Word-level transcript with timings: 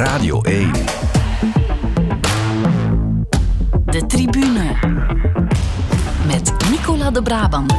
Radio 0.00 0.42
1. 0.42 0.72
De 3.84 4.06
tribune. 4.06 4.76
Met 6.26 6.52
Nicola 6.70 7.10
de 7.10 7.22
Brabander. 7.22 7.76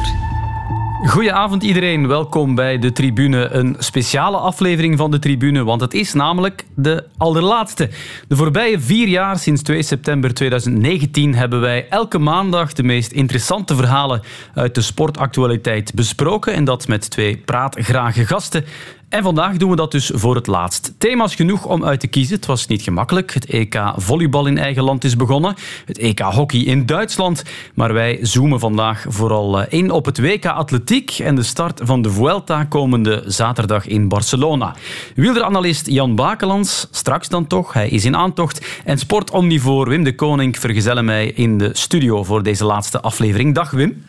Goedenavond 1.06 1.62
iedereen, 1.62 2.06
welkom 2.06 2.54
bij 2.54 2.78
de 2.78 2.92
Tribune. 2.92 3.48
Een 3.48 3.76
speciale 3.78 4.36
aflevering 4.36 4.98
van 4.98 5.10
de 5.10 5.18
Tribune, 5.18 5.64
want 5.64 5.80
het 5.80 5.94
is 5.94 6.12
namelijk 6.12 6.66
de 6.74 7.04
allerlaatste. 7.16 7.90
De 8.28 8.36
voorbije 8.36 8.80
vier 8.80 9.08
jaar, 9.08 9.38
sinds 9.38 9.62
2 9.62 9.82
september 9.82 10.34
2019, 10.34 11.34
hebben 11.34 11.60
wij 11.60 11.88
elke 11.88 12.18
maandag 12.18 12.72
de 12.72 12.82
meest 12.82 13.12
interessante 13.12 13.74
verhalen 13.74 14.22
uit 14.54 14.74
de 14.74 14.80
sportactualiteit 14.80 15.94
besproken. 15.94 16.54
En 16.54 16.64
dat 16.64 16.88
met 16.88 17.10
twee 17.10 17.36
praatgrage 17.36 18.26
gasten. 18.26 18.64
En 19.12 19.22
vandaag 19.22 19.56
doen 19.56 19.70
we 19.70 19.76
dat 19.76 19.90
dus 19.90 20.10
voor 20.14 20.34
het 20.34 20.46
laatst. 20.46 20.94
Thema's 20.98 21.34
genoeg 21.34 21.66
om 21.66 21.84
uit 21.84 22.00
te 22.00 22.06
kiezen. 22.06 22.36
Het 22.36 22.46
was 22.46 22.66
niet 22.66 22.82
gemakkelijk. 22.82 23.34
Het 23.34 23.46
EK 23.46 23.82
volleybal 23.96 24.46
in 24.46 24.58
eigen 24.58 24.82
land 24.82 25.04
is 25.04 25.16
begonnen. 25.16 25.54
Het 25.84 25.98
EK 25.98 26.18
hockey 26.18 26.60
in 26.60 26.86
Duitsland. 26.86 27.42
Maar 27.74 27.92
wij 27.92 28.18
zoomen 28.22 28.60
vandaag 28.60 29.04
vooral 29.08 29.60
eh, 29.60 29.78
in 29.80 29.90
op 29.90 30.04
het 30.04 30.20
WK 30.20 30.46
atletiek 30.46 31.18
en 31.18 31.34
de 31.34 31.42
start 31.42 31.80
van 31.84 32.02
de 32.02 32.10
Vuelta 32.10 32.64
komende 32.64 33.22
zaterdag 33.26 33.86
in 33.86 34.08
Barcelona. 34.08 34.74
Wielderanalist 35.14 35.86
Jan 35.86 36.14
Bakelands, 36.14 36.88
straks 36.90 37.28
dan 37.28 37.46
toch, 37.46 37.72
hij 37.72 37.88
is 37.88 38.04
in 38.04 38.16
aantocht. 38.16 38.80
En 38.84 38.98
sportomnivoor 38.98 39.88
Wim 39.88 40.04
de 40.04 40.14
Koning 40.14 40.58
vergezellen 40.58 41.04
mij 41.04 41.26
in 41.26 41.58
de 41.58 41.70
studio 41.72 42.24
voor 42.24 42.42
deze 42.42 42.64
laatste 42.64 43.00
aflevering. 43.00 43.54
Dag 43.54 43.70
Wim. 43.70 44.04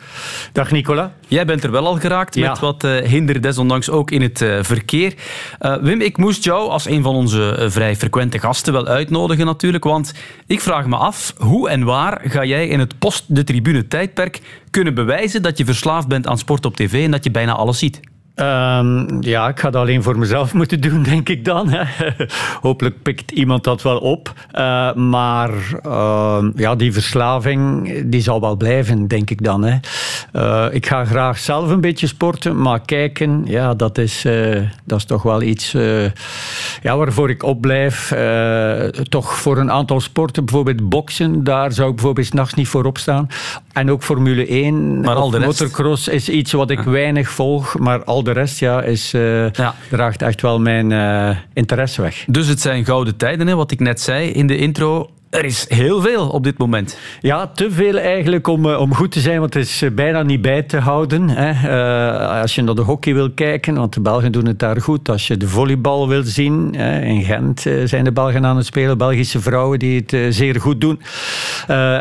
Dag 0.51 0.71
Nicola. 0.71 1.13
Jij 1.27 1.45
bent 1.45 1.63
er 1.63 1.71
wel 1.71 1.85
al 1.85 1.99
geraakt 1.99 2.35
met 2.35 2.59
wat 2.59 2.83
uh, 2.83 2.97
hinder, 2.97 3.41
desondanks 3.41 3.89
ook 3.89 4.11
in 4.11 4.21
het 4.21 4.41
uh, 4.41 4.59
Uh, 4.93 5.75
Wim, 5.81 6.01
ik 6.01 6.17
moest 6.17 6.43
jou 6.43 6.69
als 6.69 6.85
een 6.85 7.03
van 7.03 7.15
onze 7.15 7.57
uh, 7.59 7.69
vrij 7.69 7.95
frequente 7.95 8.39
gasten 8.39 8.73
wel 8.73 8.87
uitnodigen 8.87 9.45
natuurlijk, 9.45 9.83
want 9.83 10.13
ik 10.47 10.61
vraag 10.61 10.85
me 10.85 10.95
af, 10.95 11.33
hoe 11.37 11.69
en 11.69 11.83
waar 11.83 12.21
ga 12.23 12.45
jij 12.45 12.67
in 12.67 12.79
het 12.79 12.99
post-de 12.99 13.43
tribune 13.43 13.87
tijdperk 13.87 14.41
kunnen 14.69 14.93
bewijzen 14.93 15.41
dat 15.41 15.57
je 15.57 15.65
verslaafd 15.65 16.07
bent 16.07 16.27
aan 16.27 16.37
sport 16.37 16.65
op 16.65 16.75
tv 16.75 17.03
en 17.03 17.11
dat 17.11 17.23
je 17.23 17.31
bijna 17.31 17.53
alles 17.53 17.79
ziet? 17.79 17.99
Um, 18.35 19.21
ja, 19.21 19.47
ik 19.47 19.59
ga 19.59 19.69
dat 19.69 19.81
alleen 19.81 20.03
voor 20.03 20.17
mezelf 20.17 20.53
moeten 20.59 20.81
doen, 20.81 21.03
denk 21.03 21.29
ik 21.29 21.45
dan. 21.45 21.69
Hè. 21.69 21.83
Hopelijk 22.61 23.01
pikt 23.01 23.31
iemand 23.31 23.63
dat 23.63 23.81
wel 23.81 23.97
op. 23.97 24.33
Uh, 24.55 24.93
maar 24.93 25.51
uh, 25.85 26.43
ja, 26.55 26.75
die 26.75 26.93
verslaving 26.93 27.91
die 28.05 28.21
zal 28.21 28.41
wel 28.41 28.55
blijven, 28.55 29.07
denk 29.07 29.29
ik 29.29 29.43
dan. 29.43 29.63
Hè. 29.63 29.77
Uh, 30.33 30.65
ik 30.71 30.85
ga 30.85 31.05
graag 31.05 31.37
zelf 31.37 31.69
een 31.69 31.81
beetje 31.81 32.07
sporten, 32.07 32.61
maar 32.61 32.81
kijken, 32.85 33.43
ja, 33.45 33.73
dat 33.73 33.97
is, 33.97 34.25
dat 34.83 34.97
is 34.97 35.05
toch 35.05 35.23
wel 35.23 35.41
iets 35.41 35.71
ja, 36.81 36.97
waarvoor 36.97 37.29
ik 37.29 37.43
opblijf. 37.43 38.13
toch 39.09 39.33
voor 39.33 39.57
een 39.57 39.71
aantal 39.71 39.99
sporten, 39.99 40.45
bijvoorbeeld 40.45 40.89
boksen, 40.89 41.43
daar 41.43 41.71
zou 41.71 41.89
ik 41.89 41.95
bijvoorbeeld 41.95 42.27
s'nachts 42.27 42.53
niet 42.53 42.67
voor 42.67 42.85
opstaan. 42.85 43.27
En 43.73 43.91
ook 43.91 44.03
Formule 44.03 44.47
1 44.47 44.99
maar 44.99 45.15
al 45.15 45.29
de 45.29 45.37
rest... 45.37 45.59
motocross 45.59 46.07
is 46.07 46.29
iets 46.29 46.51
wat 46.51 46.69
ik 46.69 46.79
weinig 46.79 47.29
volg, 47.29 47.79
maar 47.79 48.03
al 48.03 48.22
de 48.23 48.31
rest 48.31 48.59
ja, 48.59 48.81
is, 48.81 49.13
uh, 49.13 49.51
ja. 49.51 49.75
draagt 49.89 50.21
echt 50.21 50.41
wel 50.41 50.59
mijn 50.59 50.91
uh, 50.91 51.37
interesse 51.53 52.01
weg. 52.01 52.25
Dus 52.27 52.47
het 52.47 52.61
zijn 52.61 52.85
gouden 52.85 53.17
tijden, 53.17 53.47
hè, 53.47 53.55
wat 53.55 53.71
ik 53.71 53.79
net 53.79 54.01
zei 54.01 54.29
in 54.29 54.47
de 54.47 54.57
intro. 54.57 55.09
Er 55.29 55.45
is 55.45 55.65
heel 55.69 56.01
veel 56.01 56.29
op 56.29 56.43
dit 56.43 56.57
moment. 56.57 56.97
Ja, 57.21 57.47
te 57.47 57.71
veel 57.71 57.97
eigenlijk 57.97 58.47
om, 58.47 58.65
om 58.65 58.95
goed 58.95 59.11
te 59.11 59.19
zijn, 59.19 59.39
want 59.39 59.53
het 59.53 59.63
is 59.63 59.83
bijna 59.93 60.23
niet 60.23 60.41
bij 60.41 60.61
te 60.61 60.77
houden. 60.77 61.29
Hè. 61.29 61.49
Uh, 61.49 62.41
als 62.41 62.55
je 62.55 62.61
naar 62.61 62.75
de 62.75 62.81
hockey 62.81 63.13
wil 63.13 63.31
kijken, 63.31 63.75
want 63.75 63.93
de 63.93 64.01
Belgen 64.01 64.31
doen 64.31 64.45
het 64.45 64.59
daar 64.59 64.81
goed. 64.81 65.09
Als 65.09 65.27
je 65.27 65.37
de 65.37 65.47
volleybal 65.47 66.07
wil 66.07 66.23
zien, 66.23 66.73
hè, 66.77 67.01
in 67.01 67.23
Gent 67.23 67.65
zijn 67.83 68.03
de 68.03 68.11
Belgen 68.11 68.45
aan 68.45 68.57
het 68.57 68.65
spelen, 68.65 68.97
Belgische 68.97 69.39
vrouwen 69.39 69.79
die 69.79 70.05
het 70.05 70.35
zeer 70.35 70.61
goed 70.61 70.81
doen. 70.81 71.01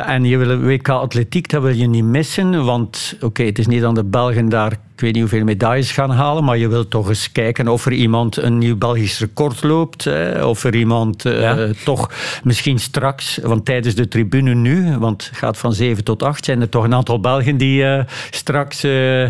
En 0.07 0.25
je 0.25 0.37
wil 0.37 0.59
WK 0.59 0.89
atletiek, 0.89 1.49
dat 1.49 1.63
wil 1.63 1.75
je 1.75 1.87
niet 1.87 2.05
missen, 2.05 2.65
want 2.65 3.13
oké, 3.15 3.25
okay, 3.25 3.47
het 3.47 3.59
is 3.59 3.67
niet 3.67 3.85
aan 3.85 3.95
de 3.95 4.05
Belgen 4.05 4.49
daar 4.49 4.79
weet 5.03 5.13
niet 5.13 5.23
hoeveel 5.23 5.45
medailles 5.45 5.93
gaan 5.93 6.11
halen, 6.11 6.45
maar 6.45 6.59
je 6.59 6.69
wilt 6.69 6.91
toch 6.91 7.09
eens 7.09 7.33
kijken 7.33 7.69
of 7.69 7.87
er 7.87 7.93
iemand 7.93 8.37
een 8.37 8.59
nieuw 8.59 8.77
Belgisch 8.77 9.19
record 9.19 9.63
loopt. 9.63 10.05
Hè, 10.05 10.45
of 10.45 10.65
er 10.65 10.75
iemand 10.75 11.25
uh, 11.25 11.41
ja. 11.41 11.69
toch 11.85 12.11
misschien 12.45 12.79
straks, 12.79 13.39
want 13.43 13.65
tijdens 13.65 13.95
de 13.95 14.09
tribune 14.09 14.55
nu, 14.55 14.99
want 14.99 15.27
het 15.27 15.37
gaat 15.37 15.59
van 15.59 15.73
7 15.73 16.05
tot 16.05 16.23
8, 16.23 16.45
zijn 16.45 16.61
er 16.61 16.69
toch 16.69 16.85
een 16.85 16.95
aantal 16.95 17.21
Belgen 17.21 17.57
die 17.57 17.83
uh, 17.83 18.01
straks 18.31 18.85
uh, 18.85 19.29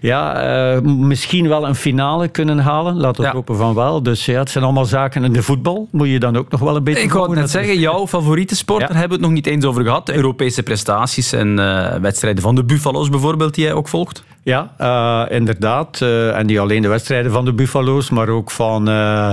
ja, 0.00 0.80
misschien 0.82 1.48
wel 1.48 1.66
een 1.66 1.74
finale 1.74 2.28
kunnen 2.28 2.58
halen. 2.58 2.96
Laten 2.96 3.22
we 3.22 3.28
ja. 3.28 3.34
hopen 3.34 3.56
van 3.56 3.74
wel. 3.74 4.02
Dus 4.02 4.24
ja, 4.24 4.38
het 4.38 4.50
zijn 4.50 4.64
allemaal 4.64 4.84
zaken. 4.84 5.24
in 5.24 5.32
de 5.32 5.42
voetbal 5.42 5.88
moet 5.90 6.08
je 6.08 6.18
dan 6.18 6.36
ook 6.36 6.50
nog 6.50 6.60
wel 6.60 6.76
een 6.76 6.84
beetje... 6.84 7.02
Ik 7.02 7.12
wou 7.12 7.34
net 7.34 7.50
zeggen, 7.50 7.78
jouw 7.78 8.06
favoriete 8.06 8.56
sport, 8.56 8.80
ja. 8.80 8.86
daar 8.86 8.96
hebben 8.96 9.18
we 9.18 9.24
het 9.24 9.32
nog 9.32 9.42
niet 9.44 9.54
eens 9.54 9.64
over 9.64 9.82
gehad. 9.82 10.06
De 10.06 10.14
Europese 10.14 10.62
prestaties 10.62 11.32
en 11.32 11.56
wedstrijden 12.00 12.42
van 12.42 12.54
de 12.54 12.64
Buffalo's 12.64 13.08
bijvoorbeeld, 13.08 13.54
die 13.54 13.64
jij 13.64 13.72
ook 13.72 13.88
volgt. 13.88 14.24
Ja, 14.44 14.72
uh, 15.12 15.36
inderdaad. 15.36 16.00
Uh, 16.02 16.38
en 16.38 16.46
niet 16.46 16.58
alleen 16.58 16.82
de 16.82 16.88
wedstrijden 16.88 17.32
van 17.32 17.44
de 17.44 17.52
Buffalo's, 17.52 18.10
maar 18.10 18.28
ook 18.28 18.50
van, 18.50 18.88
uh, 18.88 19.30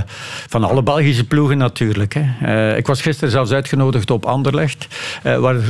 van 0.47 0.63
alle 0.63 0.83
Belgische 0.83 1.27
ploegen 1.27 1.57
natuurlijk. 1.57 2.15
Hè. 2.17 2.75
ik 2.75 2.87
was 2.87 3.01
gisteren 3.01 3.31
zelfs 3.31 3.51
uitgenodigd 3.51 4.11
op 4.11 4.25
Anderlecht, 4.25 4.87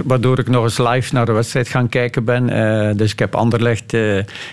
waardoor 0.06 0.40
ik 0.40 0.48
nog 0.48 0.64
eens 0.64 0.78
live 0.78 1.14
naar 1.14 1.25
de 1.25 1.31
wedstrijd 1.31 1.68
gaan 1.68 1.90
kijken 1.90 2.24
ben. 2.24 2.48
dus 2.98 3.12
ik 3.12 3.19
heb 3.19 3.36
Anderlecht 3.36 3.98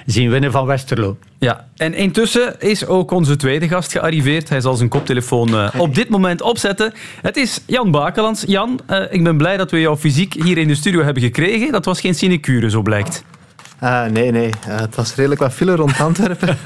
zien 0.07 0.31
winnen 0.31 0.53
van 0.53 0.67
Westerlo. 0.67 1.17
Ja, 1.39 1.69
en 1.77 1.95
intussen 1.95 2.61
is 2.61 2.87
ook 2.87 3.11
onze 3.11 3.37
tweede 3.37 3.69
gast 3.69 3.93
gearriveerd. 3.93 4.49
Hij 4.49 4.61
zal 4.61 4.75
zijn 4.75 4.89
koptelefoon 4.89 5.71
op 5.79 5.95
dit 5.95 6.09
moment 6.09 6.43
opzetten. 6.43 6.93
Het 7.23 7.37
is 7.37 7.61
Jan 7.67 7.91
Bakelands. 7.91 8.45
Jan, 8.47 8.81
ik 9.11 9.25
ben 9.25 9.37
blij 9.37 9.57
dat 9.57 9.71
we 9.71 9.81
jou 9.81 9.97
fysiek 9.97 10.35
hier 10.35 10.59
in 10.59 10.69
de 10.69 10.75
studio 10.75 11.03
hebben 11.03 11.23
gekregen. 11.23 11.73
Dat 11.73 11.85
was 11.85 12.01
geen 12.01 12.15
sinecure, 12.15 12.71
zo 12.71 12.83
blijkt. 12.83 13.25
Uh, 13.83 14.05
nee, 14.05 14.31
nee. 14.31 14.51
Uh, 14.69 14.81
het 14.81 14.95
was 14.95 15.15
redelijk 15.15 15.41
wat 15.41 15.53
file 15.53 15.75
rond 15.75 16.01
Antwerpen. 16.01 16.57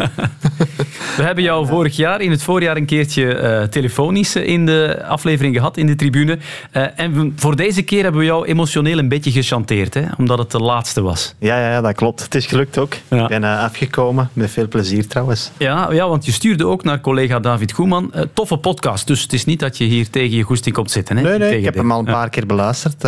We 1.17 1.23
hebben 1.23 1.45
jou 1.45 1.67
vorig 1.67 1.97
jaar, 1.97 2.21
in 2.21 2.31
het 2.31 2.43
voorjaar, 2.43 2.77
een 2.77 2.87
keertje 2.87 3.41
uh, 3.41 3.63
telefonisch 3.63 4.37
in 4.37 4.67
de 4.67 5.05
aflevering 5.07 5.57
gehad, 5.57 5.77
in 5.77 5.87
de 5.87 5.95
tribune. 5.95 6.39
en 6.73 7.33
voor 7.37 7.57
deze 7.57 7.83
keer 7.83 8.03
hebben 8.03 8.21
we 8.21 8.27
jou 8.27 8.47
emotioneel 8.47 8.99
een 8.99 9.09
beetje 9.09 9.31
gechanteerd, 9.31 9.95
hè? 9.95 10.03
omdat 10.19 10.39
het 10.39 10.51
de 10.51 10.59
laatste 10.59 11.01
was. 11.01 11.35
Ja, 11.39 11.61
ja, 11.61 11.71
ja 11.71 11.81
dat 11.81 11.95
klopt. 11.95 12.23
Het 12.23 12.35
is 12.35 12.47
gelukt 12.47 12.79
ook. 12.79 12.95
Ja. 13.09 13.23
Ik 13.23 13.29
ben 13.29 13.45
afgekomen, 13.45 14.31
met 14.33 14.51
veel 14.51 14.69
plezier 14.69 15.07
trouwens. 15.07 15.51
Ja, 15.57 15.93
ja, 15.93 16.09
want 16.09 16.25
je 16.25 16.33
stuurde 16.33 16.67
ook 16.67 16.85
naar 16.85 17.01
collega 17.01 17.41
David 17.41 17.73
Koeman. 17.73 18.13
toffe 18.33 18.57
podcast, 18.57 19.07
dus 19.07 19.23
het 19.23 19.33
is 19.33 19.45
niet 19.45 19.61
dat 19.61 19.79
je 19.79 19.85
hier 19.85 20.11
tegen 20.11 20.37
je 20.37 20.43
goesting 20.43 20.75
komt 20.75 20.91
zitten. 20.91 21.17
Hè? 21.17 21.23
Nee, 21.23 21.39
nee, 21.39 21.59
ik 21.59 21.65
heb 21.65 21.75
hem 21.75 21.93
al 21.93 21.99
een 21.99 22.05
paar 22.05 22.29
keer 22.29 22.47
beluisterd. 22.47 23.05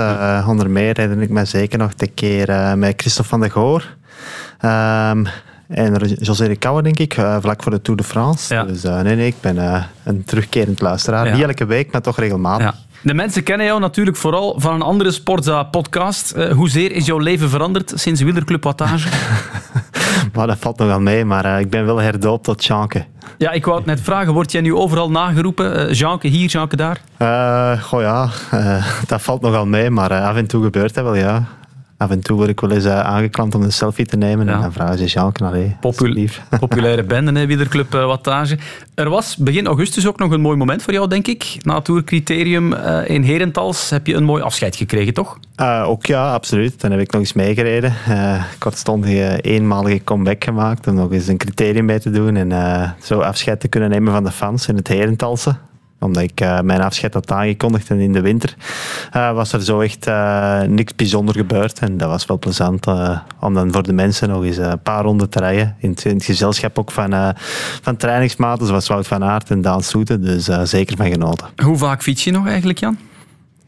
onder 0.47 0.71
meer 0.71 0.97
herinner 0.97 1.23
ik 1.23 1.31
me 1.31 1.45
zeker 1.45 1.79
nog 1.79 1.95
de 1.95 2.07
keer 2.07 2.79
met 2.79 2.95
Christophe 2.97 3.31
van 3.31 3.41
der 3.41 3.51
Goor. 3.51 3.93
Um, 4.65 5.27
en 5.75 5.95
José 6.21 6.49
de 6.49 6.57
Kouwer, 6.57 6.83
denk 6.83 6.99
ik, 6.99 7.17
uh, 7.17 7.37
vlak 7.41 7.63
voor 7.63 7.73
de 7.73 7.83
Tour 7.83 8.01
de 8.01 8.07
France. 8.07 8.55
Ja. 8.55 8.65
Dus 8.65 8.85
uh, 8.85 9.01
nee, 9.01 9.17
nee, 9.17 9.27
ik 9.27 9.41
ben 9.41 9.57
uh, 9.57 9.83
een 10.05 10.25
terugkerend 10.25 10.81
luisteraar. 10.81 11.27
Ja. 11.27 11.35
Niet 11.35 11.43
elke 11.43 11.65
week, 11.65 11.93
maar 11.93 12.01
toch 12.01 12.19
regelmatig. 12.19 12.67
Ja. 12.67 12.75
De 13.03 13.15
mensen 13.15 13.43
kennen 13.43 13.67
jou 13.67 13.81
natuurlijk 13.81 14.17
vooral 14.17 14.61
van 14.61 14.75
een 14.75 14.83
andere 14.83 15.11
Sportza-podcast. 15.11 16.35
hoezeer 16.55 16.93
is 16.93 17.07
jouw 17.07 17.19
leven 17.19 17.49
veranderd 17.49 17.93
sinds 17.95 18.21
Wielerclub 18.21 18.65
Wattage? 18.65 19.09
maar 20.35 20.47
dat 20.47 20.59
valt 20.59 20.79
nogal 20.79 21.01
mee, 21.01 21.25
maar 21.25 21.61
ik 21.61 21.71
ben 21.71 21.85
wel 21.87 21.99
herdoopt 21.99 22.45
tot 22.45 22.65
Jeanke. 22.65 23.05
Ja, 23.39 23.51
ik 23.51 23.65
wou 23.65 23.77
het 23.77 23.87
net 23.87 24.01
vragen. 24.01 24.33
Word 24.33 24.53
jij 24.53 24.61
nu 24.61 24.75
overal 24.75 25.11
nageroepen? 25.11 25.93
Jeanke 25.93 26.29
hier, 26.29 26.49
Jeanke 26.49 26.77
daar? 26.77 27.01
goh 27.81 28.01
ja, 28.01 28.29
dat 29.07 29.23
valt 29.23 29.41
nogal 29.41 29.67
mee, 29.67 29.91
maar 29.91 30.21
af 30.21 30.37
en 30.37 30.47
toe 30.47 30.63
gebeurt 30.63 30.95
dat 30.95 31.05
wel, 31.05 31.15
ja 31.15 31.47
af 32.03 32.11
en 32.11 32.21
toe 32.21 32.37
word 32.37 32.49
ik 32.49 32.61
wel 32.61 32.71
eens 32.71 32.85
uh, 32.85 33.01
aangeklampt 33.01 33.55
om 33.55 33.63
een 33.63 33.73
selfie 33.73 34.07
te 34.07 34.17
nemen. 34.17 34.47
Ja. 34.47 34.55
En 34.55 34.61
dan 34.61 34.73
vragen 34.73 34.99
ze 34.99 35.05
Jean 35.05 35.33
allee, 35.33 35.77
Popul 35.81 36.29
Populaire 36.61 37.05
bende, 37.05 37.41
hè, 37.41 37.47
Wielerclub 37.47 37.95
uh, 37.95 38.07
Wattage. 38.07 38.59
Er 38.95 39.09
was 39.09 39.37
begin 39.37 39.67
augustus 39.67 40.07
ook 40.07 40.19
nog 40.19 40.31
een 40.31 40.41
mooi 40.41 40.57
moment 40.57 40.83
voor 40.83 40.93
jou, 40.93 41.09
denk 41.09 41.27
ik. 41.27 41.57
Na 41.61 41.75
het 41.75 41.85
Tourcriterium 41.85 42.73
uh, 42.73 43.09
in 43.09 43.23
Herentals 43.23 43.91
heb 43.91 44.07
je 44.07 44.15
een 44.15 44.25
mooi 44.25 44.43
afscheid 44.43 44.77
gekregen, 44.77 45.15
toch? 45.15 45.39
ook 45.85 46.07
ja, 46.07 46.33
absoluut. 46.33 46.81
Dan 46.81 46.91
heb 46.91 47.01
ik 47.01 47.11
nog 47.11 47.21
eens 47.21 47.33
meegereden. 47.33 47.95
kortstondige 48.59 49.41
eenmalige 49.41 50.05
comeback 50.05 50.45
gemaakt 50.45 50.87
om 50.87 50.95
nog 50.95 51.13
eens 51.13 51.27
een 51.27 51.37
criterium 51.37 51.85
mee 51.85 52.01
te 52.01 52.11
doen. 52.11 52.37
En 52.37 52.97
zo 53.03 53.21
afscheid 53.21 53.61
te 53.61 53.69
kunnen 53.69 53.91
nemen 53.91 54.13
van 54.13 54.25
de 54.25 54.31
fans 54.31 54.69
in 54.69 54.77
het 54.77 54.89
Herentalse 54.89 55.57
omdat 56.03 56.23
ik 56.23 56.41
uh, 56.41 56.61
mijn 56.61 56.81
afscheid 56.81 57.15
had 57.15 57.33
aangekondigd 57.33 57.91
en 57.91 57.99
in 57.99 58.13
de 58.13 58.21
winter 58.21 58.55
uh, 59.17 59.33
was 59.33 59.53
er 59.53 59.63
zo 59.63 59.81
echt 59.81 60.07
uh, 60.07 60.61
niks 60.63 60.95
bijzonder 60.95 61.35
gebeurd. 61.35 61.79
En 61.79 61.97
dat 61.97 62.09
was 62.09 62.27
wel 62.27 62.39
plezant 62.39 62.87
om 63.41 63.55
dan 63.55 63.73
voor 63.73 63.83
de 63.83 63.93
mensen 63.93 64.29
nog 64.29 64.45
eens 64.45 64.57
een 64.57 64.83
paar 64.83 65.03
ronden 65.03 65.29
te 65.29 65.39
rijden. 65.39 65.77
In 65.79 65.91
het, 65.91 66.05
in 66.05 66.15
het 66.15 66.25
gezelschap 66.25 66.79
ook 66.79 66.91
van, 66.91 67.35
van 67.83 67.97
trainingsmaten 67.97 68.67
zoals 68.67 68.89
Wout 68.89 69.07
van 69.07 69.25
Aert 69.25 69.51
en 69.51 69.61
Daan 69.61 69.83
Soete. 69.83 70.19
Dus 70.19 70.45
zeker 70.63 70.97
van 70.97 71.11
genoten. 71.11 71.47
Hoe 71.65 71.77
vaak 71.77 72.03
fiets 72.03 72.25
je 72.25 72.31
nog 72.31 72.47
eigenlijk, 72.47 72.79
Jan? 72.79 72.99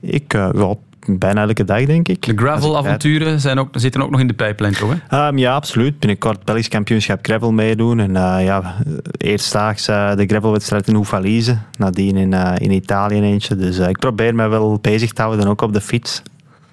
Ik, 0.00 0.32
ja, 0.32 0.74
bijna 1.06 1.42
elke 1.42 1.64
dag, 1.64 1.84
denk 1.84 2.08
ik. 2.08 2.22
De 2.22 2.32
gravel-avonturen 2.36 3.40
zijn 3.40 3.58
ook, 3.58 3.68
zitten 3.72 4.02
ook 4.02 4.10
nog 4.10 4.20
in 4.20 4.26
de 4.26 4.34
pijplijn, 4.34 4.72
toch? 4.72 4.94
Hè? 5.08 5.26
Um, 5.26 5.38
ja, 5.38 5.54
absoluut. 5.54 5.98
Binnenkort 5.98 6.44
Belgisch 6.44 6.68
kampioenschap 6.68 7.18
gravel 7.22 7.52
meedoen. 7.52 8.00
En 8.00 8.10
uh, 8.10 8.44
ja, 8.44 8.74
eerstdaags 9.18 9.88
uh, 9.88 10.14
de 10.14 10.26
gravelwedstrijd 10.26 10.88
in 10.88 10.96
Oefalize. 10.96 11.58
Nadien 11.78 12.16
in, 12.16 12.32
uh, 12.32 12.52
in 12.58 12.70
Italië 12.70 13.20
eentje. 13.20 13.56
Dus 13.56 13.78
ik 13.78 13.98
probeer 13.98 14.34
me 14.34 14.48
wel 14.48 14.78
bezig 14.80 15.12
te 15.12 15.22
houden, 15.22 15.46
ook 15.46 15.62
op 15.62 15.72
de 15.72 15.80
fiets. 15.80 16.22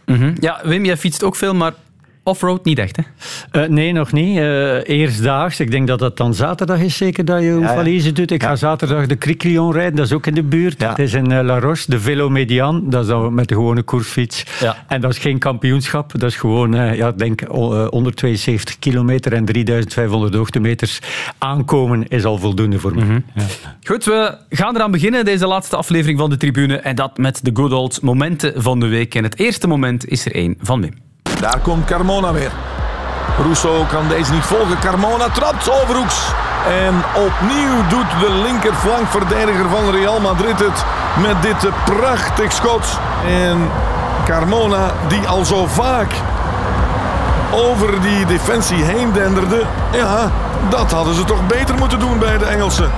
Mm 0.06 0.16
-hmm. 0.16 0.34
Ja, 0.40 0.60
Wim, 0.64 0.86
jij 0.86 0.98
fietst 0.98 1.24
ook 1.24 1.36
veel, 1.36 1.54
maar 1.54 1.74
Offroad 2.24 2.66
niet 2.66 2.80
echt, 2.80 2.98
hè? 2.98 3.04
Uh, 3.62 3.70
nee, 3.70 3.92
nog 3.92 4.12
niet. 4.12 4.38
Uh, 4.38 4.88
eerstdaags. 4.88 5.60
Ik 5.60 5.72
denk 5.72 5.88
dat 5.88 6.00
dat 6.00 6.18
dan 6.18 6.34
zaterdag 6.34 6.80
is 6.80 6.98
zeker 6.98 7.26
dat 7.26 7.42
je 7.42 7.60
ja, 7.60 7.82
ja. 7.82 8.12
doet. 8.12 8.32
Ik 8.32 8.42
ja. 8.42 8.48
ga 8.48 8.56
zaterdag 8.56 9.08
de 9.08 9.18
Cricrion 9.18 9.74
rijden. 9.74 9.96
Dat 9.96 10.06
is 10.06 10.14
ook 10.14 10.28
in 10.28 10.34
de 10.34 10.44
buurt. 10.44 10.82
Ja. 10.82 10.90
Het 10.90 11.00
is 11.00 11.14
in 11.14 11.32
uh, 11.32 11.40
La 11.42 11.60
Roche, 11.60 11.84
de 11.88 12.00
Velo 12.00 12.30
Median. 12.30 12.90
Dat 12.90 13.02
is 13.02 13.08
dan 13.08 13.34
met 13.34 13.48
de 13.48 13.54
gewone 13.54 13.84
koersfiets. 13.84 14.46
En 14.88 15.02
dat 15.02 15.12
is 15.12 15.18
geen 15.18 15.38
kampioenschap. 15.38 16.12
Dat 16.20 16.30
is 16.30 16.36
gewoon, 16.36 16.96
ja, 16.96 17.12
denk 17.12 17.42
172 17.42 18.80
kilometer 18.80 19.34
en 19.34 19.46
3500 19.46 20.34
hoogtemeters. 20.34 21.00
Aankomen 21.38 22.08
is 22.08 22.26
al 22.26 22.38
voldoende 22.38 22.80
voor 22.80 22.96
me. 22.96 23.04
Mm 23.04 23.10
-hmm. 23.10 23.24
Goed, 23.84 24.06
we 24.06 24.38
gaan 24.50 24.76
eraan 24.76 24.92
beginnen. 24.92 25.26
Deze 25.26 25.48
laatste 25.48 25.76
aflevering 25.76 26.20
van 26.20 26.30
de 26.30 26.38
tribune. 26.38 26.78
En 26.78 26.96
dat 26.96 27.18
met 27.18 27.40
de 27.44 27.52
good 27.54 27.72
old 27.72 28.02
momenten 28.02 28.62
van 28.62 28.80
de 28.80 28.88
week. 28.88 29.16
En 29.16 29.24
het 29.24 29.40
eerste 29.40 29.68
moment 29.68 30.08
is 30.08 30.26
er 30.26 30.36
één 30.36 30.56
van 30.60 30.82
Wim. 30.82 31.11
Daar 31.42 31.60
komt 31.60 31.86
Carmona 31.86 32.32
weer. 32.32 32.52
Rousseau 33.38 33.86
kan 33.86 34.08
deze 34.08 34.32
niet 34.32 34.44
volgen. 34.44 34.80
Carmona 34.80 35.30
trapt 35.30 35.82
overhoeks. 35.82 36.16
En 36.68 37.04
opnieuw 37.16 37.88
doet 37.90 38.20
de 38.20 38.32
linkerflankverdediger 38.44 39.70
van 39.70 39.92
Real 39.92 40.20
Madrid 40.20 40.60
het 40.60 40.86
met 41.22 41.42
dit 41.42 41.70
prachtig 41.86 42.52
schot. 42.52 43.00
En 43.28 43.70
Carmona, 44.26 44.92
die 45.08 45.28
al 45.28 45.46
zo 45.46 45.68
vaak 45.68 46.14
over 47.52 48.02
die 48.02 48.26
defensie 48.26 48.84
heen 48.84 49.12
denderde. 49.12 49.64
Ja, 49.92 50.32
dat 50.70 50.92
hadden 50.92 51.16
ze 51.16 51.24
toch 51.24 51.48
beter 51.48 51.76
moeten 51.76 52.00
doen 52.00 52.20
bij 52.20 52.38
de 52.38 52.46
Engelsen. 52.46 52.92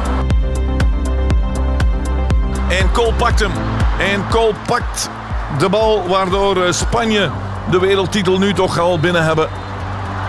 En 2.67 2.91
Cole 2.91 3.13
pakt 3.13 3.39
hem. 3.39 3.51
En 3.97 4.23
Cole 4.29 4.53
pakt 4.65 5.09
de 5.57 5.69
bal 5.69 6.07
waardoor 6.07 6.57
Spanje 6.69 7.29
de 7.69 7.79
wereldtitel 7.79 8.37
nu 8.37 8.53
toch 8.53 8.79
al 8.79 8.99
binnen 8.99 9.23
hebben. 9.23 9.47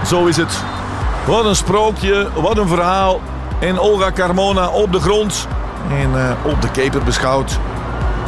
Zo 0.07 0.27
is 0.27 0.37
het. 0.37 0.63
Wat 1.27 1.45
een 1.45 1.57
sprookje, 1.57 2.29
wat 2.35 2.59
een 2.59 2.69
verhaal. 2.69 3.21
En 3.61 3.79
Olga 3.79 4.13
Carmona 4.13 4.69
op 4.69 4.93
de 4.93 5.01
grond 5.01 5.49
en 5.91 6.11
uh, 6.15 6.53
op 6.53 6.63
de 6.63 6.71
keper 6.71 7.03
beschouwd. 7.03 7.59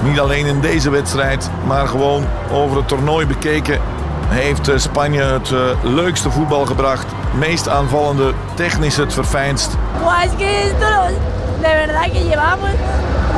Niet 0.02 0.20
alleen 0.20 0.46
in 0.46 0.60
deze 0.60 0.90
wedstrijd, 0.90 1.50
maar 1.66 1.88
gewoon 1.88 2.24
over 2.52 2.76
het 2.76 2.88
toernooi 2.88 3.26
bekeken. 3.26 3.80
Heeft 4.28 4.68
uh, 4.68 4.78
Spanje 4.78 5.22
het 5.22 5.50
uh, 5.50 5.60
leukste 5.82 6.30
voetbal 6.30 6.66
gebracht. 6.66 7.06
Meest 7.38 7.68
aanvallende, 7.68 8.32
technisch 8.54 8.96
het 8.96 9.12
verfijnst. 9.12 9.76
Que 10.38 10.44
esto 10.44 11.14
de 11.60 11.68
verdad 11.68 12.12
que 12.12 12.24
llevamos 12.24 12.70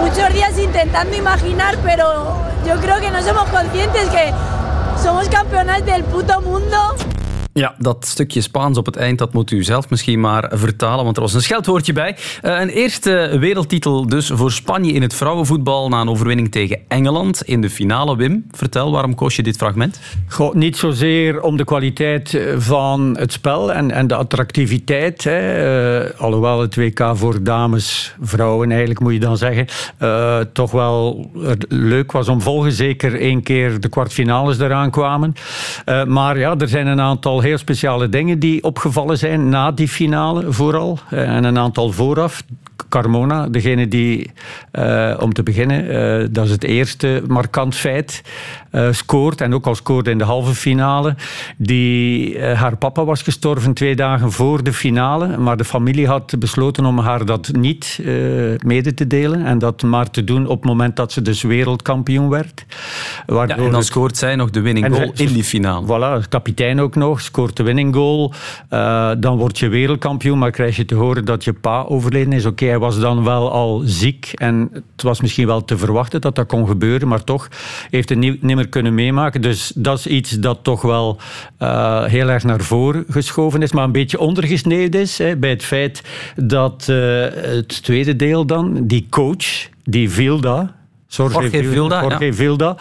muchos 0.00 0.28
días 0.32 0.56
intentando 0.58 1.16
imaginar, 1.16 1.76
pero 1.84 2.04
yo 2.66 2.74
creo 2.80 3.00
que 3.00 3.10
no 3.10 3.20
somos 3.22 3.48
conscientes 3.50 4.08
que 4.08 4.32
Somos 5.02 5.28
campeones 5.28 5.84
del 5.86 6.02
puto 6.04 6.40
mundo. 6.40 6.96
Ja, 7.58 7.74
dat 7.78 8.06
stukje 8.06 8.40
Spaans 8.40 8.78
op 8.78 8.86
het 8.86 8.96
eind, 8.96 9.18
dat 9.18 9.32
moet 9.32 9.50
u 9.50 9.62
zelf 9.62 9.90
misschien 9.90 10.20
maar 10.20 10.50
vertalen, 10.54 11.04
want 11.04 11.16
er 11.16 11.22
was 11.22 11.34
een 11.34 11.42
scheldwoordje 11.42 11.92
bij. 11.92 12.16
Uh, 12.42 12.60
een 12.60 12.68
eerste 12.68 13.36
wereldtitel 13.40 14.06
dus 14.06 14.30
voor 14.34 14.52
Spanje 14.52 14.92
in 14.92 15.02
het 15.02 15.14
vrouwenvoetbal 15.14 15.88
na 15.88 16.00
een 16.00 16.08
overwinning 16.08 16.50
tegen 16.50 16.78
Engeland 16.88 17.42
in 17.42 17.60
de 17.60 17.70
finale. 17.70 18.16
Wim, 18.16 18.46
vertel, 18.50 18.92
waarom 18.92 19.14
koos 19.14 19.36
je 19.36 19.42
dit 19.42 19.56
fragment? 19.56 20.00
Goh, 20.28 20.54
niet 20.54 20.76
zozeer 20.76 21.40
om 21.40 21.56
de 21.56 21.64
kwaliteit 21.64 22.34
eh, 22.34 22.54
van 22.58 23.16
het 23.18 23.32
spel 23.32 23.72
en, 23.72 23.90
en 23.90 24.06
de 24.06 24.14
attractiviteit. 24.14 25.24
Hè. 25.24 25.36
Uh, 26.04 26.20
alhoewel 26.20 26.60
het 26.60 26.76
WK 26.76 27.10
voor 27.14 27.42
dames, 27.42 28.14
vrouwen 28.20 28.70
eigenlijk 28.70 29.00
moet 29.00 29.12
je 29.12 29.20
dan 29.20 29.36
zeggen, 29.36 29.66
uh, 30.02 30.38
toch 30.52 30.70
wel 30.70 31.30
leuk 31.68 32.12
was 32.12 32.28
om 32.28 32.40
volgen. 32.40 32.72
Zeker 32.72 33.20
één 33.20 33.42
keer 33.42 33.80
de 33.80 33.88
kwartfinales 33.88 34.58
eraan 34.58 34.90
kwamen. 34.90 35.34
maar 36.06 36.38
ja, 36.38 36.56
er 36.58 36.68
zijn 36.68 36.86
een 36.86 37.00
aantal 37.00 37.40
heel 37.48 37.58
speciale 37.58 38.08
dingen 38.08 38.38
die 38.38 38.62
opgevallen 38.62 39.18
zijn 39.18 39.48
na 39.48 39.70
die 39.70 39.88
finale 39.88 40.52
vooral. 40.52 40.98
Eh, 41.10 41.36
en 41.36 41.44
een 41.44 41.58
aantal 41.58 41.92
vooraf. 41.92 42.42
Carmona, 42.88 43.48
degene 43.48 43.88
die, 43.88 44.30
uh, 44.72 45.14
om 45.20 45.32
te 45.32 45.42
beginnen, 45.42 45.84
uh, 45.84 46.26
dat 46.30 46.44
is 46.44 46.50
het 46.50 46.64
eerste 46.64 47.22
markant 47.26 47.74
feit, 47.74 48.22
uh, 48.72 48.92
scoort. 48.92 49.40
En 49.40 49.54
ook 49.54 49.66
al 49.66 49.74
scoorde 49.74 50.10
in 50.10 50.18
de 50.18 50.24
halve 50.24 50.54
finale. 50.54 51.14
Die, 51.56 52.40
haar 52.40 52.76
papa 52.76 53.04
was 53.04 53.22
gestorven 53.22 53.72
twee 53.74 53.96
dagen 53.96 54.32
voor 54.32 54.62
de 54.62 54.72
finale. 54.72 55.36
Maar 55.36 55.56
de 55.56 55.64
familie 55.64 56.06
had 56.06 56.34
besloten 56.38 56.84
om 56.84 56.98
haar 56.98 57.24
dat 57.24 57.50
niet 57.52 58.00
mede 58.64 58.94
te 58.94 59.06
delen. 59.06 59.44
En 59.44 59.58
dat 59.58 59.82
maar 59.82 60.10
te 60.10 60.24
doen 60.24 60.46
op 60.46 60.56
het 60.56 60.64
moment 60.64 60.96
dat 60.96 61.12
ze 61.12 61.22
dus 61.22 61.42
wereldkampioen 61.42 62.28
werd. 62.28 62.64
Ja, 63.26 63.46
en 63.46 63.70
dan 63.70 63.82
scoort 63.82 64.16
zij 64.16 64.36
nog 64.36 64.50
de 64.50 64.60
winning 64.60 64.86
goal 64.94 65.12
in 65.14 65.32
die 65.32 65.44
finale. 65.44 65.86
Voilà, 65.86 66.28
kapitein 66.28 66.80
ook 66.80 66.94
nog, 66.94 67.20
scoort 67.20 67.56
de 67.56 67.62
winning 67.62 67.94
goal. 67.94 68.32
dan 69.18 69.36
word 69.36 69.58
je 69.58 69.68
wereldkampioen, 69.68 70.38
maar 70.38 70.50
krijg 70.50 70.76
je 70.76 70.84
te 70.84 70.94
horen 70.94 71.24
dat 71.24 71.44
je 71.44 71.52
pa 71.52 71.82
overleden 71.82 72.32
is. 72.32 72.46
Oké, 72.46 72.67
hij 72.68 72.78
was 72.78 73.00
dan 73.00 73.24
wel 73.24 73.52
al 73.52 73.82
ziek 73.84 74.32
en 74.34 74.68
het 74.72 75.02
was 75.02 75.20
misschien 75.20 75.46
wel 75.46 75.64
te 75.64 75.78
verwachten 75.78 76.20
dat 76.20 76.34
dat 76.34 76.46
kon 76.46 76.68
gebeuren, 76.68 77.08
maar 77.08 77.24
toch 77.24 77.48
heeft 77.90 78.08
het 78.08 78.18
niet, 78.18 78.42
meer 78.42 78.68
kunnen 78.68 78.94
meemaken. 78.94 79.40
Dus 79.40 79.72
dat 79.74 79.98
is 79.98 80.06
iets 80.06 80.30
dat 80.30 80.58
toch 80.62 80.82
wel 80.82 81.18
uh, 81.62 82.04
heel 82.04 82.28
erg 82.28 82.44
naar 82.44 82.60
voren 82.60 83.04
geschoven 83.08 83.62
is, 83.62 83.72
maar 83.72 83.84
een 83.84 83.92
beetje 83.92 84.18
ondergesneden 84.18 85.00
is 85.00 85.18
hè, 85.18 85.36
bij 85.36 85.50
het 85.50 85.64
feit 85.64 86.02
dat 86.36 86.86
uh, 86.90 86.96
het 87.30 87.82
tweede 87.82 88.16
deel 88.16 88.46
dan, 88.46 88.86
die 88.86 89.06
coach, 89.10 89.68
die 89.84 90.10
Vilda, 90.10 90.77
Jorge 91.08 91.64
Vilda. 91.64 92.02
Jorge 92.02 92.32
Vilda 92.32 92.76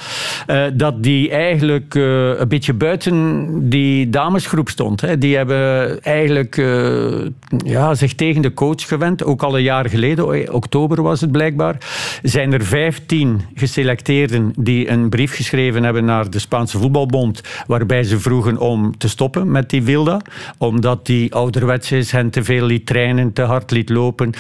uh, 0.48 0.64
dat 0.74 1.04
die 1.04 1.30
eigenlijk 1.30 1.96
uh, 1.96 2.40
een 2.40 2.48
beetje 2.48 2.74
buiten 2.74 3.48
die 3.70 4.10
damesgroep 4.10 4.70
stond. 4.70 5.02
Hè. 5.02 5.18
Die 5.18 5.36
hebben 5.36 6.02
eigenlijk 6.02 6.58
uh, 6.58 7.26
ja, 7.66 7.96
zich 7.96 8.16
tegen 8.16 8.42
de 8.42 8.54
coach 8.54 8.88
gewend. 8.88 9.24
Ook 9.24 9.44
al 9.44 9.58
een 9.58 9.64
jaar 9.64 9.90
geleden, 9.90 10.54
oktober 10.54 11.02
was 11.02 11.22
het 11.22 11.32
blijkbaar. 11.32 11.78
Zijn 12.22 12.54
er 12.54 12.66
vijftien 12.66 13.42
geselecteerden 13.56 14.54
die 14.60 14.90
een 14.90 15.10
brief 15.10 15.36
geschreven 15.36 15.84
hebben 15.84 16.06
naar 16.06 16.30
de 16.30 16.40
Spaanse 16.40 16.78
voetbalbond. 16.78 17.42
Waarbij 17.68 18.04
ze 18.04 18.20
vroegen 18.20 18.58
om 18.58 18.98
te 18.98 19.10
stoppen 19.10 19.52
met 19.52 19.70
die 19.70 19.84
Vilda. 19.84 20.22
Omdat 20.58 21.06
die 21.06 21.34
ouderwets 21.34 21.92
is, 21.92 22.12
hen 22.12 22.30
te 22.30 22.44
veel 22.44 22.66
liet 22.66 22.86
trainen, 22.86 23.34
te 23.34 23.42
hard 23.42 23.72
liet 23.72 23.90
lopen. 23.90 24.32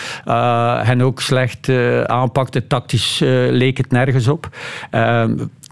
hen 0.83 1.01
ook 1.01 1.21
slecht 1.21 1.69
aanpakte, 2.05 2.67
tactisch 2.67 3.19
leek 3.49 3.76
het 3.77 3.91
nergens 3.91 4.27
op. 4.27 4.49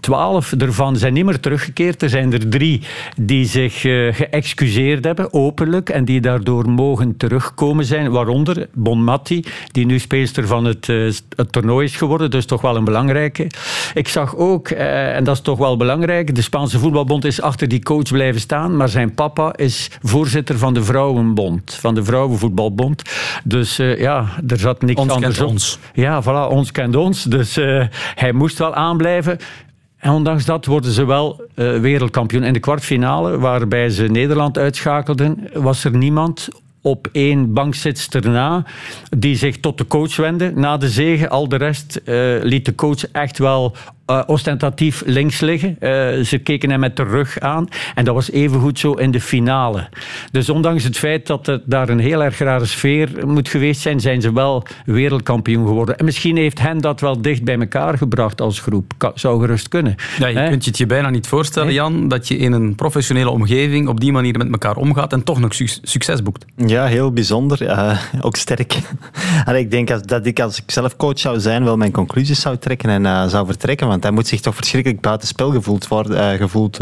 Twaalf 0.06 0.52
ervan 0.52 0.96
zijn 0.96 1.12
niet 1.12 1.24
meer 1.24 1.40
teruggekeerd. 1.40 2.02
Er 2.02 2.08
zijn 2.08 2.32
er 2.32 2.48
drie 2.48 2.82
die 3.20 3.44
zich 3.44 3.84
uh, 3.84 4.14
geëxcuseerd 4.14 5.04
hebben, 5.04 5.32
openlijk, 5.32 5.88
en 5.88 6.04
die 6.04 6.20
daardoor 6.20 6.70
mogen 6.70 7.16
terugkomen 7.16 7.84
zijn. 7.84 8.10
Waaronder 8.10 8.68
Bonmatti, 8.72 9.44
die 9.72 9.86
nu 9.86 9.98
speelster 9.98 10.46
van 10.46 10.64
het, 10.64 10.88
uh, 10.88 11.12
het 11.36 11.52
toernooi 11.52 11.86
is 11.86 11.96
geworden, 11.96 12.30
dus 12.30 12.46
toch 12.46 12.60
wel 12.60 12.76
een 12.76 12.84
belangrijke. 12.84 13.46
Ik 13.94 14.08
zag 14.08 14.36
ook, 14.36 14.70
uh, 14.70 15.16
en 15.16 15.24
dat 15.24 15.34
is 15.34 15.42
toch 15.42 15.58
wel 15.58 15.76
belangrijk, 15.76 16.34
de 16.34 16.42
Spaanse 16.42 16.78
voetbalbond 16.78 17.24
is 17.24 17.40
achter 17.40 17.68
die 17.68 17.82
coach 17.82 18.10
blijven 18.10 18.40
staan, 18.40 18.76
maar 18.76 18.88
zijn 18.88 19.14
papa 19.14 19.56
is 19.56 19.90
voorzitter 20.02 20.58
van 20.58 20.74
de 20.74 20.84
Vrouwenbond, 20.84 21.74
van 21.80 21.94
de 21.94 22.04
Vrouwenvoetbalbond. 22.04 23.02
Dus 23.44 23.76
ja, 23.76 24.26
er 24.46 24.58
zat 24.58 24.82
niks 24.82 25.00
ons 25.00 25.12
anders 25.12 25.40
op. 25.40 25.48
Ons. 25.48 25.78
Ja, 25.94 26.22
voilà, 26.22 26.52
ons 26.52 26.72
kent 26.72 26.96
ons. 26.96 27.22
Dus 27.22 27.54
hij 28.14 28.32
moest 28.32 28.58
wel 28.58 28.74
aanblijven. 28.74 29.38
En 30.06 30.12
ondanks 30.12 30.44
dat 30.44 30.66
worden 30.66 30.92
ze 30.92 31.04
wel 31.04 31.40
uh, 31.54 31.80
wereldkampioen. 31.80 32.42
In 32.42 32.52
de 32.52 32.60
kwartfinale, 32.60 33.38
waarbij 33.38 33.90
ze 33.90 34.04
Nederland 34.04 34.58
uitschakelden, 34.58 35.48
was 35.54 35.84
er 35.84 35.96
niemand 35.96 36.48
op 36.80 37.08
één 37.12 37.52
bankzitster 37.52 38.30
na, 38.30 38.64
die 39.16 39.36
zich 39.36 39.60
tot 39.60 39.78
de 39.78 39.86
coach 39.86 40.16
wendde 40.16 40.52
na 40.54 40.76
de 40.76 40.88
zege. 40.88 41.28
Al 41.28 41.48
de 41.48 41.56
rest 41.56 42.00
uh, 42.04 42.42
liet 42.42 42.64
de 42.64 42.74
coach 42.74 43.10
echt 43.10 43.38
wel 43.38 43.76
uh, 44.10 44.22
ostentatief 44.26 45.02
links 45.06 45.40
liggen. 45.40 45.76
Uh, 45.80 46.24
ze 46.24 46.38
keken 46.42 46.70
hem 46.70 46.80
met 46.80 46.96
de 46.96 47.02
rug 47.02 47.40
aan. 47.40 47.68
En 47.94 48.04
dat 48.04 48.14
was 48.14 48.30
evengoed 48.30 48.78
zo 48.78 48.92
in 48.92 49.10
de 49.10 49.20
finale. 49.20 49.88
Dus 50.30 50.50
ondanks 50.50 50.84
het 50.84 50.98
feit 50.98 51.26
dat 51.26 51.46
het 51.46 51.62
daar 51.64 51.88
een 51.88 51.98
heel 51.98 52.24
erg 52.24 52.38
rare 52.38 52.64
sfeer 52.64 53.26
moet 53.26 53.48
geweest 53.48 53.80
zijn, 53.80 54.00
zijn 54.00 54.20
ze 54.20 54.32
wel 54.32 54.66
wereldkampioen 54.84 55.66
geworden. 55.66 55.98
En 55.98 56.04
misschien 56.04 56.36
heeft 56.36 56.60
hen 56.60 56.78
dat 56.78 57.00
wel 57.00 57.22
dicht 57.22 57.44
bij 57.44 57.58
elkaar 57.58 57.98
gebracht 57.98 58.40
als 58.40 58.60
groep. 58.60 58.92
Ka 58.96 59.10
zou 59.14 59.40
gerust 59.40 59.68
kunnen. 59.68 59.94
Ja, 60.18 60.26
je 60.26 60.48
kunt 60.48 60.64
je 60.64 60.70
het 60.70 60.78
je 60.78 60.86
bijna 60.86 61.10
niet 61.10 61.26
voorstellen, 61.26 61.72
Jan, 61.72 62.08
dat 62.08 62.28
je 62.28 62.36
in 62.36 62.52
een 62.52 62.74
professionele 62.74 63.30
omgeving 63.30 63.88
op 63.88 64.00
die 64.00 64.12
manier 64.12 64.38
met 64.38 64.50
elkaar 64.50 64.76
omgaat 64.76 65.12
en 65.12 65.22
toch 65.22 65.40
nog 65.40 65.54
su 65.54 65.66
succes 65.82 66.22
boekt. 66.22 66.44
Ja, 66.56 66.86
heel 66.86 67.12
bijzonder. 67.12 67.62
Uh, 67.62 67.98
ook 68.26 68.36
sterk. 68.36 68.78
en 69.44 69.56
ik 69.56 69.70
denk 69.70 70.08
dat 70.08 70.26
ik 70.26 70.40
als 70.40 70.58
ik 70.58 70.70
zelf 70.70 70.96
coach 70.96 71.18
zou 71.18 71.40
zijn, 71.40 71.64
wel 71.64 71.76
mijn 71.76 71.92
conclusies 71.92 72.40
zou 72.40 72.56
trekken 72.56 73.04
en 73.04 73.30
zou 73.30 73.46
vertrekken 73.46 73.86
Want 73.96 74.08
hij 74.08 74.16
moet 74.18 74.26
zich 74.26 74.40
toch 74.40 74.54
verschrikkelijk 74.54 75.00
buitenspel 75.00 75.50
gevoeld, 75.50 75.88
worden, 75.88 76.36
gevoeld 76.36 76.78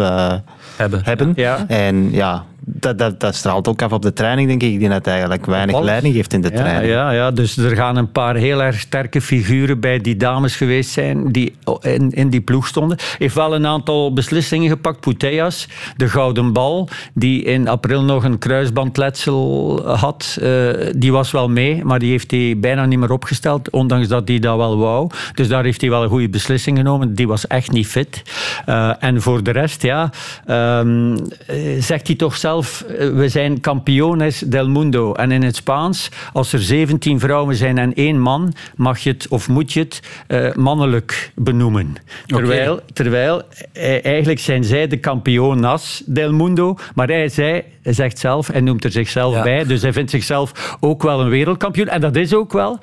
hebben. 0.76 1.00
hebben. 1.04 1.32
Ja. 1.36 1.64
En 1.68 2.10
ja, 2.12 2.44
dat, 2.66 2.98
dat, 2.98 3.20
dat 3.20 3.34
straalt 3.34 3.68
ook 3.68 3.82
af 3.82 3.92
op 3.92 4.02
de 4.02 4.12
training, 4.12 4.48
denk 4.48 4.62
ik. 4.62 4.88
Dat 4.88 5.04
hij 5.04 5.14
eigenlijk 5.14 5.46
weinig 5.46 5.74
Alles. 5.74 5.86
leiding 5.86 6.14
geeft 6.14 6.32
in 6.32 6.40
de 6.40 6.50
Ja, 6.52 6.56
training. 6.56 6.92
ja, 6.92 7.10
ja, 7.10 7.30
dus 7.30 7.56
er 7.56 7.76
gaan 7.76 7.96
een 7.96 8.12
paar 8.12 8.34
heel 8.34 8.62
erg 8.62 8.78
sterke 8.80 9.20
figuren 9.20 9.80
bij 9.80 9.98
die 9.98 10.16
dames 10.16 10.56
geweest 10.56 10.90
zijn 10.90 11.32
die 11.32 11.54
in, 11.80 12.10
in 12.10 12.30
die 12.30 12.40
ploeg 12.40 12.66
stonden. 12.66 12.98
Heeft 13.18 13.34
wel 13.34 13.54
een 13.54 13.66
aantal 13.66 14.12
beslissingen 14.12 14.68
gepakt. 14.68 15.00
Putellas, 15.00 15.68
de 15.96 16.08
gouden 16.08 16.52
bal, 16.52 16.88
die 17.14 17.42
in 17.42 17.68
april 17.68 18.02
nog 18.02 18.24
een 18.24 18.38
kruisbandletsel 18.38 19.82
had, 19.96 20.38
eh, 20.42 20.50
die 20.96 21.12
was 21.12 21.30
wel 21.30 21.48
mee, 21.48 21.84
maar 21.84 21.98
die 21.98 22.10
heeft 22.10 22.30
hij 22.30 22.56
bijna 22.58 22.86
niet 22.86 22.98
meer 22.98 23.12
opgesteld, 23.12 23.70
ondanks 23.70 24.08
dat 24.08 24.28
hij 24.28 24.38
dat 24.38 24.56
wel 24.56 24.78
wou. 24.78 25.10
Dus 25.34 25.48
daar 25.48 25.64
heeft 25.64 25.80
hij 25.80 25.90
wel 25.90 26.02
een 26.02 26.08
goede 26.08 26.28
beslissing 26.28 26.76
genomen. 26.76 27.14
Die 27.14 27.26
was 27.28 27.46
echt 27.46 27.70
niet 27.72 27.86
fit. 27.86 28.22
Eh, 28.66 28.90
en 28.98 29.22
voor 29.22 29.42
de 29.42 29.50
rest, 29.50 29.82
ja, 29.82 30.10
ehm, 30.46 31.16
eh, 31.46 31.56
zegt 31.82 32.06
hij 32.06 32.16
toch 32.16 32.36
zelf, 32.36 32.53
eh, 32.60 33.08
we 33.08 33.28
zijn 33.28 33.60
campeones 33.60 34.38
del 34.38 34.68
mundo. 34.68 35.12
En 35.12 35.32
in 35.32 35.42
het 35.42 35.56
Spaans, 35.56 36.08
als 36.32 36.52
er 36.52 36.62
17 36.62 37.20
vrouwen 37.20 37.56
zijn 37.56 37.78
en 37.78 37.94
één 37.94 38.20
man, 38.20 38.54
mag 38.76 38.98
je 38.98 39.10
het 39.10 39.28
of 39.28 39.48
moet 39.48 39.72
je 39.72 39.80
het 39.80 40.02
eh, 40.26 40.54
mannelijk 40.54 41.32
benoemen. 41.34 41.94
Terwijl, 42.26 42.80
terwijl 42.92 43.42
eh, 43.72 44.04
eigenlijk 44.04 44.40
zijn 44.40 44.64
zij 44.64 44.86
de 44.86 45.00
campeonas 45.00 46.02
del 46.06 46.32
mundo, 46.32 46.76
maar 46.94 47.08
hij, 47.08 47.28
zei, 47.28 47.62
hij 47.82 47.92
zegt 47.92 48.18
zelf, 48.18 48.46
hij 48.46 48.60
noemt 48.60 48.84
er 48.84 48.90
zichzelf 48.90 49.34
Ja. 49.34 49.42
bij, 49.42 49.64
dus 49.64 49.82
hij 49.82 49.92
vindt 49.92 50.10
zichzelf 50.10 50.76
ook 50.80 51.02
wel 51.02 51.20
een 51.20 51.28
wereldkampioen. 51.28 51.88
En 51.88 52.00
dat 52.00 52.16
is 52.16 52.34
ook 52.34 52.52
wel. 52.52 52.78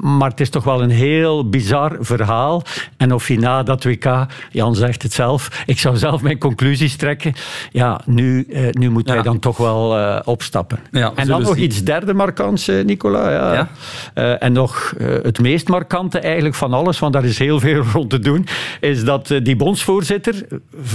Maar 0.00 0.30
het 0.30 0.40
is 0.40 0.50
toch 0.50 0.64
wel 0.64 0.82
een 0.82 0.90
heel 0.90 1.48
bizar 1.48 1.96
verhaal. 2.00 2.62
En 2.96 3.12
of 3.12 3.26
hij 3.26 3.36
na 3.36 3.62
dat 3.62 3.84
WK, 3.84 4.26
Jan 4.50 4.74
zegt 4.74 5.02
het 5.02 5.12
zelf, 5.12 5.62
ik 5.66 5.78
zou 5.78 5.96
zelf 5.96 6.22
mijn 6.22 6.38
conclusies 6.38 6.96
trekken. 6.96 7.32
Ja, 7.70 8.00
nu, 8.06 8.46
nu 8.78 8.90
moet 8.90 9.08
Ja. 9.08 9.14
hij 9.14 9.22
dan 9.22 9.38
toch 9.38 9.56
wel 9.56 9.98
eh, 9.98 10.18
opstappen. 10.24 10.78
Ja, 10.90 11.12
en 11.14 11.26
dan 11.26 11.42
nog 11.42 11.56
iets 11.56 11.82
derde 11.84 12.14
markants, 12.14 12.68
eh, 12.68 12.84
Nicola. 12.84 13.30
Ja. 13.30 13.68
Eh, 14.14 14.42
en 14.42 14.52
nog 14.52 14.94
eh, 14.98 15.06
het 15.22 15.40
meest 15.40 15.68
markante 15.68 16.18
eigenlijk 16.18 16.54
van 16.54 16.72
alles, 16.72 16.98
want 16.98 17.12
daar 17.12 17.24
is 17.24 17.38
heel 17.38 17.60
veel 17.60 17.82
rond 17.92 18.10
te 18.10 18.18
doen, 18.18 18.46
is 18.80 19.04
dat 19.04 19.30
eh, 19.30 19.44
die 19.44 19.56
bondsvoorzitter, 19.56 20.46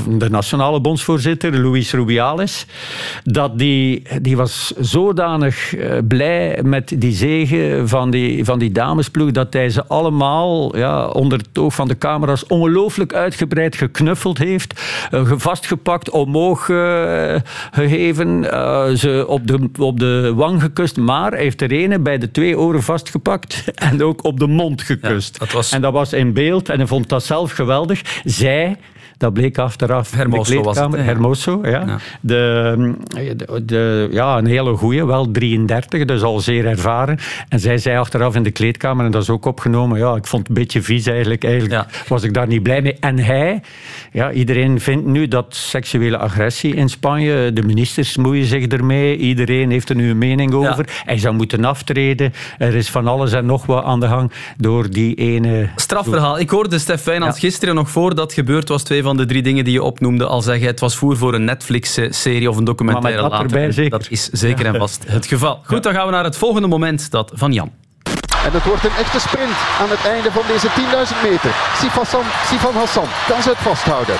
de 0.10 0.30
nationale 0.30 0.82
bondsvoorzitter, 0.82 1.60
Luis 1.60 1.92
Rubiales, 1.92 2.66
dat 3.24 3.60
die, 3.60 4.04
die 4.22 4.38
was 4.38 4.74
zodanig 4.80 5.76
eh, 5.76 5.98
blij 6.08 6.60
met 6.64 6.94
die 6.98 7.12
zegen 7.14 7.88
van 7.90 8.10
die, 8.12 8.46
van 8.46 8.60
die 8.60 8.72
damesploeg, 8.72 9.32
dat 9.32 9.54
hij 9.54 9.70
ze 9.70 9.86
allemaal 9.88 10.78
ja, 10.78 11.08
onder 11.08 11.38
het 11.38 11.58
oog 11.58 11.74
van 11.74 11.88
de 11.88 11.98
camera's 11.98 12.46
ongelooflijk 12.48 13.14
uitgebreid 13.14 13.76
geknuffeld 13.76 14.38
heeft, 14.38 14.82
eh, 15.12 15.32
vastgepakt, 15.36 16.10
omhoog 16.10 16.70
eh, 16.70 17.36
gegeven, 17.72 18.52
eh, 18.52 18.90
ze 18.90 19.26
op 19.28 19.48
de, 19.48 19.70
op 19.80 20.00
de 20.00 20.32
wang 20.36 20.62
gekust, 20.62 20.98
maar 20.98 21.32
hij 21.32 21.42
heeft 21.42 21.62
er 21.62 21.72
ene 21.72 22.00
bij 22.00 22.18
de 22.18 22.32
twee 22.32 22.58
oren 22.60 22.84
vastgepakt 22.84 23.64
en 23.90 24.04
ook 24.04 24.24
op 24.24 24.40
de 24.40 24.48
mond 24.48 24.82
gekust. 24.82 25.34
Ja, 25.40 25.46
dat 25.46 25.52
was- 25.54 25.72
En 25.72 25.82
dat 25.82 25.94
was 25.94 26.14
in 26.14 26.34
beeld 26.34 26.70
en 26.70 26.78
hij 26.78 26.88
vond 26.88 27.10
dat 27.10 27.24
zelf 27.24 27.52
geweldig. 27.52 28.22
Zij, 28.24 28.76
dat 29.18 29.34
bleek 29.34 29.58
achteraf 29.58 30.12
Hermoso 30.12 30.58
de 30.58 30.62
was 30.62 30.78
het. 30.78 30.96
Hermoso, 30.96 31.60
ja. 31.64 31.70
Ja. 31.70 31.98
De, 32.22 32.94
de, 33.36 33.62
de- 33.66 34.08
ja, 34.12 34.38
een 34.38 34.46
hele 34.46 34.76
goeie, 34.76 35.06
wel 35.06 35.32
33, 35.32 36.06
dus 36.06 36.22
al 36.22 36.40
zeer 36.40 36.66
ervaren. 36.66 37.18
En 37.50 37.60
zij 37.60 37.78
zei 37.78 37.98
achteraf 37.98 38.36
in 38.36 38.44
de 38.44 38.52
kleedkamer, 38.52 39.06
en 39.06 39.12
dat 39.12 39.22
is 39.22 39.30
ook 39.30 39.46
opgenomen, 39.46 39.98
ja, 40.00 40.16
ik 40.16 40.26
vond 40.28 40.48
het 40.48 40.58
een 40.58 40.64
beetje 40.64 40.82
vies 40.82 41.06
eigenlijk. 41.06 41.44
Eigenlijk 41.44 41.74
Ja. 41.74 41.88
was 42.08 42.24
ik 42.24 42.34
daar 42.34 42.48
niet 42.48 42.64
blij 42.64 42.82
mee. 42.82 42.96
En 43.00 43.20
hij, 43.20 43.62
ja, 44.12 44.32
iedereen 44.32 44.80
vindt 44.80 45.06
nu 45.06 45.28
dat 45.28 45.46
seksuele 45.56 46.18
agressie 46.18 46.76
in 46.76 46.90
Spanje, 46.90 47.54
de 47.54 47.64
ministers 47.64 48.18
moeien 48.18 48.46
zich 48.46 48.66
ermee, 48.68 49.18
iedereen 49.18 49.72
heeft 49.72 49.90
er 49.90 49.96
nu 49.96 50.10
een 50.10 50.18
mening 50.18 50.54
over. 50.54 50.86
Hij 51.06 51.18
zou 51.18 51.36
moeten 51.36 51.66
aftreden. 51.66 52.34
Er 52.58 52.76
is 52.76 52.90
van 52.90 53.08
alles 53.08 53.32
en 53.32 53.46
nog 53.46 53.66
wat 53.66 53.84
aan 53.84 54.00
de 54.00 54.08
gang 54.08 54.32
door 54.58 54.90
die 54.90 55.16
ene... 55.16 55.70
Strafverhaal. 55.76 56.40
Ik 56.40 56.50
hoorde 56.50 56.80
Stef 56.80 57.04
Wijnands 57.04 57.40
gisteren 57.40 57.76
nog 57.76 57.90
voor 57.90 58.16
dat 58.16 58.34
gebeurd 58.34 58.70
was. 58.70 58.84
Twee 58.84 59.04
van 59.08 59.18
de 59.18 59.26
drie 59.26 59.42
dingen 59.42 59.64
die 59.64 59.74
je 59.74 59.84
opnoemde 59.84 60.26
al 60.26 60.42
zeggen. 60.42 60.68
Het 60.68 60.80
was 60.80 60.96
voer 60.96 61.18
voor 61.18 61.34
een 61.34 61.44
Netflix-serie 61.44 62.50
of 62.50 62.58
een 62.58 62.64
documentaire 62.64 63.22
later. 63.22 63.40
erbij 63.40 63.72
zeker. 63.72 63.90
Dat 64.00 64.08
is 64.10 64.30
zeker 64.30 64.66
en 64.66 64.76
vast 64.76 65.04
het 65.08 65.26
geval. 65.26 65.60
Goed, 65.64 65.84
dan 65.84 65.94
gaan 65.94 66.06
we 66.06 66.12
naar 66.12 66.24
het 66.24 66.38
volgende 66.38 66.68
moment. 66.68 67.12
Dat 67.12 67.32
van 67.36 67.54
Jan. 67.54 67.72
En 68.48 68.54
het 68.54 68.66
wordt 68.66 68.84
een 68.84 68.98
echte 68.98 69.20
sprint 69.20 69.58
aan 69.82 69.90
het 69.90 70.06
einde 70.06 70.32
van 70.32 70.44
deze 70.48 70.68
10.000 70.68 71.30
meter. 71.30 71.52
Sifan, 71.80 72.26
Sifan 72.50 72.76
Hassan 72.76 73.08
kan 73.28 73.42
ze 73.42 73.50
het 73.50 73.58
vasthouden. 73.58 74.16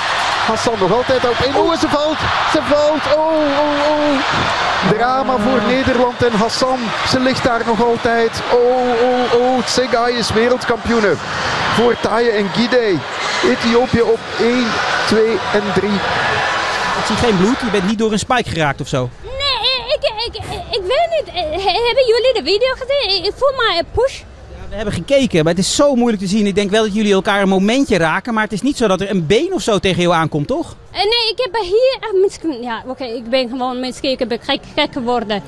Hassan 0.46 0.78
nog 0.80 0.92
altijd 0.92 1.28
op 1.28 1.38
één. 1.44 1.56
Oh, 1.56 1.78
ze 1.78 1.88
valt! 1.88 2.18
Ze 2.52 2.60
valt! 2.62 3.04
Oh, 3.16 3.34
oh, 3.62 3.90
oh! 3.90 4.92
Drama 4.92 5.36
voor 5.38 5.62
Nederland 5.66 6.22
en 6.22 6.32
Hassan. 6.32 6.78
Ze 7.08 7.20
ligt 7.20 7.44
daar 7.44 7.62
nog 7.66 7.82
altijd. 7.84 8.42
Oh, 8.52 9.02
oh, 9.08 9.40
oh. 9.40 9.64
Tsegai 9.64 10.14
is 10.14 10.32
wereldkampioene. 10.32 11.14
Voor 11.74 11.96
Taye 12.00 12.30
en 12.30 12.48
Gide. 12.54 12.96
Ethiopië 13.44 14.02
op 14.02 14.20
1, 14.40 14.66
2 15.06 15.22
en 15.52 15.62
3. 15.74 15.90
Ik 16.98 17.04
zie 17.06 17.16
geen 17.16 17.36
bloed, 17.36 17.60
je 17.60 17.70
bent 17.70 17.86
niet 17.86 17.98
door 17.98 18.12
een 18.12 18.18
spike 18.18 18.50
geraakt 18.50 18.80
of 18.80 18.88
zo. 18.88 19.10
Nee, 19.22 19.84
ik, 19.94 20.02
ik, 20.26 20.36
ik, 20.36 20.42
ik 20.70 20.86
Eh, 21.58 21.64
Hebben 21.64 22.06
jullie 22.06 22.32
de 22.34 22.40
video 22.44 22.68
gezien? 22.78 23.24
Ik- 23.24 23.32
voel 23.36 23.52
maar 23.56 23.78
een 23.78 23.84
push. 23.92 24.20
We 24.68 24.74
hebben 24.74 24.94
gekeken, 24.94 25.44
maar 25.44 25.52
het 25.54 25.62
is 25.62 25.74
zo 25.74 25.94
moeilijk 25.94 26.22
te 26.22 26.28
zien. 26.28 26.46
Ik 26.46 26.54
denk 26.54 26.70
wel 26.70 26.82
dat 26.82 26.94
jullie 26.94 27.12
elkaar 27.12 27.42
een 27.42 27.48
momentje 27.48 27.96
raken, 27.96 28.34
maar 28.34 28.42
het 28.42 28.52
is 28.52 28.62
niet 28.62 28.76
zo 28.76 28.86
dat 28.88 29.00
er 29.00 29.10
een 29.10 29.26
been 29.26 29.52
of 29.52 29.62
zo 29.62 29.78
tegen 29.78 30.02
jou 30.02 30.14
aankomt, 30.14 30.46
toch? 30.46 30.76
Eh, 30.90 30.96
Nee, 30.98 31.30
ik 31.32 31.38
heb 31.38 31.54
hier... 31.62 31.96
eh, 32.00 32.22
misschien- 32.22 32.62
Ja, 32.62 32.82
oké, 32.86 33.04
ik 33.04 33.30
ben 33.30 33.48
gewoon 33.48 33.80
misschien 33.80 34.10
ik 34.10 34.28
ben 34.28 34.38
gek, 34.42 34.60
gek 34.76 34.92
geworden. 34.92 35.42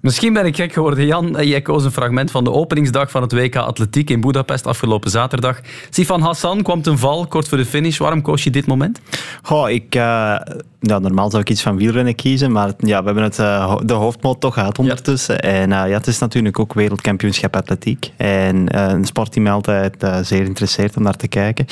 Misschien 0.00 0.32
ben 0.32 0.46
ik 0.46 0.56
gek 0.56 0.72
geworden, 0.72 1.06
Jan. 1.06 1.36
Eh, 1.36 1.48
Jij 1.48 1.62
koos 1.62 1.84
een 1.84 1.90
fragment 1.92 2.30
van 2.30 2.44
de 2.44 2.52
openingsdag 2.52 3.10
van 3.10 3.22
het 3.22 3.32
WK 3.32 3.56
Atletiek 3.56 4.10
in 4.10 4.20
Budapest 4.20 4.66
afgelopen 4.66 5.10
zaterdag. 5.10 5.60
Sifan 5.90 6.20
Hassan 6.20 6.62
kwam 6.62 6.82
ten 6.82 6.98
val, 6.98 7.26
kort 7.26 7.48
voor 7.48 7.58
de 7.58 7.64
finish. 7.66 7.98
Waarom 7.98 8.22
koos 8.22 8.44
je 8.44 8.50
dit 8.50 8.66
moment? 8.66 9.00
Goh, 9.42 9.70
ik, 9.70 9.94
eh, 9.94 10.34
ja, 10.80 10.98
normaal 10.98 11.30
zou 11.30 11.42
ik 11.42 11.50
iets 11.50 11.62
van 11.62 11.76
wielrennen 11.76 12.14
kiezen, 12.14 12.52
maar 12.52 12.72
ja, 12.78 12.98
we 12.98 13.04
hebben 13.04 13.22
het, 13.22 13.38
eh, 13.38 13.76
de 13.84 13.92
hoofdmoot 13.92 14.40
toch 14.40 14.54
gehad 14.54 14.78
ondertussen. 14.78 15.40
En 15.40 15.72
eh, 15.72 15.88
ja, 15.88 15.96
het 15.96 16.06
is 16.06 16.18
natuurlijk 16.18 16.58
ook 16.58 16.74
wereldkampioenschap 16.74 17.56
atletiek. 17.56 18.12
En 18.16 18.68
eh, 18.68 18.88
een 18.88 19.04
sport 19.04 19.32
die 19.32 19.42
mij 19.42 19.52
altijd 19.52 20.06
zeer 20.22 20.44
interesseert 20.44 20.96
om 20.96 21.02
naar 21.02 21.16
te 21.16 21.28
kijken. 21.28 21.66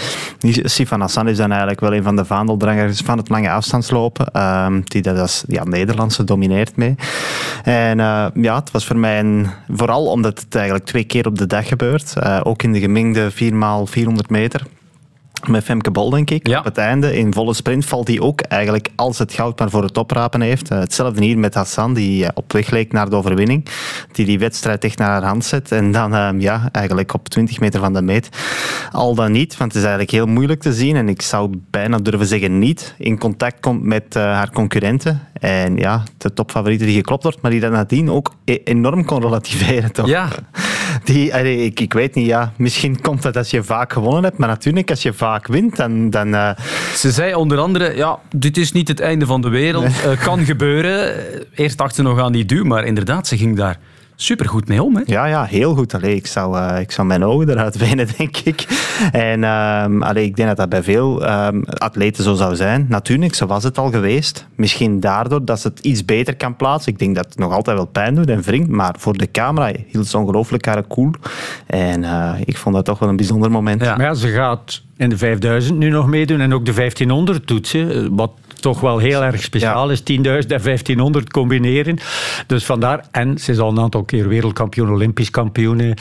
Sifan 0.63 1.01
Hassan 1.01 1.29
is 1.29 1.37
dan 1.37 1.51
eigenlijk 1.51 1.81
wel 1.81 1.95
een 1.95 2.03
van 2.03 2.17
de 2.17 2.25
vaandeldrangers 2.25 3.01
van 3.01 3.19
het 3.19 3.29
lange 3.29 3.51
afstandslopen. 3.51 4.27
ehm, 4.33 4.81
die 4.85 5.03
dat 5.03 5.19
als 5.19 5.45
ja, 5.49 5.65
Nederlandse 5.65 6.25
domineert 6.25 6.77
mee. 6.77 6.95
En 7.63 7.99
ja, 8.35 8.55
het 8.55 8.71
was 8.71 8.87
voor 8.87 8.97
mij 8.97 9.19
een, 9.19 9.47
vooral 9.69 10.07
omdat 10.07 10.41
het 10.41 10.55
eigenlijk 10.55 10.85
twee 10.85 11.05
keer 11.05 11.27
op 11.27 11.39
de 11.39 11.47
dag 11.47 11.69
gebeurt. 11.69 12.15
ook 12.45 12.63
in 12.63 12.73
de 12.73 12.81
gemengde 12.81 13.33
4x400 13.33 14.29
meter. 14.29 14.63
Met 15.47 15.65
Femke 15.65 15.91
Bol, 15.91 16.11
denk 16.11 16.31
ik. 16.31 16.49
Ja. 16.49 16.59
Op 16.59 16.65
het 16.65 16.79
einde, 16.79 17.17
in 17.17 17.33
volle 17.33 17.55
sprint, 17.55 17.85
valt 17.85 18.09
hij 18.09 18.21
ook 18.21 18.41
eigenlijk 18.41 18.89
als 18.95 19.19
het 19.19 19.33
goud 19.33 19.59
maar 19.59 19.71
voor 19.71 19.83
het 19.83 19.99
oprapen 19.99 20.41
heeft. 20.41 20.71
Eh, 20.71 20.79
hetzelfde 20.79 21.25
hier 21.25 21.39
met 21.39 21.55
Hassan, 21.55 21.95
die 21.95 22.25
eh, 22.25 22.31
op 22.35 22.53
weg 22.53 22.71
leek 22.71 22.93
naar 22.93 23.11
de 23.11 23.17
overwinning. 23.17 23.67
Die 24.13 24.27
die 24.27 24.39
wedstrijd 24.39 24.85
echt 24.85 24.99
naar 24.99 25.09
haar 25.09 25.25
hand 25.25 25.45
zet. 25.45 25.73
En 25.73 25.93
dan, 25.93 26.15
eh, 26.15 26.29
ja, 26.39 26.69
eigenlijk 26.73 27.15
op 27.15 27.29
20 27.29 27.61
meter 27.61 27.81
van 27.81 27.93
de 27.93 28.03
meet. 28.03 28.29
Al 28.93 29.15
dan 29.15 29.33
niet, 29.33 29.57
want 29.57 29.73
het 29.73 29.83
is 29.83 29.89
eigenlijk 29.89 30.11
heel 30.11 30.27
moeilijk 30.27 30.61
te 30.61 30.73
zien. 30.73 30.97
En 30.97 31.09
ik 31.09 31.23
zou 31.23 31.61
bijna 31.71 31.99
durven 31.99 32.27
zeggen 32.27 32.59
niet 32.59 32.95
in 32.99 33.19
contact 33.19 33.61
komt 33.61 33.83
met 33.83 34.17
eh, 34.17 34.23
haar 34.23 34.51
concurrenten. 34.51 35.21
En 35.41 35.77
ja, 35.77 36.03
de 36.19 36.33
topfavoriete 36.33 36.85
die 36.85 36.95
geklopt 36.95 37.23
wordt, 37.23 37.41
maar 37.43 37.51
die 37.51 37.61
dat 37.61 37.73
nadien 37.73 38.11
ook 38.11 38.35
e- 38.45 38.59
enorm 38.65 39.05
kon 39.05 39.21
relativeren, 39.21 39.93
toch? 39.93 40.07
Ja. 40.07 40.29
Die, 41.05 41.35
allee, 41.35 41.65
ik, 41.65 41.81
ik 41.81 41.93
weet 41.93 42.15
niet, 42.15 42.27
ja, 42.27 42.53
misschien 42.57 43.01
komt 43.01 43.23
dat 43.23 43.37
als 43.37 43.51
je 43.51 43.63
vaak 43.63 43.93
gewonnen 43.93 44.23
hebt, 44.23 44.39
maar 44.39 44.49
natuurlijk 44.49 44.91
als 44.91 45.03
je 45.03 45.13
vaak 45.13 45.47
wint, 45.47 45.77
dan... 45.77 46.11
dan 46.11 46.35
eh, 46.35 46.51
Ze 46.95 47.11
zei 47.11 47.35
onder 47.35 47.59
andere, 47.59 47.97
ja, 47.97 48.19
dit 48.37 48.57
is 48.57 48.73
niet 48.73 48.89
het 48.89 49.01
einde 49.01 49.27
van 49.27 49.41
de 49.41 49.49
wereld. 49.49 49.85
Eh, 49.85 50.25
kan 50.25 50.45
gebeuren. 50.45 51.15
Eerst 51.55 51.79
dacht 51.79 51.95
ze 51.95 52.03
nog 52.03 52.21
aan 52.21 52.33
die 52.33 52.45
duw, 52.45 52.65
maar 52.65 52.85
inderdaad, 52.85 53.27
ze 53.27 53.37
ging 53.37 53.57
daar 53.57 53.79
supergoed 54.17 54.69
mee 54.69 54.83
om. 54.83 54.97
Hè? 54.97 55.03
ja, 55.07 55.27
ja, 55.27 55.45
heel 55.45 55.75
goed. 55.75 55.95
Allee, 55.95 56.15
ik, 56.15 56.27
zou, 56.27 56.59
eh, 56.59 56.81
ik 56.81 56.91
zou 56.91 57.07
mijn 57.07 57.25
ogen 57.25 57.51
eruit 57.51 57.77
wenen, 57.87 58.09
denk 58.19 58.37
ik. 58.37 58.67
En 59.13 59.45
ehm, 59.45 60.03
allee, 60.03 60.25
ik 60.25 60.37
denk 60.37 60.49
dat 60.49 60.57
dat 60.57 60.69
bij 60.69 60.83
veel 60.83 61.25
ehm, 61.25 61.63
atleten 61.63 62.25
zo 62.25 62.35
zou 62.35 62.57
zijn. 62.57 62.87
Natuurlijk, 62.89 63.35
zo 63.35 63.47
was 63.47 63.65
het 63.65 63.79
al 63.79 63.91
geweest. 63.91 64.47
Misschien 64.55 65.01
daardoor 65.01 65.45
dat 65.45 65.61
ze 65.61 65.69
het 65.69 65.81
iets 65.81 66.05
beter 66.05 66.37
kan 66.37 66.57
plaatsen. 66.57 66.93
Ik 66.93 66.99
denk 66.99 67.15
dat 67.15 67.25
het 67.25 67.39
nog 67.39 67.53
altijd 67.53 67.77
wel 67.77 67.87
pijn 67.87 68.15
doet 68.15 68.31
en 68.31 68.43
wringt, 68.43 68.69
maar 68.69 68.95
voor 68.99 69.17
de 69.17 69.31
camera 69.31 69.73
hield 69.87 70.07
ze 70.07 70.19
ongelooflijk 70.19 70.67
haar 70.67 70.87
cool. 70.87 71.11
En 71.67 72.05
eh, 72.05 72.33
ik 72.45 72.57
vond 72.57 72.75
dat 72.75 72.85
toch 72.85 72.99
wel 72.99 73.09
een 73.09 73.17
bijzonder 73.17 73.51
moment. 73.51 73.83
Ja. 73.83 73.97
Maar 73.97 74.07
ja, 74.07 74.15
ze 74.15 74.29
gaat 74.29 74.83
in 74.97 75.09
de 75.09 75.17
5000 75.17 75.79
nu 75.79 75.89
nog 75.89 76.07
meedoen 76.07 76.41
en 76.41 76.55
ook 76.55 76.65
de 76.65 76.73
1500 76.73 77.49
doet 77.49 77.67
ze. 77.67 78.09
Wat 78.11 78.31
toch 78.65 78.81
wel 78.81 78.99
heel 78.99 79.23
erg 79.23 79.43
speciaal 79.43 79.91
is. 79.91 80.01
10.000 80.01 80.05
en 80.07 80.23
1500 80.23 81.31
combineren. 81.31 81.99
Dus 82.47 82.65
vandaar. 82.65 83.05
En 83.11 83.39
ze 83.39 83.51
is 83.53 83.59
al 83.59 83.71
een 83.71 83.81
aantal 83.81 84.03
keer 84.05 84.29
wereldkampioen, 84.29 84.91
Olympisch 84.91 85.31
kampioen. 85.31 85.81
Uh, 85.81 85.95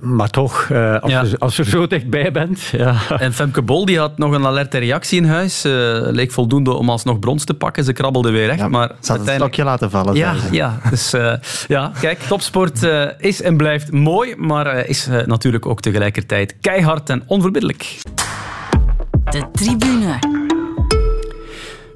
maar 0.00 0.30
toch, 0.30 0.68
uh, 0.72 1.00
als, 1.00 1.12
ja. 1.12 1.22
je, 1.22 1.38
als 1.38 1.56
je 1.56 1.64
zo 1.64 1.86
dichtbij 1.86 2.32
bent. 2.32 2.60
Ja. 2.60 2.96
En 3.18 3.32
Femke 3.32 3.62
Bol 3.62 3.84
die 3.84 3.98
had 3.98 4.18
nog 4.18 4.32
een 4.32 4.46
alerte 4.46 4.78
reactie 4.78 5.18
in 5.18 5.24
huis. 5.24 5.64
Uh, 5.64 5.72
leek 6.00 6.32
voldoende 6.32 6.72
om 6.72 6.90
alsnog 6.90 7.18
brons 7.18 7.44
te 7.44 7.54
pakken. 7.54 7.84
Ze 7.84 7.92
krabbelde 7.92 8.30
weer 8.30 8.46
recht. 8.46 8.58
Ja, 8.58 8.68
maar 8.68 8.90
ze 9.00 9.12
had 9.12 9.28
een 9.28 9.34
stokje 9.34 9.64
laten 9.64 9.90
vallen. 9.90 10.14
Ja, 10.14 10.34
ja, 10.50 10.78
dus, 10.90 11.14
ja, 11.68 11.92
kijk, 12.00 12.18
topsport 12.18 12.88
is 13.18 13.42
en 13.42 13.56
blijft 13.56 13.92
mooi. 13.92 14.34
Maar 14.36 14.86
is 14.86 15.08
natuurlijk 15.26 15.66
ook 15.66 15.80
tegelijkertijd 15.80 16.54
keihard 16.60 17.10
en 17.10 17.22
onverbiddelijk. 17.26 18.02
De 19.30 19.44
tribune. 19.52 20.33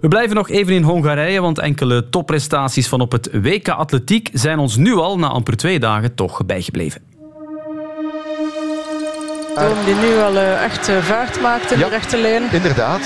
We 0.01 0.09
blijven 0.09 0.37
nog 0.37 0.49
even 0.49 0.75
in 0.75 0.83
Hongarije, 0.83 1.41
want 1.41 1.59
enkele 1.59 2.09
topprestaties 2.09 2.89
van 2.89 3.01
op 3.01 3.13
het 3.13 3.29
WK 3.33 3.69
Atletiek 3.69 4.31
zijn 4.33 4.59
ons 4.59 4.77
nu 4.77 4.95
al 4.95 5.19
na 5.19 5.29
amper 5.29 5.57
twee 5.57 5.79
dagen 5.79 6.15
toch 6.15 6.47
bijgebleven. 6.47 7.01
Die 9.85 9.95
nu 9.95 10.19
al 10.19 10.35
uh, 10.35 10.65
echt 10.65 10.89
uh, 10.89 10.97
vaart 10.99 11.41
maakt 11.41 11.71
in 11.71 11.79
ja, 11.79 11.85
de 11.85 11.91
rechte 11.91 12.17
lijn. 12.17 12.43
Inderdaad. 12.53 13.01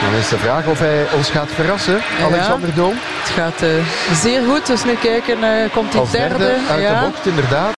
Dan 0.00 0.14
is 0.18 0.28
de 0.28 0.38
vraag 0.38 0.66
of 0.66 0.78
hij 0.78 1.06
ons 1.16 1.30
gaat 1.30 1.48
verrassen, 1.48 2.00
ja. 2.18 2.24
Alexander 2.24 2.74
Doom. 2.74 2.94
Het 2.94 3.30
gaat 3.30 3.62
uh, 3.62 3.68
zeer 4.12 4.42
goed, 4.42 4.66
dus 4.66 4.84
nu 4.84 4.94
kijken, 4.94 5.38
komt 5.72 5.92
hij 5.92 6.02
derde. 6.10 6.38
derde. 6.38 6.60
Uit 6.70 6.82
ja. 6.82 7.00
de 7.00 7.06
bocht, 7.06 7.26
inderdaad. 7.26 7.77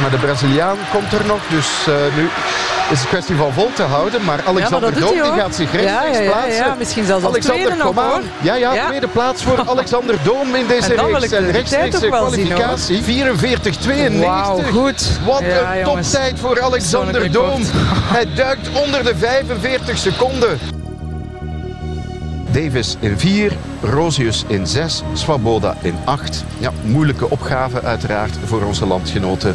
Maar 0.00 0.10
de 0.10 0.16
Braziliaan 0.16 0.76
komt 0.92 1.12
er 1.12 1.26
nog, 1.26 1.40
dus 1.48 1.86
nu 2.16 2.28
is 2.90 3.00
een 3.00 3.08
kwestie 3.08 3.36
van 3.36 3.52
vol 3.52 3.70
te 3.74 3.82
houden. 3.82 4.24
Maar 4.24 4.40
Alexander 4.46 4.94
ja, 4.94 5.00
Doom 5.00 5.12
die 5.12 5.40
gaat 5.40 5.54
zich 5.54 5.72
rechtstreeks 5.72 6.16
ja, 6.16 6.22
ja, 6.22 6.30
plaatsen. 6.30 6.64
Ja, 6.64 6.74
misschien 6.78 7.04
zelfs 7.04 7.24
Alexander, 7.24 7.82
hoor. 7.82 8.22
Ja, 8.40 8.54
ja, 8.54 8.86
tweede 8.86 9.08
plaats 9.08 9.42
voor 9.42 9.64
Alexander 9.72 10.16
Doom 10.22 10.54
in 10.54 10.66
deze 10.66 10.94
reeks. 10.94 11.32
En 11.32 11.50
rechtstreekse 11.50 12.06
kwalificatie. 12.06 13.02
44-92. 13.02 14.18
Wauw, 14.18 14.62
goed. 14.72 15.08
Wat 15.24 15.40
een 15.40 15.84
toptijd 15.84 16.38
voor 16.38 16.62
Alexander 16.62 17.32
Doom. 17.32 17.62
Hij 18.12 18.26
duikt 18.34 18.68
onder 18.84 19.04
de 19.04 19.16
45 19.16 19.98
seconden. 19.98 20.77
Davis 22.52 22.96
in 23.00 23.18
4, 23.18 23.52
Rosius 23.82 24.44
in 24.46 24.66
6, 24.66 25.02
Swaboda 25.12 25.76
in 25.82 25.94
8. 26.04 26.44
Ja, 26.58 26.72
moeilijke 26.84 27.30
opgave 27.30 27.82
uiteraard 27.82 28.38
voor 28.44 28.62
onze 28.62 28.86
landgenoten. 28.86 29.54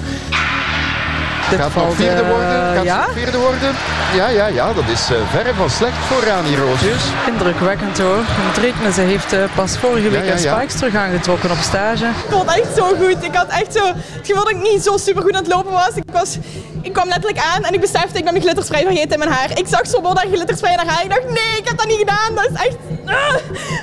Dit 1.54 1.62
Gaat 1.62 1.72
valt, 1.72 1.88
nog 1.88 1.96
vierde 1.96 2.26
worden? 2.26 2.76
Gaat 2.76 2.84
ja? 2.84 3.06
nog 3.06 3.16
vierde 3.16 3.38
worden? 3.38 3.72
Ja, 4.14 4.28
ja, 4.28 4.48
ja, 4.48 4.74
dat 4.74 4.88
is 4.88 5.12
uh, 5.12 5.18
verre 5.30 5.54
van 5.54 5.70
slecht 5.70 5.98
voor 5.98 6.24
Rani 6.24 6.56
Rosius. 6.56 7.04
Indrukwekkend 7.28 8.00
hoor. 8.00 8.22
Het 8.26 8.58
rekenen, 8.58 8.94
ze 8.94 9.02
heeft 9.02 9.34
uh, 9.34 9.40
pas 9.56 9.78
vorige 9.78 10.10
week 10.10 10.26
ja, 10.26 10.34
ja, 10.34 10.40
ja. 10.40 10.56
spikes 10.56 10.76
terug 10.76 10.96
aangetrokken 10.96 11.52
op 11.52 11.58
stage. 11.58 12.06
Ik 12.06 12.30
vond 12.30 12.50
het 12.50 12.60
echt 12.60 12.76
zo 12.76 12.86
goed. 13.02 13.24
Ik 13.24 13.36
had 13.36 13.48
echt 13.48 13.74
zo 13.74 13.86
het 13.86 14.28
gevoel 14.28 14.44
dat 14.44 14.54
ik 14.54 14.62
niet 14.62 14.84
zo 14.84 14.98
super 14.98 15.22
goed 15.22 15.36
aan 15.36 15.44
het 15.44 15.54
lopen 15.54 15.72
was. 15.72 15.94
Ik, 15.96 16.04
was, 16.12 16.38
ik 16.82 16.94
kwam 16.94 17.08
letterlijk 17.08 17.46
aan 17.54 17.64
en 17.64 17.74
ik 17.74 17.80
besefte 17.80 18.18
ik 18.18 18.24
ben 18.24 18.34
mijn 18.34 18.46
glitterspray 18.46 18.82
vergeten 18.82 19.12
in 19.12 19.20
mijn 19.20 19.32
haar. 19.32 19.58
Ik 19.58 19.68
zag 19.68 19.88
zo 19.88 20.02
dat 20.02 20.26
glitterspray 20.32 20.72
in 20.72 20.78
haar 20.78 20.88
haar. 20.88 21.04
Ik 21.04 21.10
dacht 21.10 21.26
nee, 21.26 21.58
ik 21.58 21.68
heb 21.68 21.78
dat 21.78 21.88
niet 21.88 22.00
gedaan. 22.06 22.36
Dat 22.36 22.50
is 22.50 22.66
echt... 22.66 22.78
Ah. 23.06 23.36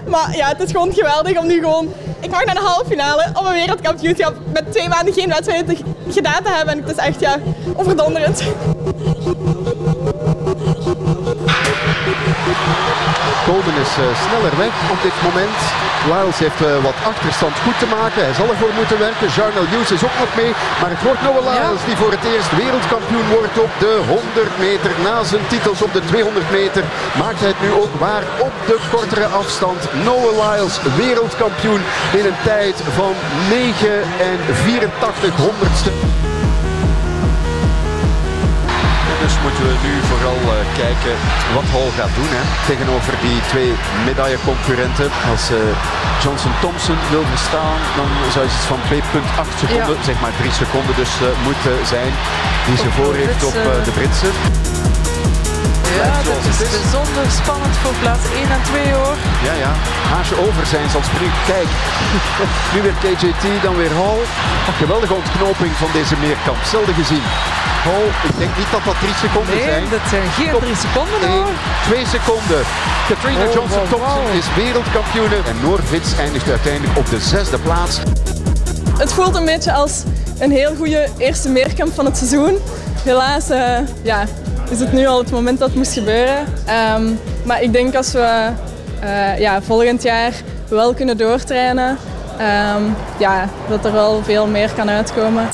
Maar 0.07 0.37
ja, 0.37 0.49
het 0.49 0.61
is 0.61 0.71
gewoon 0.71 0.93
geweldig 0.93 1.39
om 1.39 1.47
nu 1.47 1.61
gewoon... 1.61 1.95
Ik 2.21 2.31
mag 2.31 2.45
naar 2.45 2.55
de 2.55 2.61
halve 2.61 2.85
finale 2.89 3.29
op 3.35 3.45
een 3.45 3.53
wereldkampioenschap 3.53 4.35
met 4.53 4.73
twee 4.73 4.89
maanden 4.89 5.15
geen 5.15 5.29
wedstrijden 5.29 5.77
gedaan 6.11 6.43
te 6.43 6.51
hebben. 6.51 6.75
En 6.75 6.81
het 6.81 6.91
is 6.91 7.05
echt 7.05 7.21
ja, 7.21 7.39
overdonderend. 7.77 8.43
Koden 13.47 13.77
is 13.85 13.93
uh, 13.99 14.05
sneller 14.25 14.55
weg 14.65 14.75
op 14.95 15.01
dit 15.07 15.17
moment. 15.27 15.59
Lyles 16.11 16.39
heeft 16.45 16.61
uh, 16.63 16.69
wat 16.89 16.99
achterstand 17.13 17.55
goed 17.65 17.79
te 17.83 17.89
maken. 17.99 18.21
Hij 18.27 18.37
zal 18.39 18.49
ervoor 18.53 18.75
moeten 18.81 18.99
werken. 18.99 19.29
Jarnell 19.37 19.71
Hughes 19.73 19.91
is 19.97 20.05
ook 20.09 20.19
nog 20.25 20.33
mee. 20.41 20.53
Maar 20.81 20.91
het 20.95 21.03
wordt 21.07 21.23
Noah 21.23 21.45
Lyles 21.49 21.83
die 21.89 21.97
voor 22.01 22.13
het 22.17 22.25
eerst 22.33 22.53
wereldkampioen 22.63 23.29
wordt 23.37 23.57
op 23.67 23.73
de 23.85 23.93
100 24.09 24.59
meter. 24.67 24.91
Na 25.07 25.15
zijn 25.31 25.45
titels 25.53 25.83
op 25.87 25.93
de 25.93 26.03
200 26.05 26.51
meter 26.61 26.85
maakt 27.23 27.41
hij 27.41 27.53
het 27.53 27.63
nu 27.67 27.71
ook 27.83 27.95
waar 28.07 28.25
op 28.49 28.55
de 28.71 28.79
kortere 28.95 29.29
afstand. 29.43 29.81
Noah 30.07 30.35
Lyles 30.43 30.77
wereldkampioen 31.03 31.83
in 32.19 32.25
een 32.31 32.41
tijd 32.45 32.77
van 32.99 33.13
9 33.49 34.03
en 34.31 34.39
84 34.55 35.37
honderdste. 35.47 35.93
Moeten 39.45 39.65
we 39.71 39.75
nu 39.87 39.93
vooral 40.11 40.41
uh, 40.47 40.55
kijken 40.83 41.15
wat 41.57 41.67
Hall 41.75 41.91
gaat 41.99 42.15
doen 42.19 42.31
hè, 42.37 42.43
tegenover 42.71 43.13
die 43.27 43.39
twee 43.53 43.71
medailleconcurrenten. 44.09 45.09
Als 45.33 45.45
uh, 45.51 45.57
Johnson 46.23 46.55
Thompson 46.63 46.99
wil 47.15 47.25
verstaan, 47.35 47.79
dan 47.99 48.09
zou 48.35 48.43
iets 48.49 48.69
van 48.73 48.81
2,8 48.91 49.53
seconden, 49.63 49.97
ja. 49.99 50.09
zeg 50.09 50.17
maar 50.23 50.35
3 50.39 50.53
seconden 50.63 50.95
dus 51.03 51.13
uh, 51.21 51.27
moeten 51.47 51.75
zijn 51.95 52.13
die 52.67 52.77
ze 52.83 52.89
voor 52.97 53.15
heeft 53.21 53.43
op 53.51 53.57
de 53.87 53.93
Britsen. 53.99 54.35
Ja, 56.09 56.17
dat 56.31 56.43
is, 56.51 56.59
bijzonder 56.81 57.27
spannend 57.41 57.75
voor 57.83 57.95
plaats 58.03 58.27
1 58.35 58.51
en 58.57 58.63
2 58.63 58.93
hoor. 58.99 59.17
Ja, 59.49 59.55
ja. 59.65 59.73
Haasje 60.13 60.37
over 60.47 60.65
zijn 60.75 60.89
zal 60.95 61.05
springen. 61.11 61.41
Kijk, 61.53 61.71
nu 62.73 62.79
weer 62.87 62.97
KJT, 63.03 63.45
dan 63.67 63.75
weer 63.81 63.95
Hall. 64.01 64.23
Geweldige 64.83 65.15
ontknoping 65.21 65.73
van 65.83 65.91
deze 65.99 66.17
meerkamp. 66.25 66.61
Zelden 66.73 66.95
gezien. 67.01 67.25
Hall, 67.89 68.07
ik 68.29 68.35
denk 68.43 68.53
niet 68.61 68.71
dat 68.75 68.85
dat 68.89 68.99
drie 69.03 69.17
seconden 69.25 69.55
nee, 69.55 69.69
zijn. 69.71 69.85
dat 69.97 70.05
zijn 70.15 70.27
geen 70.39 70.51
Top 70.57 70.63
drie 70.67 70.79
seconden 70.87 71.21
hoor. 71.35 71.53
Twee 71.89 72.07
seconden. 72.17 72.61
Katrina 73.09 73.45
Oh, 73.45 73.55
Johnson 73.57 73.85
Thompson 73.93 74.25
wow. 74.29 74.41
is 74.41 74.47
wereldkampioene. 74.63 75.39
En 75.51 75.57
Noor 75.65 75.81
Vits 75.91 76.11
eindigt 76.25 76.49
uiteindelijk 76.57 76.99
op 77.03 77.07
de 77.15 77.21
zesde 77.33 77.59
plaats. 77.67 77.95
Het 79.03 79.13
voelt 79.13 79.35
een 79.35 79.49
beetje 79.53 79.73
als 79.73 79.93
een 80.39 80.51
heel 80.51 80.75
goede 80.77 81.09
eerste 81.17 81.49
meerkamp 81.49 81.95
van 81.95 82.05
het 82.05 82.17
seizoen. 82.17 82.59
Helaas 83.05 83.51
uh, 83.51 83.79
ja, 84.03 84.25
is 84.71 84.81
het 84.81 84.93
nu 84.93 85.07
al 85.07 85.19
het 85.19 85.31
moment 85.31 85.59
dat 85.59 85.69
het 85.69 85.77
moest 85.77 85.93
gebeuren. 85.93 86.47
Um, 86.97 87.19
maar 87.45 87.63
ik 87.63 87.73
denk 87.73 87.95
als 87.95 88.13
we 88.13 88.49
uh, 89.03 89.39
ja, 89.39 89.63
volgend 89.63 90.03
jaar 90.03 90.33
wel 90.69 90.95
kunnen 90.95 91.17
doortrainen, 91.17 91.89
um, 91.89 92.97
ja, 93.19 93.49
dat 93.69 93.85
er 93.85 93.93
wel 93.93 94.23
veel 94.23 94.47
meer 94.47 94.73
kan 94.77 94.91
uitkomen. 94.91 95.49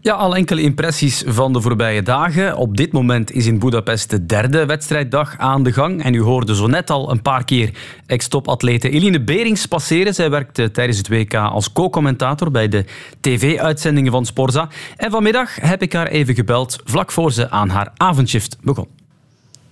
Ja, 0.00 0.14
al 0.14 0.36
enkele 0.36 0.62
impressies 0.62 1.22
van 1.26 1.52
de 1.52 1.60
voorbije 1.60 2.02
dagen. 2.02 2.56
Op 2.56 2.76
dit 2.76 2.92
moment 2.92 3.32
is 3.32 3.46
in 3.46 3.58
Budapest 3.58 4.10
de 4.10 4.26
derde 4.26 4.66
wedstrijddag 4.66 5.38
aan 5.38 5.62
de 5.62 5.72
gang. 5.72 6.02
En 6.02 6.14
u 6.14 6.20
hoorde 6.20 6.54
zo 6.54 6.66
net 6.66 6.90
al 6.90 7.10
een 7.10 7.22
paar 7.22 7.44
keer 7.44 7.70
ex-topatlete 8.06 8.90
Eline 8.90 9.20
Berings 9.20 9.66
passeren. 9.66 10.14
Zij 10.14 10.30
werkte 10.30 10.70
tijdens 10.70 10.98
het 10.98 11.08
WK 11.08 11.34
als 11.34 11.72
co-commentator 11.72 12.50
bij 12.50 12.68
de 12.68 12.84
tv-uitzendingen 13.20 14.12
van 14.12 14.26
Sporza. 14.26 14.68
En 14.96 15.10
vanmiddag 15.10 15.54
heb 15.60 15.82
ik 15.82 15.92
haar 15.92 16.06
even 16.06 16.34
gebeld, 16.34 16.78
vlak 16.84 17.12
voor 17.12 17.32
ze 17.32 17.50
aan 17.50 17.68
haar 17.68 17.92
avondshift 17.96 18.56
begon. 18.62 18.97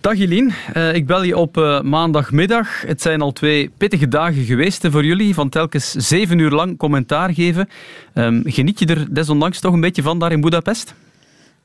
Dag 0.06 0.18
Eline, 0.18 0.52
uh, 0.76 0.94
ik 0.94 1.06
bel 1.06 1.22
je 1.22 1.36
op 1.36 1.56
uh, 1.56 1.80
maandagmiddag. 1.80 2.80
Het 2.80 3.02
zijn 3.02 3.20
al 3.20 3.32
twee 3.32 3.70
pittige 3.76 4.08
dagen 4.08 4.44
geweest 4.44 4.86
voor 4.90 5.04
jullie, 5.04 5.34
van 5.34 5.48
telkens 5.48 5.90
zeven 5.92 6.38
uur 6.38 6.50
lang 6.50 6.76
commentaar 6.76 7.34
geven. 7.34 7.68
Um, 8.14 8.42
geniet 8.44 8.78
je 8.78 8.86
er 8.86 9.14
desondanks 9.14 9.60
toch 9.60 9.72
een 9.72 9.80
beetje 9.80 10.02
van 10.02 10.18
daar 10.18 10.32
in 10.32 10.40
Budapest? 10.40 10.94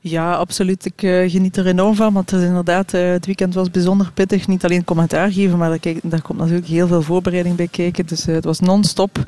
Ja, 0.04 0.32
absoluut. 0.32 0.84
Ik 0.84 1.02
uh, 1.02 1.30
geniet 1.30 1.56
er 1.56 1.66
enorm 1.66 1.94
van, 1.94 2.12
want 2.12 2.30
het, 2.30 2.42
inderdaad, 2.42 2.94
uh, 2.94 3.10
het 3.10 3.26
weekend 3.26 3.54
was 3.54 3.70
bijzonder 3.70 4.10
pittig. 4.14 4.48
Niet 4.48 4.64
alleen 4.64 4.84
commentaar 4.84 5.32
geven, 5.32 5.58
maar 5.58 5.78
daar, 6.02 6.22
komt 6.22 6.38
natuurlijk 6.38 6.66
heel 6.66 6.86
veel 6.86 7.02
voorbereiding 7.02 7.56
bij 7.56 7.68
kijken. 7.70 8.06
Dus 8.06 8.28
uh, 8.28 8.34
het 8.34 8.44
was 8.44 8.60
non-stop, 8.60 9.18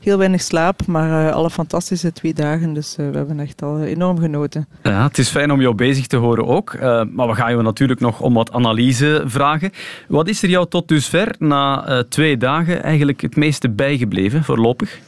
heel 0.00 0.18
weinig 0.18 0.42
slaap, 0.42 0.86
maar 0.86 1.32
alle 1.32 1.50
fantastische 1.50 2.12
twee 2.12 2.34
dagen. 2.34 2.72
Dus 2.72 2.96
we 2.96 3.02
hebben 3.02 3.40
echt 3.40 3.62
al 3.62 3.82
enorm 3.82 4.18
genoten. 4.18 4.66
Ja, 4.82 5.06
het 5.06 5.18
is 5.18 5.28
fijn 5.28 5.50
om 5.50 5.60
jou 5.60 5.74
bezig 5.74 6.06
te 6.06 6.16
horen 6.16 6.46
ook. 6.46 6.78
maar 7.10 7.28
we 7.28 7.34
gaan 7.34 7.56
je 7.56 7.62
natuurlijk 7.62 8.00
nog 8.00 8.20
om 8.20 8.34
wat 8.34 8.52
analyse 8.52 9.22
vragen. 9.26 9.70
Wat 10.08 10.28
is 10.28 10.42
er 10.42 10.48
jou 10.48 10.68
tot 10.68 10.88
dusver, 10.88 11.34
na 11.38 12.04
twee 12.08 12.36
dagen, 12.36 12.82
eigenlijk 12.82 13.20
het 13.20 13.36
meeste 13.36 13.70
bijgebleven, 13.70 14.44
voorlopig? 14.44 15.00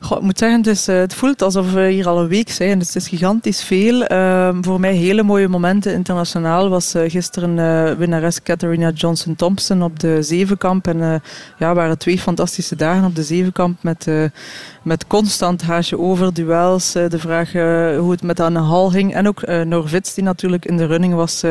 Ik 0.00 0.20
moet 0.20 0.38
zeggen, 0.38 0.58
het, 0.58 0.66
is, 0.66 0.86
het, 0.86 1.14
voelt 1.14 1.42
alsof 1.42 1.72
we 1.72 1.88
hier 1.90 2.08
al 2.08 2.20
een 2.20 2.28
week 2.28 2.50
zijn. 2.50 2.78
Het 2.78 2.96
is 2.96 3.08
gigantisch 3.08 3.62
veel. 3.62 4.12
Uh, 4.12 4.56
voor 4.60 4.80
mij 4.80 4.94
hele 4.94 5.22
mooie 5.22 5.48
momenten 5.48 5.92
internationaal 5.92 6.68
was 6.68 6.94
uh, 6.94 7.10
gisteren 7.10 7.56
uh, 7.56 7.98
winnares 7.98 8.42
Catharina 8.42 8.90
Johnson-Thompson 8.90 9.82
op 9.82 10.00
de 10.00 10.22
zevenkamp. 10.22 10.86
En 10.86 11.22
ja, 11.58 11.74
waren 11.74 11.98
twee 11.98 12.18
fantastische 12.18 12.76
dagen 12.76 13.04
op 13.04 13.14
de 13.14 13.22
zevenkamp 13.22 13.82
met 13.82 14.08
met 14.82 15.06
constant 15.06 15.62
haasje 15.62 15.98
over 15.98 16.34
duels. 16.34 16.92
de 16.92 17.18
vraag 17.18 17.52
hoe 17.98 18.10
het 18.10 18.22
met 18.22 18.40
Anne 18.40 18.58
Hal 18.58 18.90
ging. 18.90 19.14
En 19.14 19.28
ook 19.28 19.46
Norvits, 19.64 20.14
die 20.14 20.24
natuurlijk 20.24 20.64
in 20.64 20.76
de 20.76 20.86
running 20.86 21.14
was 21.14 21.42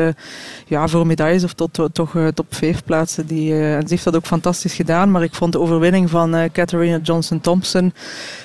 ja, 0.66 0.88
voor 0.88 1.06
medailles 1.06 1.44
of 1.44 1.52
tot, 1.52 1.88
toch 1.92 2.16
top 2.34 2.54
5 2.54 2.84
plaatsen. 2.84 3.26
Die, 3.26 3.52
en 3.52 3.82
ze 3.82 3.88
heeft 3.88 4.04
dat 4.04 4.16
ook 4.16 4.26
fantastisch 4.26 4.74
gedaan. 4.74 5.10
Maar 5.10 5.22
ik 5.22 5.34
vond 5.34 5.52
de 5.52 5.60
overwinning 5.60 6.10
van 6.10 6.50
Catharina 6.52 6.98
Johnson-Thompson 7.02 7.92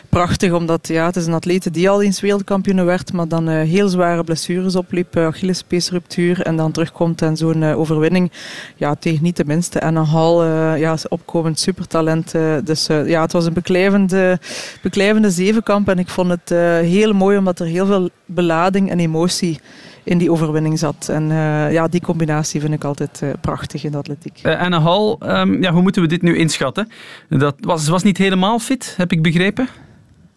prachtig, 0.09 0.51
omdat 0.51 0.87
ja, 0.87 1.05
het 1.05 1.15
is 1.15 1.25
een 1.25 1.33
atlete 1.33 1.71
die 1.71 1.89
al 1.89 2.01
eens 2.01 2.21
wereldkampioen 2.21 2.85
werd, 2.85 3.13
maar 3.13 3.27
dan 3.27 3.49
uh, 3.49 3.61
heel 3.61 3.87
zware 3.87 4.23
blessures 4.23 4.75
opliep, 4.75 5.17
uh, 5.17 5.25
Achillespeesruptuur 5.25 6.41
en 6.41 6.55
dan 6.55 6.71
terugkomt 6.71 7.21
en 7.21 7.37
zo'n 7.37 7.61
uh, 7.61 7.79
overwinning, 7.79 8.31
ja, 8.75 8.95
tegen 8.95 9.23
niet 9.23 9.37
de 9.37 9.45
minste. 9.45 9.79
En 9.79 9.95
een 9.95 10.05
hal, 10.05 10.45
ja, 10.75 10.97
opkomend 11.09 11.59
supertalent. 11.59 12.31
dus 12.63 12.87
ja, 12.87 13.21
het 13.21 13.31
was 13.31 13.45
een 13.45 13.53
beklijvende, 13.53 14.39
beklijvende 14.81 15.29
zevenkamp 15.29 15.89
en 15.89 15.99
ik 15.99 16.09
vond 16.09 16.29
het 16.29 16.49
heel 16.85 17.13
mooi, 17.13 17.37
omdat 17.37 17.59
er 17.59 17.65
heel 17.65 17.85
veel 17.85 18.09
belading 18.25 18.89
en 18.89 18.99
emotie 18.99 19.59
in 20.03 20.17
die 20.17 20.31
overwinning 20.31 20.79
zat. 20.79 21.09
En 21.09 21.27
ja, 21.71 21.87
die 21.87 22.01
combinatie 22.01 22.61
vind 22.61 22.73
ik 22.73 22.83
altijd 22.83 23.21
prachtig 23.41 23.83
in 23.83 23.91
de 23.91 23.97
atletiek. 23.97 24.39
Uh, 24.43 24.61
Anne 24.61 24.79
Hall, 24.79 25.15
um, 25.39 25.61
ja, 25.61 25.71
hoe 25.71 25.81
moeten 25.81 26.01
we 26.01 26.07
dit 26.07 26.21
nu 26.21 26.37
inschatten? 26.37 26.89
Dat 27.29 27.55
was, 27.59 27.87
was 27.87 28.03
niet 28.03 28.17
helemaal 28.17 28.59
fit, 28.59 28.93
heb 28.97 29.11
ik 29.11 29.21
begrepen? 29.21 29.67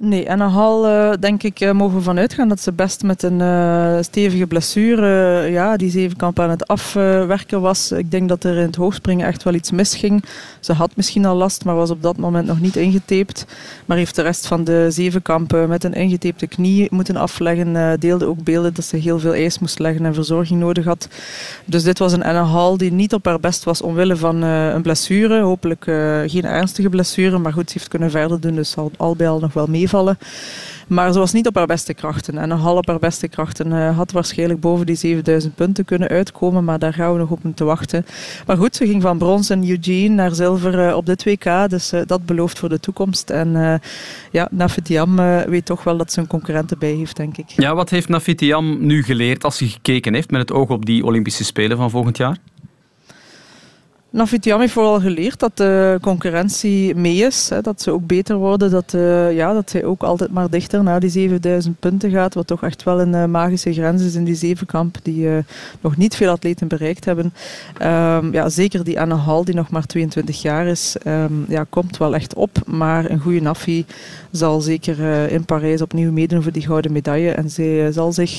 Nee, 0.00 0.26
en 0.26 0.40
hal 0.40 0.88
uh, 0.88 1.12
denk 1.20 1.42
ik 1.42 1.60
uh, 1.60 1.72
mogen 1.72 1.96
we 1.96 2.02
vanuit 2.02 2.34
gaan 2.34 2.48
dat 2.48 2.60
ze 2.60 2.72
best 2.72 3.02
met 3.02 3.22
een 3.22 3.40
uh, 3.40 3.96
stevige 4.00 4.46
blessure 4.46 5.42
ja, 5.50 5.76
die 5.76 5.90
zevenkamp 5.90 6.40
aan 6.40 6.50
het 6.50 6.66
afwerken 6.66 7.60
was. 7.60 7.92
Ik 7.92 8.10
denk 8.10 8.28
dat 8.28 8.44
er 8.44 8.56
in 8.56 8.66
het 8.66 8.76
hoogspringen 8.76 9.26
echt 9.26 9.42
wel 9.42 9.54
iets 9.54 9.70
misging. 9.70 10.24
Ze 10.60 10.72
had 10.72 10.96
misschien 10.96 11.24
al 11.24 11.36
last, 11.36 11.64
maar 11.64 11.74
was 11.74 11.90
op 11.90 12.02
dat 12.02 12.16
moment 12.16 12.46
nog 12.46 12.60
niet 12.60 12.76
ingetaped. 12.76 13.46
Maar 13.86 13.96
heeft 13.96 14.14
de 14.14 14.22
rest 14.22 14.46
van 14.46 14.64
de 14.64 14.86
zevenkamp 14.90 15.66
met 15.68 15.84
een 15.84 15.94
ingetapte 15.94 16.46
knie 16.46 16.86
moeten 16.90 17.16
afleggen. 17.16 18.00
deelde 18.00 18.26
ook 18.26 18.44
beelden 18.44 18.74
dat 18.74 18.84
ze 18.84 18.96
heel 18.96 19.18
veel 19.18 19.34
ijs 19.34 19.58
moest 19.58 19.78
leggen 19.78 20.04
en 20.04 20.14
verzorging 20.14 20.60
nodig 20.60 20.84
had. 20.84 21.08
Dus 21.64 21.82
dit 21.82 21.98
was 21.98 22.12
een 22.12 22.24
Anna 22.24 22.44
Hall 22.44 22.76
die 22.76 22.92
niet 22.92 23.14
op 23.14 23.24
haar 23.24 23.40
best 23.40 23.64
was 23.64 23.82
omwille 23.82 24.16
van 24.16 24.42
een 24.42 24.82
blessure. 24.82 25.40
Hopelijk 25.40 25.82
geen 26.26 26.44
ernstige 26.44 26.88
blessure, 26.88 27.38
maar 27.38 27.52
goed, 27.52 27.70
ze 27.70 27.78
heeft 27.78 27.88
kunnen 27.88 28.10
verder 28.10 28.40
doen. 28.40 28.54
Dus 28.54 28.70
zal 28.70 28.90
al 28.96 29.16
bij 29.16 29.28
al 29.28 29.38
nog 29.38 29.52
wel 29.52 29.66
mee 29.66 29.87
maar 30.88 31.12
ze 31.12 31.18
was 31.18 31.32
niet 31.32 31.46
op 31.46 31.54
haar 31.54 31.66
beste 31.66 31.94
krachten. 31.94 32.38
En 32.38 32.50
een 32.50 32.58
half 32.58 32.78
op 32.78 32.86
haar 32.86 32.98
beste 32.98 33.28
krachten 33.28 33.72
uh, 33.72 33.96
had 33.96 34.12
waarschijnlijk 34.12 34.60
boven 34.60 34.86
die 34.86 34.94
7000 34.94 35.54
punten 35.54 35.84
kunnen 35.84 36.08
uitkomen. 36.08 36.64
Maar 36.64 36.78
daar 36.78 36.92
gaan 36.92 37.12
we 37.12 37.18
nog 37.18 37.30
op 37.30 37.42
moeten 37.42 37.66
wachten. 37.66 38.06
Maar 38.46 38.56
goed, 38.56 38.76
ze 38.76 38.86
ging 38.86 39.02
van 39.02 39.18
brons 39.18 39.50
in 39.50 39.68
Eugene 39.68 40.14
naar 40.14 40.34
zilver 40.34 40.88
uh, 40.88 40.96
op 40.96 41.06
dit 41.06 41.24
WK. 41.24 41.68
Dus 41.68 41.92
uh, 41.92 42.00
dat 42.06 42.26
belooft 42.26 42.58
voor 42.58 42.68
de 42.68 42.80
toekomst. 42.80 43.30
En 43.30 43.80
ja, 44.30 44.48
Nafitiam 44.50 45.16
weet 45.46 45.64
toch 45.64 45.84
wel 45.84 45.96
dat 45.96 46.12
ze 46.12 46.20
een 46.20 46.26
concurrent 46.26 46.70
erbij 46.70 46.92
heeft, 46.92 47.16
denk 47.16 47.36
ik. 47.36 47.48
Ja, 47.48 47.74
wat 47.74 47.90
heeft 47.90 48.08
Nafitiam 48.08 48.86
nu 48.86 49.02
geleerd 49.02 49.44
als 49.44 49.56
ze 49.56 49.68
gekeken 49.68 50.14
heeft 50.14 50.30
met 50.30 50.40
het 50.40 50.52
oog 50.52 50.68
op 50.68 50.86
die 50.86 51.04
Olympische 51.04 51.44
Spelen 51.44 51.76
van 51.76 51.90
volgend 51.90 52.16
jaar? 52.16 52.36
Nafitiam 54.10 54.60
heeft 54.60 54.72
vooral 54.72 55.00
geleerd 55.00 55.38
dat 55.38 55.56
de 55.56 55.98
concurrentie 56.00 56.94
mee 56.94 57.16
is. 57.16 57.48
Hè, 57.48 57.60
dat 57.60 57.82
ze 57.82 57.90
ook 57.90 58.06
beter 58.06 58.36
worden. 58.36 58.70
Dat, 58.70 58.92
uh, 58.94 59.32
ja, 59.32 59.52
dat 59.52 59.70
zij 59.70 59.84
ook 59.84 60.02
altijd 60.02 60.32
maar 60.32 60.50
dichter 60.50 60.82
naar 60.82 61.00
die 61.00 61.10
7000 61.10 61.78
punten 61.78 62.10
gaat. 62.10 62.34
Wat 62.34 62.46
toch 62.46 62.62
echt 62.62 62.82
wel 62.82 63.00
een 63.00 63.14
uh, 63.14 63.24
magische 63.24 63.72
grens 63.72 64.02
is 64.02 64.14
in 64.14 64.24
die 64.24 64.34
zevenkamp. 64.34 64.96
Die 65.02 65.24
uh, 65.24 65.36
nog 65.80 65.96
niet 65.96 66.16
veel 66.16 66.30
atleten 66.30 66.68
bereikt 66.68 67.04
hebben. 67.04 67.32
Um, 67.82 68.32
ja, 68.32 68.48
zeker 68.48 68.84
die 68.84 69.00
Anne 69.00 69.14
Hall, 69.14 69.44
die 69.44 69.54
nog 69.54 69.70
maar 69.70 69.86
22 69.86 70.42
jaar 70.42 70.66
is, 70.66 70.96
um, 71.06 71.44
ja, 71.48 71.66
komt 71.70 71.96
wel 71.96 72.14
echt 72.14 72.34
op. 72.34 72.58
Maar 72.66 73.10
een 73.10 73.20
goede 73.20 73.40
Nafi 73.40 73.84
zal 74.30 74.60
zeker 74.60 75.30
in 75.30 75.44
Parijs 75.44 75.82
opnieuw 75.82 76.12
meedoen 76.12 76.42
voor 76.42 76.52
die 76.52 76.66
gouden 76.66 76.92
medaille. 76.92 77.30
En 77.30 77.50
zij 77.50 77.92
zal 77.92 78.12
zich 78.12 78.38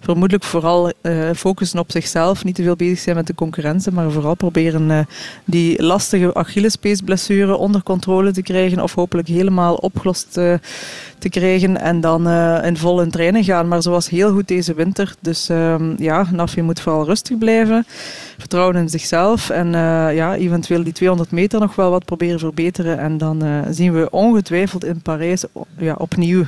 vermoedelijk 0.00 0.44
vooral 0.44 0.92
focussen 1.34 1.78
op 1.78 1.90
zichzelf. 1.90 2.44
Niet 2.44 2.54
te 2.54 2.62
veel 2.62 2.76
bezig 2.76 2.98
zijn 2.98 3.16
met 3.16 3.26
de 3.26 3.34
concurrentie, 3.34 3.92
maar 3.92 4.10
vooral 4.10 4.34
proberen 4.34 5.05
die 5.44 5.82
lastige 5.82 6.34
Achillespeesblessure 6.34 7.56
onder 7.56 7.82
controle 7.82 8.30
te 8.32 8.42
krijgen 8.42 8.82
of 8.82 8.94
hopelijk 8.94 9.28
helemaal 9.28 9.74
opgelost 9.74 10.36
uh, 10.36 10.54
te 11.18 11.28
krijgen 11.28 11.80
en 11.80 12.00
dan 12.00 12.28
uh, 12.28 12.64
in 12.64 12.76
volle 12.76 13.06
training 13.06 13.44
gaan. 13.44 13.68
Maar 13.68 13.82
ze 13.82 13.90
was 13.90 14.08
heel 14.08 14.32
goed 14.32 14.48
deze 14.48 14.74
winter, 14.74 15.14
dus 15.20 15.50
uh, 15.50 15.74
ja, 15.96 16.26
Nafi 16.32 16.62
moet 16.62 16.80
vooral 16.80 17.04
rustig 17.04 17.38
blijven, 17.38 17.86
vertrouwen 18.38 18.76
in 18.76 18.88
zichzelf 18.88 19.50
en 19.50 19.66
uh, 19.66 20.14
ja, 20.14 20.34
eventueel 20.34 20.82
die 20.82 20.92
200 20.92 21.30
meter 21.30 21.60
nog 21.60 21.74
wel 21.74 21.90
wat 21.90 22.04
proberen 22.04 22.38
verbeteren 22.38 22.98
en 22.98 23.18
dan 23.18 23.64
zien 23.70 23.92
we 23.92 24.10
ongetwijfeld 24.10 24.84
in 24.84 25.00
Parijs 25.00 25.44
ja, 25.78 25.94
opnieuw 25.98 26.44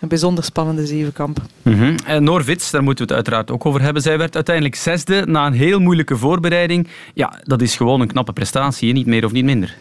een 0.00 0.08
bijzonder 0.08 0.44
spannende 0.44 0.86
zevenkamp. 0.86 1.38
Mm 1.62 1.74
-hmm. 1.74 1.94
En 2.06 2.24
daar 2.24 2.82
moeten 2.82 3.06
we 3.06 3.14
het 3.14 3.24
uiteraard 3.24 3.50
ook 3.50 3.66
over 3.66 3.82
hebben. 3.82 4.02
Zij 4.02 4.18
werd 4.18 4.34
uiteindelijk 4.34 4.74
zesde 4.74 5.22
na 5.26 5.46
een 5.46 5.52
heel 5.52 5.80
moeilijke 5.80 6.16
voorbereiding. 6.16 6.88
Ja, 7.14 7.40
dat 7.42 7.62
is 7.62 7.76
gewoon 7.76 7.93
een 8.00 8.08
knappe 8.08 8.32
prestatie, 8.32 8.92
niet 8.92 9.06
meer 9.06 9.24
of 9.24 9.32
niet 9.32 9.44
minder. 9.44 9.76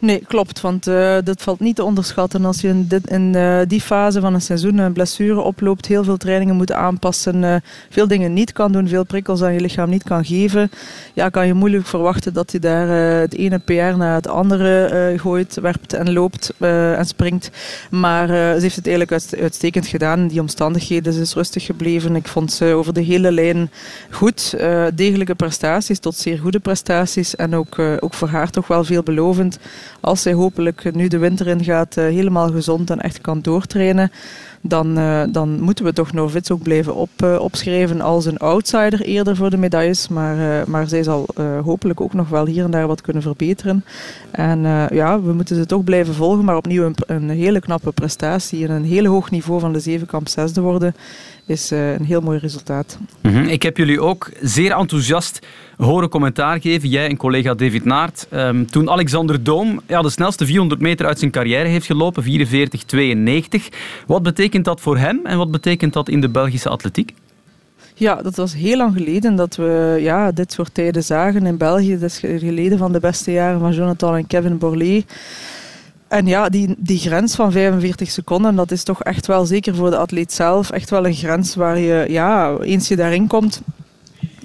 Nee, 0.00 0.24
klopt. 0.26 0.60
Want 0.60 0.88
uh, 0.88 1.16
dat 1.24 1.42
valt 1.42 1.60
niet 1.60 1.76
te 1.76 1.84
onderschatten. 1.84 2.44
Als 2.44 2.60
je 2.60 2.68
in, 2.68 2.86
dit, 2.86 3.10
in 3.10 3.34
uh, 3.36 3.60
die 3.66 3.80
fase 3.80 4.20
van 4.20 4.34
een 4.34 4.40
seizoen 4.40 4.78
een 4.78 4.92
blessure 4.92 5.40
oploopt, 5.40 5.86
heel 5.86 6.04
veel 6.04 6.16
trainingen 6.16 6.56
moet 6.56 6.72
aanpassen, 6.72 7.42
uh, 7.42 7.56
veel 7.90 8.06
dingen 8.06 8.32
niet 8.32 8.52
kan 8.52 8.72
doen, 8.72 8.88
veel 8.88 9.04
prikkels 9.04 9.42
aan 9.42 9.52
je 9.52 9.60
lichaam 9.60 9.90
niet 9.90 10.02
kan 10.02 10.24
geven, 10.24 10.70
ja, 11.14 11.28
kan 11.28 11.46
je 11.46 11.54
moeilijk 11.54 11.86
verwachten 11.86 12.32
dat 12.32 12.52
je 12.52 12.58
daar 12.58 12.88
het 13.20 13.34
ene 13.34 13.58
PR 13.58 13.72
naar 13.72 14.14
het 14.14 14.28
andere 14.28 15.14
gooit, 15.16 15.54
werpt 15.54 15.92
en 15.92 16.12
loopt 16.12 16.52
en 16.58 17.04
springt. 17.04 17.50
Maar 17.90 18.26
ze 18.28 18.58
heeft 18.60 18.76
het 18.76 18.86
eigenlijk 18.86 19.22
uitstekend 19.40 19.86
gedaan 19.86 20.28
die 20.28 20.40
omstandigheden. 20.40 21.12
Ze 21.12 21.20
is 21.20 21.34
rustig 21.34 21.64
gebleven. 21.64 22.16
Ik 22.16 22.28
vond 22.28 22.52
ze 22.52 22.64
over 22.64 22.94
de 22.94 23.02
hele 23.02 23.32
lijn 23.32 23.70
goed. 24.10 24.54
degelijke 24.94 25.34
prestaties 25.34 25.98
tot 25.98 26.16
zeer 26.16 26.38
goede 26.38 26.58
prestaties. 26.58 27.36
En 27.36 27.54
ook, 27.54 27.78
ook 27.78 28.14
voor 28.14 28.28
haar 28.28 28.50
toch 28.50 28.66
wel 28.66 28.84
veelbelovend 28.84 29.58
als 30.00 30.22
zij 30.22 30.32
hopelijk 30.32 30.94
nu 30.94 31.08
de 31.08 31.18
winter 31.18 31.46
in 31.46 31.64
gaat, 31.64 31.96
eh, 31.96 32.04
helemaal 32.04 32.50
gezond 32.50 32.90
en 32.90 33.00
echt 33.00 33.20
kan 33.20 33.40
doortrainen, 33.40 34.12
dan, 34.62 34.98
uh, 34.98 35.22
dan 35.30 35.60
moeten 35.60 35.84
we 35.84 35.92
toch 35.92 36.12
Norvits 36.12 36.50
ook 36.50 36.62
blijven 36.62 36.94
op, 36.94 37.10
uh, 37.24 37.38
opschrijven 37.40 38.00
als 38.00 38.26
een 38.26 38.38
outsider 38.38 39.00
eerder 39.00 39.36
voor 39.36 39.50
de 39.50 39.56
medailles. 39.56 40.08
Maar, 40.08 40.36
uh, 40.36 40.64
maar 40.66 40.88
zij 40.88 41.02
zal 41.02 41.26
hopelijk 41.64 42.00
ook 42.00 42.14
nog 42.14 42.28
wel 42.28 42.46
hier 42.46 42.64
en 42.64 42.70
daar 42.70 42.86
wat 42.86 43.00
kunnen 43.00 43.22
verbeteren. 43.22 43.84
En 44.30 44.60
ja, 44.92 45.20
we 45.20 45.32
moeten 45.32 45.56
ze 45.56 45.66
toch 45.66 45.84
blijven 45.84 46.14
volgen, 46.14 46.44
maar 46.44 46.56
opnieuw 46.56 46.84
een, 46.84 46.94
een 47.06 47.30
hele 47.30 47.60
knappe 47.60 47.92
prestatie 47.92 48.64
en 48.66 48.70
een 48.70 48.84
heel 48.84 49.04
hoog 49.04 49.30
niveau 49.30 49.60
van 49.60 49.72
de 49.72 49.80
zevenkamp 49.80 50.28
zesde 50.28 50.60
worden 50.60 50.94
is 51.46 51.70
een 51.70 52.04
heel 52.04 52.20
mooi 52.20 52.38
resultaat. 52.38 52.98
-hmm. 53.20 53.44
Ik 53.44 53.62
heb 53.62 53.76
jullie 53.76 54.00
ook 54.00 54.30
zeer 54.40 54.72
enthousiast 54.72 55.40
horen 55.76 56.08
commentaar 56.08 56.60
geven, 56.60 56.88
jij 56.88 57.08
en 57.08 57.16
collega 57.16 57.54
David 57.54 57.84
Naert, 57.84 58.26
um, 58.32 58.70
toen 58.70 58.90
Alexander 58.90 59.42
Doom 59.42 59.80
ja, 59.86 60.02
de 60.02 60.10
snelste 60.10 60.46
400 60.46 60.80
meter 60.80 61.06
uit 61.06 61.18
zijn 61.18 61.30
carrière 61.30 61.68
heeft 61.68 61.86
gelopen, 61.86 62.24
44-92. 62.24 62.26
Wat 64.06 64.22
betekent 64.22 64.49
dat 64.58 64.80
voor 64.80 64.98
hem 64.98 65.20
en 65.24 65.38
wat 65.38 65.50
betekent 65.50 65.92
dat 65.92 66.08
in 66.08 66.20
de 66.20 66.28
Belgische 66.28 66.68
atletiek? 66.68 67.14
Ja, 67.94 68.14
dat 68.14 68.36
was 68.36 68.54
heel 68.54 68.76
lang 68.76 68.94
geleden 68.96 69.36
dat 69.36 69.56
we 69.56 69.96
ja, 70.00 70.32
dit 70.32 70.52
soort 70.52 70.74
tijden 70.74 71.04
zagen 71.04 71.46
in 71.46 71.56
België. 71.56 71.98
Dat 71.98 72.10
is 72.10 72.18
geleden 72.18 72.78
van 72.78 72.92
de 72.92 73.00
beste 73.00 73.32
jaren 73.32 73.60
van 73.60 73.72
Jonathan 73.72 74.16
en 74.16 74.26
Kevin 74.26 74.58
Borlée. 74.58 75.04
En 76.08 76.26
ja, 76.26 76.48
die, 76.48 76.74
die 76.78 76.98
grens 76.98 77.34
van 77.34 77.52
45 77.52 78.10
seconden, 78.10 78.56
dat 78.56 78.70
is 78.70 78.82
toch 78.82 79.02
echt 79.02 79.26
wel, 79.26 79.46
zeker 79.46 79.74
voor 79.74 79.90
de 79.90 79.96
atleet 79.96 80.32
zelf, 80.32 80.70
echt 80.70 80.90
wel 80.90 81.06
een 81.06 81.14
grens 81.14 81.54
waar 81.54 81.78
je, 81.78 82.04
ja, 82.08 82.56
eens 82.58 82.88
je 82.88 82.96
daarin 82.96 83.26
komt, 83.26 83.62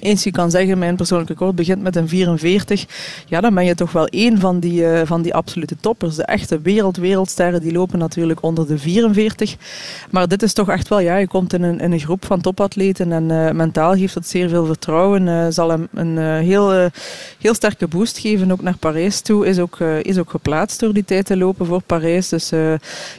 eens 0.00 0.24
je 0.24 0.30
kan 0.30 0.50
zeggen, 0.50 0.78
mijn 0.78 0.96
persoonlijke 0.96 1.32
record 1.32 1.54
begint 1.54 1.82
met 1.82 1.96
een 1.96 2.08
44, 2.08 2.86
ja, 3.26 3.40
dan 3.40 3.54
ben 3.54 3.64
je 3.64 3.74
toch 3.74 3.92
wel 3.92 4.06
één 4.06 4.38
van 4.38 4.60
die, 4.60 4.82
uh, 4.82 5.00
van 5.04 5.22
die 5.22 5.34
absolute 5.34 5.76
toppers. 5.80 6.16
De 6.16 6.24
echte 6.24 6.60
wereld, 6.60 6.96
wereldsterren, 6.96 7.60
die 7.60 7.72
lopen 7.72 7.98
natuurlijk 7.98 8.42
onder 8.42 8.66
de 8.66 8.78
44. 8.78 9.56
Maar 10.10 10.28
dit 10.28 10.42
is 10.42 10.52
toch 10.52 10.68
echt 10.68 10.88
wel, 10.88 11.00
ja, 11.00 11.16
je 11.16 11.26
komt 11.26 11.52
in 11.52 11.62
een, 11.62 11.80
in 11.80 11.92
een 11.92 12.00
groep 12.00 12.24
van 12.24 12.40
topatleten 12.40 13.12
en 13.12 13.30
uh, 13.30 13.50
mentaal 13.50 13.96
geeft 13.96 14.14
dat 14.14 14.26
zeer 14.26 14.48
veel 14.48 14.66
vertrouwen. 14.66 15.26
Uh, 15.26 15.46
zal 15.48 15.70
hem 15.70 15.88
een 15.94 16.18
heel, 16.18 16.90
heel 17.40 17.54
sterke 17.54 17.88
boost 17.88 18.18
geven, 18.18 18.50
ook 18.50 18.62
naar 18.62 18.76
Parijs 18.76 19.20
toe. 19.20 19.46
Is 19.46 19.58
ook, 19.58 19.80
is 19.80 20.18
ook 20.18 20.30
geplaatst 20.30 20.80
door 20.80 20.92
die 20.92 21.04
tijd 21.04 21.26
te 21.26 21.36
lopen 21.36 21.66
voor 21.66 21.82
Parijs. 21.82 22.28
Dus 22.28 22.52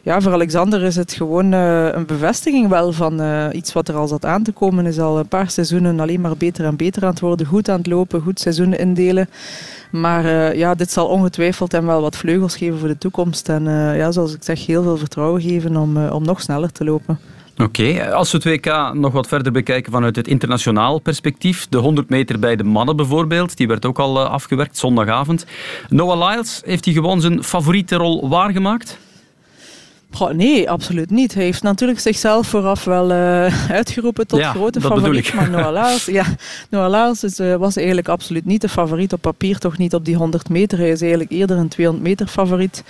ja, 0.03 0.21
voor 0.21 0.31
Alexander 0.31 0.83
is 0.83 0.95
het 0.95 1.13
gewoon 1.13 1.51
een 1.51 2.05
bevestiging 2.05 2.67
wel 2.69 2.93
van 2.93 3.21
iets 3.51 3.73
wat 3.73 3.87
er 3.87 3.95
al 3.95 4.07
zat 4.07 4.25
aan 4.25 4.43
te 4.43 4.51
komen. 4.51 4.85
Is 4.85 4.99
al 4.99 5.19
een 5.19 5.27
paar 5.27 5.49
seizoenen 5.49 5.99
alleen 5.99 6.21
maar 6.21 6.37
beter 6.37 6.65
en 6.65 6.75
beter 6.77 7.03
aan 7.03 7.09
het 7.09 7.19
worden, 7.19 7.45
goed 7.45 7.69
aan 7.69 7.77
het 7.77 7.87
lopen, 7.87 8.21
goed 8.21 8.39
seizoen 8.39 8.73
indelen. 8.73 9.29
Maar 9.91 10.25
uh, 10.25 10.53
ja, 10.53 10.75
dit 10.75 10.91
zal 10.91 11.07
ongetwijfeld 11.07 11.71
hem 11.71 11.85
wel 11.85 12.01
wat 12.01 12.17
vleugels 12.17 12.57
geven 12.57 12.79
voor 12.79 12.87
de 12.87 12.97
toekomst. 12.97 13.49
En 13.49 13.65
uh, 13.65 13.97
ja, 13.97 14.11
zoals 14.11 14.33
ik 14.33 14.43
zeg, 14.43 14.65
heel 14.65 14.83
veel 14.83 14.97
vertrouwen 14.97 15.41
geven 15.41 15.77
om, 15.77 15.97
uh, 15.97 16.13
om 16.13 16.23
nog 16.23 16.41
sneller 16.41 16.71
te 16.71 16.83
lopen. 16.83 17.19
Oké, 17.57 18.13
als 18.13 18.31
we 18.31 18.37
het 18.37 18.45
WK 18.45 18.93
nog 18.93 19.13
wat 19.13 19.27
verder 19.27 19.51
bekijken 19.51 19.91
vanuit 19.91 20.15
het 20.15 20.27
internationaal 20.27 20.99
perspectief. 20.99 21.67
De 21.69 21.77
100 21.77 22.09
meter 22.09 22.39
bij 22.39 22.55
de 22.55 22.63
mannen 22.63 22.95
bijvoorbeeld, 22.95 23.57
die 23.57 23.67
werd 23.67 23.85
ook 23.85 23.99
al 23.99 24.25
afgewerkt 24.25 24.77
zondagavond. 24.77 25.45
Noah 25.89 26.29
Lyles, 26.29 26.61
heeft 26.65 26.85
hij 26.85 26.93
gewoon 26.93 27.21
zijn 27.21 27.43
favoriete 27.43 27.95
rol 27.95 28.29
waargemaakt? 28.29 28.99
Goh, 30.11 30.31
nee, 30.31 30.69
absoluut 30.69 31.09
niet. 31.09 31.33
Hij 31.33 31.43
heeft 31.43 31.63
natuurlijk 31.63 31.99
zichzelf 31.99 32.47
vooraf 32.47 32.83
wel 32.83 33.11
uh, 33.11 33.69
uitgeroepen 33.79 34.27
tot 34.27 34.39
ja, 34.39 34.51
grote 34.51 34.81
favoriet. 34.81 35.33
Maar 35.33 35.49
Noah 35.49 35.71
Laars, 35.79 36.05
ja, 36.05 36.25
Noah 36.69 36.89
Laars 36.89 37.23
is, 37.23 37.39
uh, 37.39 37.55
was 37.55 37.75
eigenlijk 37.75 38.07
absoluut 38.07 38.45
niet 38.45 38.61
de 38.61 38.69
favoriet 38.69 39.13
op 39.13 39.21
papier, 39.21 39.57
toch 39.57 39.77
niet 39.77 39.93
op 39.93 40.05
die 40.05 40.15
100 40.15 40.49
meter. 40.49 40.77
Hij 40.77 40.89
is 40.89 41.01
eigenlijk 41.01 41.31
eerder 41.31 41.57
een 41.57 41.67
200 41.67 42.07
meter 42.07 42.27
favoriet. 42.27 42.83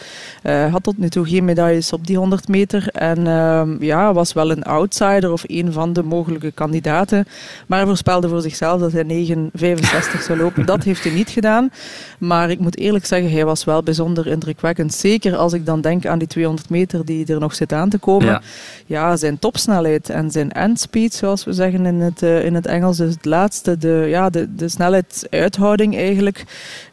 Uh, 0.44 0.72
had 0.72 0.84
tot 0.84 0.98
nu 0.98 1.10
toe 1.10 1.28
geen 1.28 1.46
medailles 1.46 1.94
op 1.94 2.08
die 2.08 2.18
100 2.18 2.48
meter. 2.48 2.88
En 2.88 3.78
ja, 3.80 4.14
was 4.14 4.34
wel 4.34 4.52
een 4.52 4.64
outsider 4.64 5.32
of 5.32 5.44
een 5.48 5.72
van 5.74 5.94
de 5.94 6.04
mogelijke 6.04 6.52
kandidaten. 6.52 7.26
Maar 7.68 7.78
hij 7.78 7.88
voorspelde 7.88 8.30
voor 8.30 8.42
zichzelf 8.42 8.80
dat 8.80 8.92
hij 8.92 9.04
9,65 9.04 10.24
zou 10.24 10.38
lopen. 10.38 10.66
Dat 10.66 10.84
heeft 10.84 11.04
hij 11.04 11.14
niet 11.14 11.30
gedaan. 11.30 11.70
Maar 12.18 12.50
ik 12.50 12.60
moet 12.60 12.78
eerlijk 12.78 13.06
zeggen, 13.06 13.32
hij 13.32 13.46
was 13.46 13.64
wel 13.64 13.84
bijzonder 13.84 14.28
indrukwekkend. 14.28 14.94
Zeker 14.94 15.36
als 15.36 15.54
ik 15.54 15.66
dan 15.66 15.82
denk 15.82 16.06
aan 16.06 16.20
die 16.20 16.28
200 16.28 16.70
meter 16.70 17.06
die 17.08 17.26
er 17.34 17.40
nog 17.40 17.56
zit 17.56 17.74
aan 17.74 17.90
te 17.90 17.98
komen. 17.98 18.28
Ja. 18.28 18.42
Ja, 18.86 19.16
zijn 19.16 19.40
topsnelheid 19.40 20.10
en 20.10 20.32
zijn 20.32 20.52
endspeed, 20.52 21.14
zoals 21.14 21.44
we 21.44 21.54
zeggen 21.54 21.86
in 21.86 22.00
het, 22.00 22.22
uh, 22.22 22.46
in 22.46 22.56
het 22.56 22.66
Engels, 22.66 22.98
dus 22.98 23.14
het 23.14 23.26
laatste, 23.26 23.78
de, 23.78 24.06
ja, 24.10 24.30
de, 24.30 24.56
de 24.56 24.70
snelheidsuithouding 24.70 25.96
eigenlijk, 25.96 26.44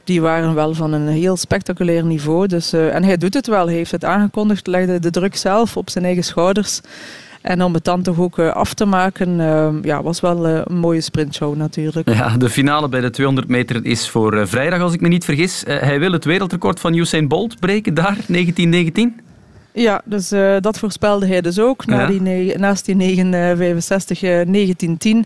die 0.05 0.21
waren 0.21 0.55
wel 0.55 0.75
van 0.75 0.93
een 0.93 1.09
heel 1.09 1.37
spectaculair 1.37 2.05
niveau. 2.05 2.47
Dus, 2.47 2.75
uh, 2.75 2.95
en 2.95 3.05
hij 3.05 3.17
doet 3.17 3.35
het 3.35 3.47
wel, 3.47 3.67
hij 3.67 3.75
heeft 3.75 3.91
het 3.91 4.05
aangekondigd, 4.05 4.67
legde 4.67 4.99
de 4.99 5.11
druk 5.11 5.37
zelf 5.37 5.77
op 5.77 5.91
zijn 5.91 6.05
eigen 6.05 6.25
schouders. 6.25 6.81
En 7.43 7.63
om 7.63 7.75
het 7.75 7.85
dan 7.85 8.03
toch 8.03 8.19
ook 8.19 8.39
uh, 8.39 8.53
af 8.53 8.75
te 8.75 8.85
maken, 8.85 9.37
ja, 9.83 10.03
was 10.03 10.21
wel 10.21 10.47
een 10.47 10.77
mooie 10.77 11.01
sprintshow 11.01 11.57
natuurlijk. 11.57 12.11
Ja, 12.11 12.37
de 12.37 12.51
finale 12.51 12.89
bij 12.89 13.01
de 13.01 13.11
200 13.11 13.49
meter 13.49 13.85
is 13.85 14.09
voor 14.09 14.49
vrijdag, 14.49 14.81
als 14.81 14.93
ik 14.93 15.01
me 15.01 15.09
niet 15.09 15.25
vergis. 15.25 15.63
hij 15.67 15.99
wil 15.99 16.13
het 16.13 16.25
wereldrecord 16.25 16.81
van 16.81 16.95
Usain 16.95 17.29
Bolt 17.29 17.61
breken 17.61 17.95
daar, 17.95 18.17
1919. 18.27 19.21
Ja, 19.77 20.03
dus 20.05 20.33
uh, 20.33 20.57
dat 20.61 20.79
voorspelde 20.79 21.27
hij 21.27 21.41
dus 21.41 21.59
ook. 21.59 21.87
Na 21.87 22.07
die, 22.07 22.59
naast 22.59 22.85
die 22.85 22.95
965, 22.97 24.23
uh, 24.23 24.31
1910. 24.31 25.25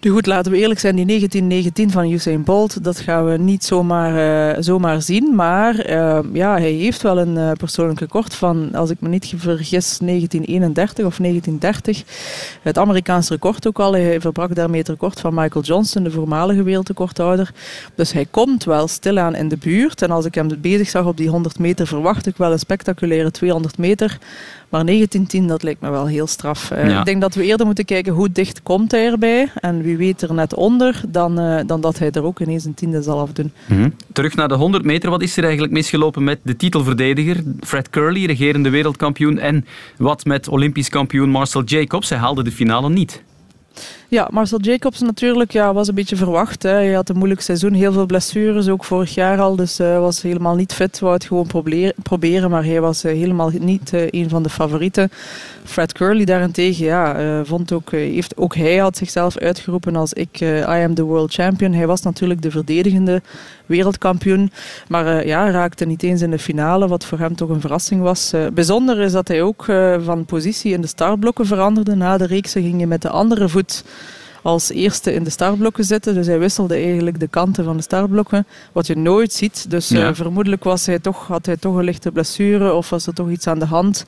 Nu 0.00 0.10
goed, 0.10 0.26
laten 0.26 0.52
we 0.52 0.58
eerlijk 0.58 0.80
zijn, 0.80 0.96
die 0.96 1.06
1919 1.06 1.90
van 1.90 2.12
Usain 2.12 2.44
Bolt, 2.44 2.84
dat 2.84 3.00
gaan 3.00 3.24
we 3.24 3.36
niet 3.36 3.64
zomaar, 3.64 4.56
uh, 4.56 4.62
zomaar 4.62 5.02
zien. 5.02 5.34
Maar 5.34 5.90
uh, 5.90 6.18
ja, 6.32 6.52
hij 6.52 6.70
heeft 6.70 7.02
wel 7.02 7.18
een 7.18 7.36
uh, 7.36 7.52
persoonlijk 7.52 8.00
record 8.00 8.34
van, 8.34 8.74
als 8.74 8.90
ik 8.90 9.00
me 9.00 9.08
niet 9.08 9.32
vergis, 9.36 9.98
1931 9.98 11.06
of 11.06 11.16
1930. 11.16 12.02
Het 12.62 12.78
Amerikaans 12.78 13.28
record 13.28 13.66
ook 13.66 13.78
al. 13.78 13.92
Hij 13.92 14.20
verbrak 14.20 14.54
daarmee 14.54 14.80
het 14.80 14.88
record 14.88 15.20
van 15.20 15.34
Michael 15.34 15.64
Johnson, 15.64 16.02
de 16.02 16.10
voormalige 16.10 16.62
wereldrecordhouder. 16.62 17.52
Dus 17.94 18.12
hij 18.12 18.26
komt 18.30 18.64
wel 18.64 18.88
stilaan 18.88 19.34
in 19.34 19.48
de 19.48 19.56
buurt. 19.56 20.02
En 20.02 20.10
als 20.10 20.24
ik 20.24 20.34
hem 20.34 20.48
bezig 20.60 20.88
zag 20.88 21.04
op 21.04 21.16
die 21.16 21.28
100 21.28 21.58
meter, 21.58 21.86
verwacht 21.86 22.26
ik 22.26 22.36
wel 22.36 22.52
een 22.52 22.58
spectaculaire 22.58 23.30
200 23.30 23.78
meter. 23.78 24.18
Maar 24.68 24.84
1910, 24.84 25.46
dat 25.46 25.62
lijkt 25.62 25.80
me 25.80 25.90
wel 25.90 26.06
heel 26.06 26.26
straf. 26.26 26.70
Uh, 26.70 26.88
Ja. 26.88 26.98
Ik 26.98 27.04
denk 27.04 27.20
dat 27.20 27.34
we 27.34 27.44
eerder 27.44 27.66
moeten 27.66 27.84
kijken 27.84 28.12
hoe 28.12 28.32
dicht 28.32 28.62
komt 28.62 28.90
hij 28.90 29.06
erbij. 29.06 29.50
En 29.54 29.82
wie 29.82 29.96
weet 29.96 30.22
er 30.22 30.34
net 30.34 30.54
onder, 30.54 31.00
dan, 31.08 31.40
uh, 31.40 31.60
dan 31.66 31.80
dat 31.80 31.98
hij 31.98 32.10
er 32.10 32.22
ook 32.24 32.40
ineens 32.40 32.64
een 32.64 32.74
tiende 32.74 33.02
zal 33.02 33.20
afdoen. 33.20 33.52
Mhm. 33.66 33.90
Terug 34.12 34.34
naar 34.34 34.48
de 34.48 34.54
100 34.54 34.84
meter. 34.84 35.10
Wat 35.10 35.22
is 35.22 35.36
er 35.36 35.42
eigenlijk 35.42 35.72
misgelopen 35.72 36.24
met 36.24 36.38
de 36.42 36.56
titelverdediger 36.56 37.42
Fred 37.60 37.90
Curly, 37.90 38.24
regerende 38.24 38.70
wereldkampioen? 38.70 39.38
En 39.38 39.66
wat 39.96 40.24
met 40.24 40.48
Olympisch 40.48 40.88
kampioen 40.88 41.28
Marcel 41.28 41.64
Jacobs? 41.64 42.08
Hij 42.08 42.18
haalde 42.18 42.42
de 42.44 42.52
finale 42.52 42.90
niet. 42.90 43.22
Ja, 44.10 44.28
Marcel 44.30 44.60
Jacobs 44.60 45.00
natuurlijk 45.00 45.52
ja, 45.52 45.72
was 45.72 45.88
een 45.88 45.94
beetje 45.94 46.16
verwacht. 46.16 46.62
Hè. 46.62 46.70
Hij 46.70 46.92
had 46.92 47.08
een 47.08 47.16
moeilijk 47.16 47.40
seizoen, 47.40 47.72
heel 47.72 47.92
veel 47.92 48.06
blessures, 48.06 48.68
ook 48.68 48.84
vorig 48.84 49.14
jaar 49.14 49.40
al. 49.40 49.56
Dus 49.56 49.80
uh, 49.80 49.98
was 49.98 50.22
helemaal 50.22 50.54
niet 50.54 50.72
fit, 50.72 50.98
wou 50.98 51.14
het 51.14 51.24
gewoon 51.24 51.46
proberen, 51.46 51.94
proberen 52.02 52.50
maar 52.50 52.64
hij 52.64 52.80
was 52.80 53.04
uh, 53.04 53.12
helemaal 53.12 53.50
niet 53.58 53.92
uh, 53.92 54.06
een 54.10 54.28
van 54.28 54.42
de 54.42 54.48
favorieten. 54.48 55.10
Fred 55.64 55.92
Curly 55.92 56.24
daarentegen, 56.24 56.84
ja, 56.84 57.44
vond 57.44 57.72
ook, 57.72 57.90
heeft, 57.90 58.36
ook 58.36 58.56
hij 58.56 58.76
had 58.76 58.96
zichzelf 58.96 59.36
uitgeroepen 59.36 59.96
als 59.96 60.12
ik, 60.12 60.40
I 60.40 60.64
am 60.64 60.94
the 60.94 61.02
world 61.02 61.32
champion. 61.32 61.72
Hij 61.72 61.86
was 61.86 62.02
natuurlijk 62.02 62.42
de 62.42 62.50
verdedigende 62.50 63.22
wereldkampioen, 63.68 64.50
maar 64.88 65.26
ja, 65.26 65.50
raakte 65.50 65.84
niet 65.84 66.02
eens 66.02 66.22
in 66.22 66.30
de 66.30 66.38
finale, 66.38 66.88
wat 66.88 67.04
voor 67.04 67.18
hem 67.18 67.36
toch 67.36 67.48
een 67.48 67.60
verrassing 67.60 68.00
was. 68.02 68.32
bijzonder 68.52 69.00
is 69.00 69.12
dat 69.12 69.28
hij 69.28 69.42
ook 69.42 69.64
van 70.04 70.24
positie 70.24 70.72
in 70.72 70.80
de 70.80 70.86
startblokken 70.86 71.46
veranderde. 71.46 71.94
Na 71.94 72.18
de 72.18 72.26
reeks 72.26 72.52
ging 72.52 72.80
je 72.80 72.86
met 72.86 73.02
de 73.02 73.08
andere 73.08 73.48
voet 73.48 73.84
als 74.48 74.70
eerste 74.70 75.12
in 75.12 75.24
de 75.24 75.30
startblokken 75.30 75.84
zitten. 75.84 76.14
Dus 76.14 76.26
hij 76.26 76.38
wisselde 76.38 76.74
eigenlijk 76.74 77.20
de 77.20 77.28
kanten 77.28 77.64
van 77.64 77.76
de 77.76 77.82
startblokken, 77.82 78.46
wat 78.72 78.86
je 78.86 78.96
nooit 78.96 79.32
ziet. 79.32 79.70
Dus 79.70 79.88
Ja. 79.88 80.08
uh, 80.08 80.14
vermoedelijk 80.14 80.64
was 80.64 80.86
hij 80.86 80.98
toch, 80.98 81.26
had 81.26 81.46
hij 81.46 81.56
toch 81.56 81.76
een 81.76 81.84
lichte 81.84 82.10
blessure 82.12 82.72
of 82.72 82.90
was 82.90 83.06
er 83.06 83.14
toch 83.14 83.30
iets 83.30 83.46
aan 83.46 83.58
de 83.58 83.64
hand. 83.66 84.04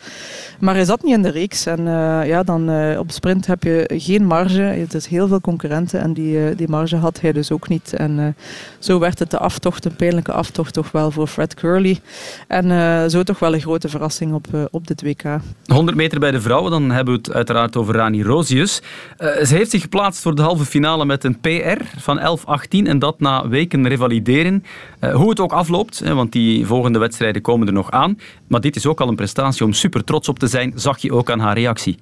Maar 0.61 0.75
hij 0.75 0.85
zat 0.85 1.03
niet 1.03 1.15
in 1.15 1.23
de 1.23 1.31
reeks. 1.31 1.67
En 1.67 1.81
uh, 1.81 2.27
ja, 2.27 2.43
dan 2.43 2.71
uh, 2.71 2.99
op 2.99 3.11
sprint 3.11 3.47
heb 3.47 3.63
je 3.63 3.91
geen 3.95 4.25
marge. 4.27 4.61
Het 4.61 4.95
is 4.95 5.07
heel 5.07 5.29
veel 5.29 5.41
concurrenten 5.41 6.01
en 6.01 6.13
die, 6.13 6.55
die 6.55 6.69
marge 6.69 6.97
had 6.97 7.21
hij 7.21 7.33
dus 7.33 7.51
ook 7.51 7.69
niet. 7.69 7.93
En 7.93 8.37
zo 8.79 8.99
werd 8.99 9.19
het 9.19 9.31
de 9.31 9.39
aftocht, 9.39 9.85
een 9.85 9.97
pijnlijke 9.97 10.33
aftocht 10.33 10.73
toch 10.75 10.91
wel 10.93 11.11
voor 11.11 11.27
Fred 11.27 11.55
Curly. 11.55 12.01
En 12.49 13.11
zo 13.11 13.23
toch 13.23 13.39
wel 13.39 13.55
een 13.55 13.61
grote 13.61 13.89
verrassing 13.89 14.33
op, 14.35 14.47
op 14.71 14.87
dit 14.87 15.03
WK. 15.03 15.23
100 15.67 15.97
meter 15.97 16.21
bij 16.21 16.31
de 16.31 16.41
vrouwen, 16.41 16.71
dan 16.71 16.91
hebben 16.91 17.15
we 17.15 17.21
het 17.23 17.33
uiteraard 17.33 17.77
over 17.77 17.95
Rani 17.95 18.23
Rosius. 18.23 18.83
Ze 19.19 19.55
heeft 19.55 19.71
zich 19.71 19.83
geplaatst 19.83 20.23
voor 20.23 20.30
de 20.37 20.43
halve 20.43 20.65
finale 20.65 21.05
met 21.05 21.25
een 21.25 21.41
PR 21.41 21.85
van 21.97 22.39
11-18 22.39 22.69
en 22.71 22.99
dat 22.99 23.21
na 23.21 23.49
weken 23.49 23.89
revalideren. 23.89 24.65
Uh, 25.01 25.15
hoe 25.15 25.29
het 25.29 25.41
ook 25.41 25.53
afloopt, 25.53 25.99
hè, 25.99 26.15
want 26.15 26.33
die 26.33 26.67
volgende 26.67 26.99
wedstrijden 26.99 27.43
komen 27.43 27.67
er 27.67 27.73
nog 27.73 27.91
aan. 27.91 28.19
Maar 28.47 28.61
dit 28.61 28.77
is 28.77 28.87
ook 28.87 29.01
al 29.01 29.09
een 29.09 29.17
prestatie 29.17 29.65
om 29.65 29.73
super 29.73 30.05
trots 30.05 30.29
op 30.29 30.39
te 30.39 30.47
zijn, 30.47 30.73
zag 30.75 30.99
je 30.99 31.13
ook 31.13 31.31
aan 31.31 31.41
haar 31.41 31.55
reactie. 31.55 31.99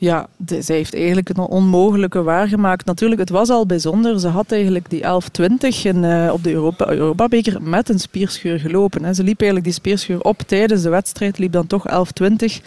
Ja, 0.00 0.26
de, 0.36 0.62
zij 0.62 0.76
heeft 0.76 0.94
eigenlijk 0.94 1.28
een 1.28 1.38
onmogelijke 1.38 2.22
waargemaakt. 2.22 2.86
Natuurlijk, 2.86 3.20
het 3.20 3.30
was 3.30 3.50
al 3.50 3.66
bijzonder. 3.66 4.20
Ze 4.20 4.28
had 4.28 4.52
eigenlijk 4.52 4.90
die 4.90 5.02
11-20 5.02 5.04
in, 5.82 6.02
uh, 6.02 6.30
op 6.32 6.42
de 6.42 6.52
Europa, 6.52 6.90
Europa-beker 6.90 7.62
met 7.62 7.88
een 7.88 7.98
spierscheur 7.98 8.60
gelopen. 8.60 9.04
Hè. 9.04 9.14
Ze 9.14 9.22
liep 9.22 9.40
eigenlijk 9.40 9.64
die 9.64 9.78
spierscheur 9.78 10.20
op 10.20 10.38
tijdens 10.46 10.82
de 10.82 10.88
wedstrijd, 10.88 11.38
liep 11.38 11.52
dan 11.52 11.66
toch 11.66 11.86
11-20. 11.88 12.60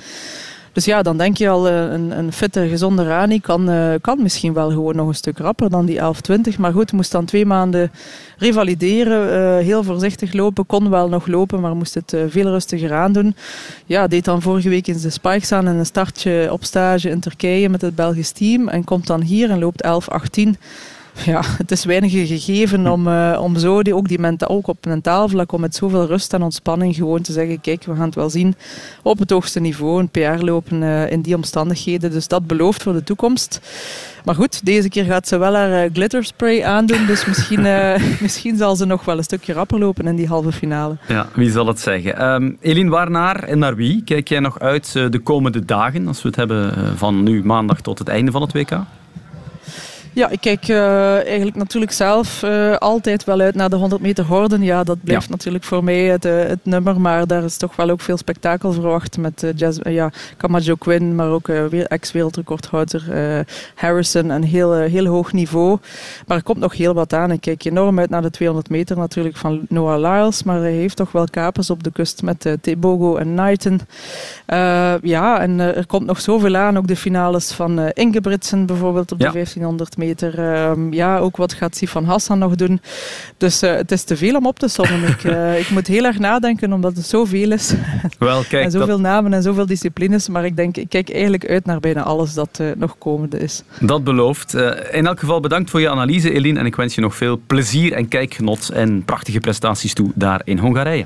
Dus 0.73 0.85
ja, 0.85 1.01
dan 1.01 1.17
denk 1.17 1.37
je 1.37 1.49
al, 1.49 1.69
uh, 1.69 1.91
een, 1.91 2.17
een 2.17 2.33
fitte, 2.33 2.67
gezonde 2.67 3.03
Rani 3.03 3.39
kan, 3.39 3.69
uh, 3.69 3.93
kan 4.01 4.21
misschien 4.21 4.53
wel 4.53 4.69
gewoon 4.69 4.95
nog 4.95 5.07
een 5.07 5.15
stuk 5.15 5.37
rapper 5.37 5.69
dan 5.69 5.85
die 5.85 5.99
11-20. 5.99 6.59
Maar 6.59 6.71
goed, 6.71 6.91
moest 6.91 7.11
dan 7.11 7.25
twee 7.25 7.45
maanden 7.45 7.91
revalideren, 8.37 9.27
uh, 9.27 9.65
heel 9.65 9.83
voorzichtig 9.83 10.33
lopen. 10.33 10.65
Kon 10.65 10.89
wel 10.89 11.09
nog 11.09 11.27
lopen, 11.27 11.59
maar 11.59 11.75
moest 11.75 11.93
het 11.93 12.15
veel 12.27 12.49
rustiger 12.49 12.93
aandoen. 12.93 13.35
Ja, 13.85 14.07
deed 14.07 14.25
dan 14.25 14.41
vorige 14.41 14.69
week 14.69 14.87
eens 14.87 15.01
de 15.01 15.09
spikes 15.09 15.51
aan 15.51 15.67
en 15.67 15.75
een 15.75 15.85
startje 15.85 16.47
op 16.51 16.63
stage 16.63 17.09
in 17.09 17.19
Turkije 17.19 17.69
met 17.69 17.81
het 17.81 17.95
Belgisch 17.95 18.31
team. 18.31 18.67
En 18.67 18.83
komt 18.83 19.07
dan 19.07 19.21
hier 19.21 19.49
en 19.49 19.59
loopt 19.59 19.83
11-18 19.85 20.59
ja, 21.13 21.41
het 21.57 21.71
is 21.71 21.85
weinig 21.85 22.11
gegeven 22.11 22.87
om, 22.87 23.07
uh, 23.07 23.39
om 23.41 23.57
zo 23.57 23.83
die, 23.83 23.95
ook, 23.95 24.07
die 24.07 24.19
menta 24.19 24.45
ook 24.45 24.67
op 24.67 24.85
mentaal 24.85 25.29
vlak 25.29 25.51
om 25.51 25.61
met 25.61 25.75
zoveel 25.75 26.05
rust 26.05 26.33
en 26.33 26.41
ontspanning 26.41 26.95
gewoon 26.95 27.21
te 27.21 27.31
zeggen 27.31 27.61
kijk, 27.61 27.83
we 27.83 27.95
gaan 27.95 28.05
het 28.05 28.15
wel 28.15 28.29
zien 28.29 28.55
op 29.01 29.19
het 29.19 29.29
hoogste 29.29 29.59
niveau, 29.59 29.99
een 29.99 30.09
PR 30.09 30.43
lopen 30.43 30.81
uh, 30.81 31.11
in 31.11 31.21
die 31.21 31.35
omstandigheden. 31.35 32.11
Dus 32.11 32.27
dat 32.27 32.47
belooft 32.47 32.83
voor 32.83 32.93
de 32.93 33.03
toekomst. 33.03 33.59
Maar 34.25 34.35
goed, 34.35 34.65
deze 34.65 34.89
keer 34.89 35.03
gaat 35.03 35.27
ze 35.27 35.37
wel 35.37 35.53
haar 35.53 35.85
uh, 35.85 35.89
glitterspray 35.93 36.63
aandoen, 36.63 37.05
dus 37.05 37.25
misschien, 37.25 37.61
misschien 38.21 38.57
zal 38.57 38.75
ze 38.75 38.85
nog 38.85 39.05
wel 39.05 39.17
een 39.17 39.23
stukje 39.23 39.53
rapper 39.53 39.79
lopen 39.79 40.07
in 40.07 40.15
die 40.15 40.27
halve 40.27 40.51
finale. 40.51 40.97
Ja, 41.07 41.27
wie 41.33 41.51
zal 41.51 41.67
het 41.67 41.79
zeggen. 41.79 42.25
Um, 42.25 42.57
Eline, 42.61 42.89
waarnaar 42.89 43.43
en 43.43 43.59
naar 43.59 43.75
wie 43.75 44.03
kijk 44.03 44.27
jij 44.27 44.39
nog 44.39 44.59
uit 44.59 44.93
de 44.93 45.19
komende 45.23 45.65
dagen, 45.65 46.07
als 46.07 46.21
we 46.21 46.27
het 46.27 46.37
hebben 46.37 46.97
van 46.97 47.23
nu 47.23 47.43
maandag 47.43 47.81
tot 47.81 47.99
het 47.99 48.07
einde 48.07 48.31
van 48.31 48.41
het 48.41 48.53
WK? 48.53 48.79
Ja, 50.15 50.29
ik 50.29 50.41
kijk 50.41 50.67
uh, 50.67 51.13
eigenlijk 51.25 51.55
natuurlijk 51.55 51.91
zelf 51.91 52.43
uh, 52.43 52.75
altijd 52.75 53.23
wel 53.23 53.39
uit 53.39 53.55
naar 53.55 53.69
de 53.69 53.75
100 53.75 54.01
meter 54.01 54.25
horden. 54.25 54.61
Ja, 54.61 54.83
dat 54.83 55.03
blijft 55.03 55.25
ja. 55.25 55.31
natuurlijk 55.31 55.63
voor 55.63 55.83
mij 55.83 56.03
het, 56.03 56.25
uh, 56.25 56.43
het, 56.43 56.59
nummer, 56.63 57.01
maar 57.01 57.27
daar 57.27 57.43
is 57.43 57.57
toch 57.57 57.75
wel 57.75 57.89
ook 57.89 58.01
veel 58.01 58.17
spektakel 58.17 58.71
verwacht 58.71 59.17
met 59.17 59.53
Jazz, 59.55 59.79
ja, 59.83 60.11
Camacho 60.37 60.75
Quinn, 60.75 61.15
maar 61.15 61.29
ook 61.29 61.49
ex-wereldrecordhouder 61.87 63.03
Harrison. 63.75 64.29
Een 64.29 64.43
heel, 64.43 64.73
heel 64.73 65.05
hoog 65.05 65.33
niveau. 65.33 65.77
Maar 66.27 66.37
er 66.37 66.43
komt 66.43 66.57
nog 66.57 66.77
heel 66.77 66.93
wat 66.93 67.13
aan. 67.13 67.31
Ik 67.31 67.41
kijk 67.41 67.63
enorm 67.65 67.99
uit 67.99 68.09
naar 68.09 68.21
de 68.21 68.29
200 68.29 68.69
meter 68.69 68.97
natuurlijk 68.97 69.37
van 69.37 69.65
Noah 69.69 69.99
Lyles, 69.99 70.43
maar 70.43 70.59
hij 70.59 70.71
heeft 70.71 70.95
toch 70.95 71.11
wel 71.11 71.25
kapers 71.31 71.69
op 71.69 71.83
de 71.83 71.91
kust 71.91 72.21
met 72.21 72.57
Tebogo 72.61 73.15
en 73.15 73.35
Knighton. 73.35 73.79
ja, 75.01 75.39
en 75.39 75.59
er 75.59 75.85
komt 75.85 76.05
nog 76.05 76.21
zoveel 76.21 76.55
aan. 76.55 76.77
Ook 76.77 76.87
de 76.87 76.95
finales 76.95 77.51
van 77.51 77.79
Ingebritsen 77.79 78.65
bijvoorbeeld 78.65 79.11
op 79.11 79.19
de 79.19 79.25
ja. 79.25 79.31
1500 79.31 79.97
meter. 79.97 80.02
Uh, 80.03 80.71
ja, 80.91 81.17
ook 81.17 81.37
wat 81.37 81.53
gaat 81.53 81.75
Sifan 81.75 82.05
Hassan 82.05 82.39
nog 82.39 82.55
doen. 82.55 82.81
Dus 83.37 83.63
uh, 83.63 83.71
het 83.71 83.91
is 83.91 84.03
te 84.03 84.17
veel 84.17 84.35
om 84.35 84.45
op 84.45 84.59
te 84.59 84.67
sommen. 84.67 85.09
ik, 85.09 85.23
uh, 85.23 85.59
ik 85.63 85.69
moet 85.69 85.87
heel 85.87 86.03
erg 86.03 86.19
nadenken, 86.19 86.73
omdat 86.73 86.95
het 86.95 87.05
zoveel 87.05 87.51
is. 87.51 87.73
Wel, 88.19 88.43
kijk, 88.49 88.63
en 88.63 88.71
zoveel 88.71 88.87
dat... 88.87 88.99
namen 88.99 89.33
en 89.33 89.41
zoveel 89.41 89.65
disciplines. 89.65 90.29
Maar 90.29 90.45
ik 90.45 90.55
denk, 90.55 90.77
ik 90.77 90.89
kijk 90.89 91.11
eigenlijk 91.11 91.49
uit 91.49 91.65
naar 91.65 91.79
bijna 91.79 92.03
alles 92.03 92.33
dat 92.33 92.57
uh, 92.61 92.67
nog 92.75 92.97
komende 92.97 93.37
is. 93.37 93.63
Dat 93.79 94.03
belooft. 94.03 94.53
in 94.91 95.05
elk 95.05 95.19
geval 95.19 95.39
bedankt 95.39 95.69
voor 95.69 95.81
je 95.81 95.89
analyse, 95.89 96.31
Eline. 96.31 96.59
En 96.59 96.65
ik 96.65 96.75
wens 96.75 96.95
je 96.95 97.01
nog 97.01 97.15
veel 97.15 97.41
plezier 97.47 97.93
en 97.93 98.07
kijkgenot 98.07 98.69
en 98.69 99.03
prachtige 99.05 99.39
prestaties 99.39 99.93
toe 99.93 100.11
daar 100.15 100.41
in 100.43 100.57
Hongarije. 100.57 101.05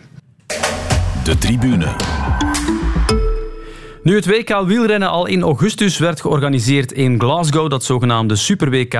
De 1.24 1.38
tribune. 1.38 2.37
Nu 4.08 4.16
het 4.16 4.26
WK 4.26 4.62
wielrennen 4.66 5.10
al 5.10 5.26
in 5.26 5.42
augustus 5.42 5.98
werd 5.98 6.22
georganiseerd 6.22 6.92
in 6.92 7.20
Glasgow, 7.20 7.70
dat 7.70 7.84
zogenaamde 7.84 8.36
Super 8.36 8.70
WK, 8.70 8.94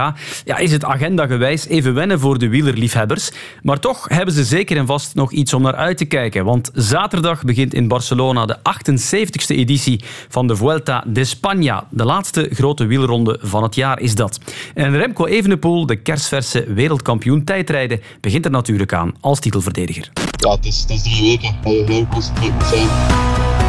ja, 0.44 0.58
is 0.58 0.72
het 0.72 0.84
agendagewijs 0.84 1.68
even 1.68 1.94
wennen 1.94 2.20
voor 2.20 2.38
de 2.38 2.50
wielerliefhebbers. 2.50 3.32
Maar 3.62 3.80
toch 3.80 4.10
hebben 4.10 4.34
ze 4.34 4.44
zeker 4.44 4.78
en 4.78 4.86
vast 4.86 5.16
nog 5.16 5.32
iets 5.32 5.54
om 5.54 5.62
naar 5.62 5.76
uit 5.76 5.98
te 5.98 6.06
kijken. 6.06 6.46
Want 6.46 6.72
zaterdag 6.74 7.44
begint 7.44 7.74
in 7.74 7.88
Barcelona 7.88 8.46
de 8.46 8.58
78e 8.58 9.56
editie 9.56 10.04
van 10.30 10.48
de 10.48 10.56
Vuelta 10.56 11.04
de 11.08 11.26
España. 11.26 11.90
De 11.90 12.06
laatste 12.06 12.50
grote 12.52 12.86
wielronde 12.86 13.40
van 13.42 13.64
het 13.64 13.76
jaar 13.76 14.00
is 14.00 14.16
dat. 14.16 14.40
En 14.74 14.98
Remco 14.98 15.26
Evenepoel, 15.26 15.86
de 15.86 15.96
kersverse 15.96 16.74
wereldkampioen 16.74 17.44
tijdrijden, 17.44 18.02
begint 18.22 18.46
er 18.46 18.52
natuurlijk 18.52 18.94
aan 18.94 19.14
als 19.20 19.40
titelverdediger. 19.40 20.10
Ja, 20.38 20.52
het 20.52 20.66
is, 20.66 20.80
het 20.80 20.90
is 20.90 21.04
drie 21.04 21.22
weken 21.22 21.56
dat 21.64 21.72
je 21.72 21.84
heel 21.94 22.08
concentreren. 22.08 23.67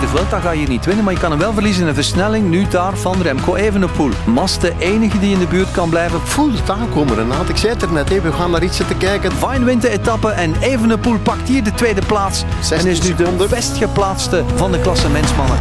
De 0.00 0.08
Vuelta 0.08 0.40
ga 0.40 0.50
je 0.50 0.68
niet 0.68 0.84
winnen, 0.84 1.04
maar 1.04 1.12
je 1.12 1.18
kan 1.18 1.30
hem 1.30 1.40
wel 1.40 1.52
verliezen 1.52 1.80
in 1.80 1.88
de 1.88 1.94
versnelling. 1.94 2.48
Nu 2.48 2.68
daar 2.68 2.96
van 2.96 3.22
Remco 3.22 3.54
Evenepoel. 3.54 4.10
Mas 4.26 4.58
de 4.58 4.72
enige 4.78 5.18
die 5.18 5.32
in 5.32 5.38
de 5.38 5.46
buurt 5.46 5.70
kan 5.70 5.88
blijven. 5.88 6.20
Voel 6.20 6.52
het 6.52 6.70
aankomen, 6.70 7.14
Renat. 7.14 7.48
Ik 7.48 7.56
zei 7.56 7.72
het 7.72 7.82
er 7.82 7.92
net 7.92 8.10
even, 8.10 8.30
we 8.30 8.36
gaan 8.36 8.50
naar 8.50 8.62
iets 8.62 8.76
zitten 8.76 8.98
kijken. 8.98 9.32
Fine 9.32 9.64
wint 9.64 9.82
de 9.82 9.88
etappe 9.88 10.28
en 10.28 10.54
Evenepoel 10.60 11.18
pakt 11.18 11.48
hier 11.48 11.64
de 11.64 11.74
tweede 11.74 12.00
plaats. 12.06 12.44
En 12.70 12.86
is 12.86 13.02
nu 13.02 13.14
de 13.14 13.46
best 13.50 13.76
geplaatste 13.76 14.44
van 14.54 14.72
de 14.72 14.80
klassementsmannen. 14.80 15.58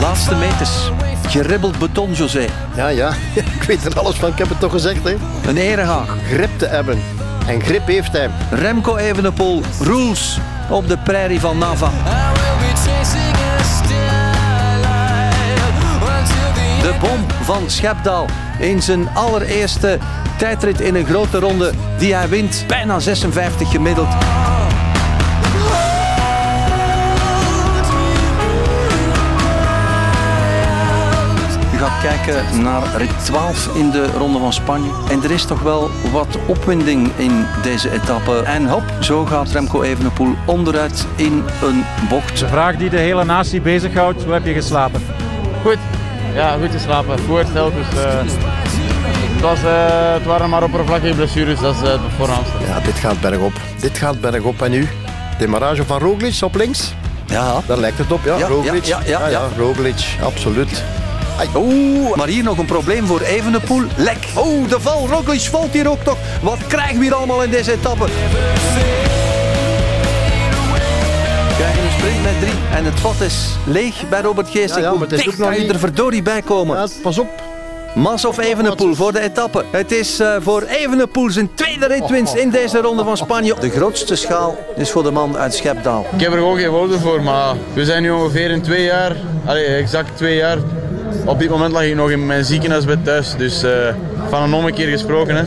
Laatste 0.00 0.34
meters. 0.34 0.90
Geribbeld 1.26 1.78
beton, 1.78 2.12
José. 2.12 2.46
Ja, 2.76 2.88
ja, 2.88 3.12
ik 3.60 3.62
weet 3.66 3.84
er 3.84 3.98
alles 3.98 4.16
van. 4.16 4.28
Ik 4.28 4.38
heb 4.38 4.48
het 4.48 4.60
toch 4.60 4.72
gezegd, 4.72 5.04
hè. 5.04 5.16
Een 5.46 5.56
erehaag. 5.56 6.16
Grip 6.26 6.58
te 6.58 6.66
hebben. 6.66 7.23
En 7.46 7.60
grip 7.60 7.86
heeft 7.86 8.12
hij. 8.12 8.30
Remco 8.50 8.96
Evenepoel, 8.96 9.62
rules 9.80 10.38
op 10.70 10.88
de 10.88 10.98
prairie 10.98 11.40
van 11.40 11.58
Nava. 11.58 11.90
De 16.82 16.94
bom 17.00 17.26
van 17.42 17.70
Schepdaal 17.70 18.26
in 18.58 18.82
zijn 18.82 19.08
allereerste 19.14 19.98
tijdrit 20.38 20.80
in 20.80 20.94
een 20.94 21.06
grote 21.06 21.38
ronde 21.38 21.72
die 21.98 22.14
hij 22.14 22.28
wint. 22.28 22.64
Bijna 22.66 22.98
56 22.98 23.70
gemiddeld. 23.70 24.08
Kijken 32.04 32.62
naar 32.62 32.82
rit 32.96 33.24
12 33.24 33.76
in 33.76 33.90
de 33.90 34.06
Ronde 34.06 34.38
van 34.38 34.52
Spanje. 34.52 34.90
En 35.10 35.22
er 35.22 35.30
is 35.30 35.44
toch 35.44 35.60
wel 35.60 35.90
wat 36.12 36.38
opwinding 36.46 37.10
in 37.16 37.46
deze 37.62 37.90
etappe. 37.92 38.38
En 38.38 38.68
hop, 38.68 38.82
zo 39.00 39.24
gaat 39.24 39.50
Remco 39.50 39.82
Evenepoel 39.82 40.34
onderuit 40.46 41.06
in 41.16 41.42
een 41.62 41.84
bocht. 42.08 42.38
De 42.38 42.48
vraag 42.48 42.76
die 42.76 42.90
de 42.90 42.98
hele 42.98 43.24
natie 43.24 43.60
bezighoudt, 43.60 44.22
hoe 44.24 44.32
heb 44.32 44.44
je 44.46 44.52
geslapen? 44.52 45.02
Goed. 45.62 45.78
Ja, 46.34 46.56
goed 46.60 46.70
geslapen. 46.70 47.18
Voorstel, 47.18 47.72
dus... 47.72 48.02
eh, 48.02 48.18
het, 49.32 49.40
was, 49.40 49.58
eh, 49.64 50.12
het 50.12 50.24
waren 50.24 50.50
maar 50.50 50.62
oppervlakkige 50.62 51.14
blessures, 51.14 51.60
dat 51.60 51.74
is 51.74 51.82
uh, 51.82 51.88
het 51.88 52.00
voornaamste. 52.16 52.52
Ja, 52.66 52.80
dit 52.80 52.94
gaat 52.94 53.20
bergop. 53.20 53.52
Dit 53.80 53.98
gaat 53.98 54.20
bergop. 54.20 54.62
En 54.62 54.70
nu? 54.70 54.88
Demarrage 55.38 55.84
van 55.84 55.98
Roglic 55.98 56.38
op 56.42 56.54
links? 56.54 56.94
Ja. 57.26 57.60
Daar 57.66 57.78
lijkt 57.78 57.98
het 57.98 58.12
op, 58.12 58.24
ja. 58.24 58.36
Ja, 58.36 58.46
Roglic. 58.46 58.84
ja, 58.84 59.00
ja, 59.04 59.20
ja, 59.20 59.28
ja. 59.28 59.42
Roglic, 59.58 60.16
absoluut. 60.22 60.82
Oeh, 61.56 62.16
maar 62.16 62.28
hier 62.28 62.42
nog 62.42 62.58
een 62.58 62.64
probleem 62.66 63.06
voor 63.06 63.20
Evenepoel. 63.20 63.82
Lek. 63.96 64.26
Oeh, 64.38 64.68
de 64.68 64.80
val. 64.80 65.06
Roglic 65.10 65.40
valt 65.40 65.72
hier 65.72 65.90
ook 65.90 66.04
nog. 66.04 66.16
Wat 66.42 66.58
krijgen 66.68 66.98
we 66.98 67.04
hier 67.04 67.14
allemaal 67.14 67.42
in 67.42 67.50
deze 67.50 67.72
etappe? 67.72 68.04
We 68.04 68.10
krijgen 71.56 71.82
een 71.84 71.90
sprint 71.98 72.22
met 72.22 72.40
drie. 72.40 72.54
En 72.78 72.84
het 72.84 73.00
vat 73.00 73.20
is 73.20 73.48
leeg 73.66 74.08
bij 74.08 74.20
Robert 74.20 74.48
Geesink. 74.50 74.70
Ja, 74.70 74.76
ja, 74.78 74.82
maar 74.82 74.92
Hoe 74.92 75.02
het 75.02 75.12
is 75.12 75.18
dicht 75.18 75.30
ook 75.32 75.38
nog 75.38 75.48
kan 75.48 75.56
je 75.56 75.62
niet- 75.64 75.72
er 75.72 75.78
verdorie 75.78 76.22
bij 76.22 76.42
komen? 76.42 76.76
Ja, 76.78 76.86
pas 77.02 77.18
op. 77.18 77.28
Mas 77.94 78.24
of 78.24 78.38
Evenepoel 78.38 78.94
voor 78.94 79.12
de 79.12 79.20
etappe. 79.20 79.64
Het 79.70 79.92
is 79.92 80.20
eh, 80.20 80.34
voor 80.40 80.62
Evenepoel 80.62 81.30
zijn 81.30 81.54
tweede 81.54 81.86
ritwinst 81.86 82.34
in 82.34 82.50
deze 82.50 82.80
ronde 82.80 83.04
van 83.04 83.16
Spanje. 83.16 83.54
De 83.60 83.70
grootste 83.70 84.16
schaal 84.16 84.58
is 84.76 84.90
voor 84.90 85.02
de 85.02 85.10
man 85.10 85.36
uit 85.36 85.54
Schepdaal. 85.54 86.06
Ik 86.14 86.20
heb 86.20 86.32
er 86.32 86.38
gewoon 86.38 86.58
geen 86.58 86.70
woorden 86.70 87.00
voor, 87.00 87.22
maar 87.22 87.54
we 87.72 87.84
zijn 87.84 88.02
nu 88.02 88.10
ongeveer 88.10 88.50
in 88.50 88.62
twee 88.62 88.84
jaar, 88.84 89.16
allee, 89.44 89.64
exact 89.66 90.16
twee 90.16 90.36
jaar. 90.36 90.58
Op 91.26 91.38
dit 91.38 91.50
moment 91.50 91.72
lag 91.72 91.82
ik 91.82 91.94
nog 91.94 92.10
in 92.10 92.26
mijn 92.26 92.44
ziekenhuisbed 92.44 93.04
thuis, 93.04 93.36
dus 93.36 93.62
eh, 93.62 93.94
van 94.28 94.42
een 94.42 94.54
ommekeer 94.54 94.88
gesproken. 94.88 95.36
Hè. 95.36 95.44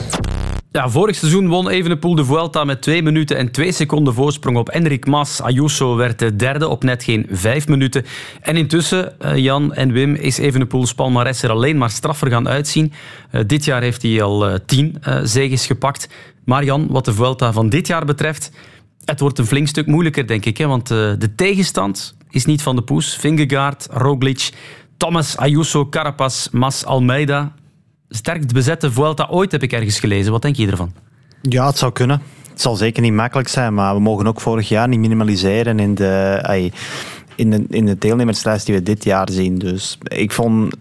Ja, 0.77 0.89
vorig 0.89 1.15
seizoen 1.15 1.47
won 1.47 1.69
Evenepoel 1.69 2.15
de 2.15 2.25
Vuelta 2.25 2.63
met 2.63 2.81
2 2.81 3.03
minuten 3.03 3.37
en 3.37 3.51
2 3.51 3.71
seconden 3.71 4.13
voorsprong 4.13 4.57
op 4.57 4.69
Enric 4.69 5.05
Mas. 5.05 5.41
Ayuso 5.41 5.95
werd 5.95 6.19
de 6.19 6.35
derde 6.35 6.67
op 6.67 6.83
net 6.83 7.03
geen 7.03 7.27
5 7.31 7.67
minuten. 7.67 8.05
En 8.41 8.57
intussen, 8.57 9.19
eh, 9.19 9.37
Jan 9.37 9.73
en 9.73 9.91
Wim, 9.91 10.15
is 10.15 10.37
Evenepoels 10.37 10.93
palmarès 10.93 11.43
er 11.43 11.49
alleen 11.49 11.77
maar 11.77 11.89
straffer 11.89 12.29
gaan 12.29 12.47
uitzien. 12.47 12.93
Eh, 13.31 13.41
dit 13.47 13.65
jaar 13.65 13.81
heeft 13.81 14.01
hij 14.01 14.21
al 14.21 14.47
eh, 14.47 14.59
10 14.65 14.97
eh, 15.01 15.19
zegens 15.23 15.65
gepakt. 15.65 16.09
Maar 16.45 16.63
Jan, 16.63 16.87
wat 16.89 17.05
de 17.05 17.13
Vuelta 17.13 17.51
van 17.51 17.69
dit 17.69 17.87
jaar 17.87 18.05
betreft, 18.05 18.51
het 19.05 19.19
wordt 19.19 19.37
een 19.37 19.47
flink 19.47 19.67
stuk 19.67 19.85
moeilijker, 19.85 20.27
denk 20.27 20.45
ik. 20.45 20.57
Hè? 20.57 20.67
Want 20.67 20.87
de 20.87 21.31
tegenstand 21.35 22.15
is 22.29 22.45
niet 22.45 22.61
van 22.61 22.75
de 22.75 22.81
poes. 22.81 23.15
Vingegaard, 23.15 23.87
Roglic, 23.91 24.49
Thomas, 24.97 25.37
Ayuso, 25.37 25.89
Carapaz, 25.89 26.49
Mas, 26.51 26.85
Almeida. 26.85 27.51
Sterkst 28.09 28.53
bezette 28.53 28.91
Vuelta 28.91 29.27
ooit, 29.29 29.51
heb 29.51 29.63
ik 29.63 29.73
ergens 29.73 29.99
gelezen. 29.99 30.31
Wat 30.31 30.41
denk 30.41 30.55
je 30.55 30.67
ervan? 30.67 30.91
Ja, 31.41 31.67
het 31.67 31.77
zou 31.77 31.91
kunnen. 31.91 32.21
Het 32.49 32.61
zal 32.61 32.75
zeker 32.75 33.01
niet 33.01 33.13
makkelijk 33.13 33.47
zijn, 33.47 33.73
maar 33.73 33.93
we 33.93 33.99
mogen 33.99 34.27
ook 34.27 34.41
vorig 34.41 34.69
jaar 34.69 34.87
niet 34.87 34.99
minimaliseren 34.99 35.79
in 35.79 35.95
de, 35.95 36.71
in 37.35 37.49
de, 37.49 37.65
in 37.69 37.85
de 37.85 37.97
deelnemerslijst 37.97 38.65
die 38.65 38.75
we 38.75 38.83
dit 38.83 39.03
jaar 39.03 39.29
zien. 39.31 39.57
Dus 39.57 39.97
ik 40.03 40.31
vond 40.31 40.75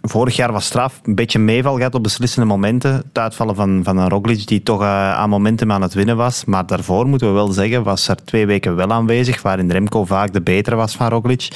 vorig 0.00 0.36
jaar 0.36 0.52
was 0.52 0.64
straf, 0.64 1.00
een 1.04 1.14
beetje 1.14 1.38
meeval 1.38 1.76
gehad 1.76 1.94
op 1.94 2.02
beslissende 2.02 2.46
momenten. 2.46 2.92
Het 2.92 3.18
uitvallen 3.18 3.54
van, 3.54 3.80
van 3.84 3.96
een 3.96 4.08
Roglic 4.08 4.46
die 4.46 4.62
toch 4.62 4.80
eh, 4.80 5.12
aan 5.12 5.30
momentum 5.30 5.72
aan 5.72 5.82
het 5.82 5.94
winnen 5.94 6.16
was. 6.16 6.44
Maar 6.44 6.66
daarvoor 6.66 7.06
moeten 7.06 7.28
we 7.28 7.34
wel 7.34 7.52
zeggen, 7.52 7.82
was 7.82 8.08
er 8.08 8.24
twee 8.24 8.46
weken 8.46 8.76
wel 8.76 8.92
aanwezig, 8.92 9.42
waarin 9.42 9.70
Remco 9.70 10.04
vaak 10.04 10.32
de 10.32 10.40
betere 10.40 10.76
was 10.76 10.96
van 10.96 11.08
Roglic. 11.08 11.48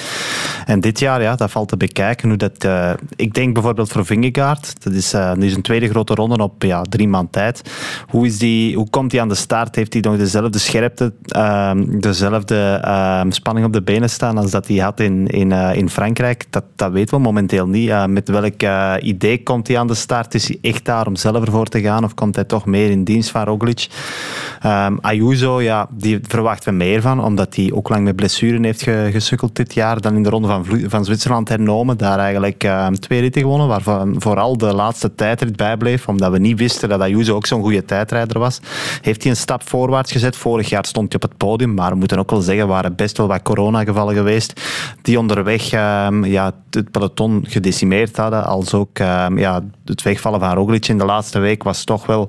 En 0.67 0.81
dit 0.81 0.99
jaar, 0.99 1.23
ja, 1.23 1.37
dat 1.37 1.51
valt 1.51 1.69
te 1.69 1.77
bekijken. 1.77 2.29
Hoe 2.29 2.39
dat, 2.39 2.65
eh, 2.65 2.93
ik 3.17 3.35
denk 3.35 3.55
bijvoorbeeld 3.55 3.93
voor 3.93 4.07
Vingegaard, 4.07 4.85
dat 4.85 4.93
is 4.93 5.13
eh, 5.13 5.33
nu 5.33 5.49
zijn 5.49 5.63
tweede 5.63 5.89
grote 5.89 6.15
ronde 6.15 6.37
op 6.43 6.63
ja, 6.63 6.83
drie 6.83 7.09
maand 7.09 7.33
tijd. 7.33 7.63
Hoe, 8.09 8.27
is 8.27 8.39
die, 8.39 8.77
hoe 8.77 8.91
komt 8.91 9.13
hij 9.13 9.21
aan 9.21 9.29
de 9.29 9.35
start? 9.35 9.77
Heeft 9.77 9.93
hij 9.93 10.03
nog 10.03 10.17
dezelfde 10.17 10.59
scherpte, 10.59 11.13
ehm, 11.27 12.01
dezelfde 12.01 12.81
ehm, 12.83 13.31
spanning 13.31 13.67
op 13.67 13.73
de 13.73 13.83
benen 13.83 14.11
staan 14.11 14.39
als 14.39 14.51
dat 14.51 14.69
hij 14.69 14.77
had 14.77 15.01
in, 15.01 15.27
in, 15.27 15.53
eh, 15.53 15.77
in 15.77 15.91
Frankrijk? 15.91 16.47
Dat, 16.51 16.65
dat 16.77 16.93
weten 16.93 17.17
we 17.17 17.23
momenteel 17.23 17.67
niet. 17.67 18.07
Met 18.07 18.29
welk 18.33 18.63
eh, 18.63 18.95
idee 19.01 19.43
komt 19.43 19.69
hij 19.69 19.79
aan 19.79 19.87
de 19.87 19.95
start? 19.95 20.35
Is 20.35 20.49
hij 20.49 20.59
echt 20.61 20.85
daar 20.85 21.07
om 21.07 21.17
zelf 21.17 21.45
ervoor 21.45 21.67
te 21.67 21.81
gaan 21.81 22.05
of 22.05 22.15
komt 22.15 22.35
hij 22.35 22.45
toch 22.45 22.67
meer 22.67 22.91
in 22.91 23.05
dienst 23.05 23.31
van 23.31 23.45
Roglic? 23.45 23.89
Ehm, 24.61 24.97
Ayuso, 25.01 25.61
ja, 25.63 25.89
die 25.91 26.19
verwachten 26.23 26.71
we 26.71 26.77
meer 26.85 27.01
van, 27.01 27.25
omdat 27.25 27.57
hij 27.57 27.71
ook 27.75 27.89
lang 27.89 28.05
met 28.05 28.17
blessuren 28.17 28.65
heeft 28.65 28.83
ge- 28.83 29.09
gesukkeld 29.13 29.57
dit 29.57 29.75
jaar. 29.75 30.01
Dan 30.01 30.15
in 30.15 30.23
de 30.23 30.29
ronde 30.29 30.49
van, 30.49 30.67
van 30.87 31.05
Zwitserland 31.05 31.49
hernomen. 31.49 31.97
Daar 31.97 32.19
eigenlijk 32.19 32.65
ehm, 32.65 32.93
twee 32.95 33.21
ritten 33.21 33.43
gewonnen, 33.43 33.69
waarvan 33.69 34.15
vooral 34.19 34.57
de 34.59 34.75
laatste 34.75 35.15
tijdrit 35.15 35.57
bijbleef. 35.57 36.09
Omdat 36.09 36.31
we 36.33 36.39
niet 36.39 36.59
wisten 36.59 36.89
dat 36.89 37.01
Ayuso 37.01 37.35
ook 37.35 37.47
zo'n 37.47 37.63
goede 37.63 37.85
tijdrijder 37.85 38.39
was. 38.39 38.61
Heeft 39.01 39.23
hij 39.23 39.31
een 39.31 39.37
stap 39.37 39.69
voorwaarts 39.69 40.13
gezet. 40.13 40.37
Vorig 40.37 40.69
jaar 40.69 40.87
stond 40.87 41.13
hij 41.13 41.23
op 41.23 41.29
het 41.29 41.39
podium, 41.39 41.75
maar 41.75 41.91
we 41.91 41.97
moeten 41.97 42.19
ook 42.19 42.31
wel 42.31 42.41
zeggen, 42.41 42.69
waren 42.69 42.97
best 42.97 43.17
wel 43.17 43.27
wat 43.27 43.43
coronagevallen 43.43 44.15
geweest. 44.15 44.61
Die 45.03 45.19
onderweg 45.19 45.73
ehm, 45.73 46.25
ja, 46.25 46.53
het 46.71 46.91
peloton 46.91 47.45
gedecimeerd 47.49 48.15
hadden. 48.23 48.45
Als 48.45 48.75
ook 48.75 48.99
ehm, 48.99 49.39
ja, 49.39 49.61
het 49.85 50.03
wegvallen 50.03 50.41
van 50.41 50.55
Roglic 50.55 50.87
in 50.89 50.99
de 50.99 51.05
laatste 51.05 51.39
week 51.39 51.63
was 51.63 51.85
toch 51.85 52.07
wel 52.07 52.29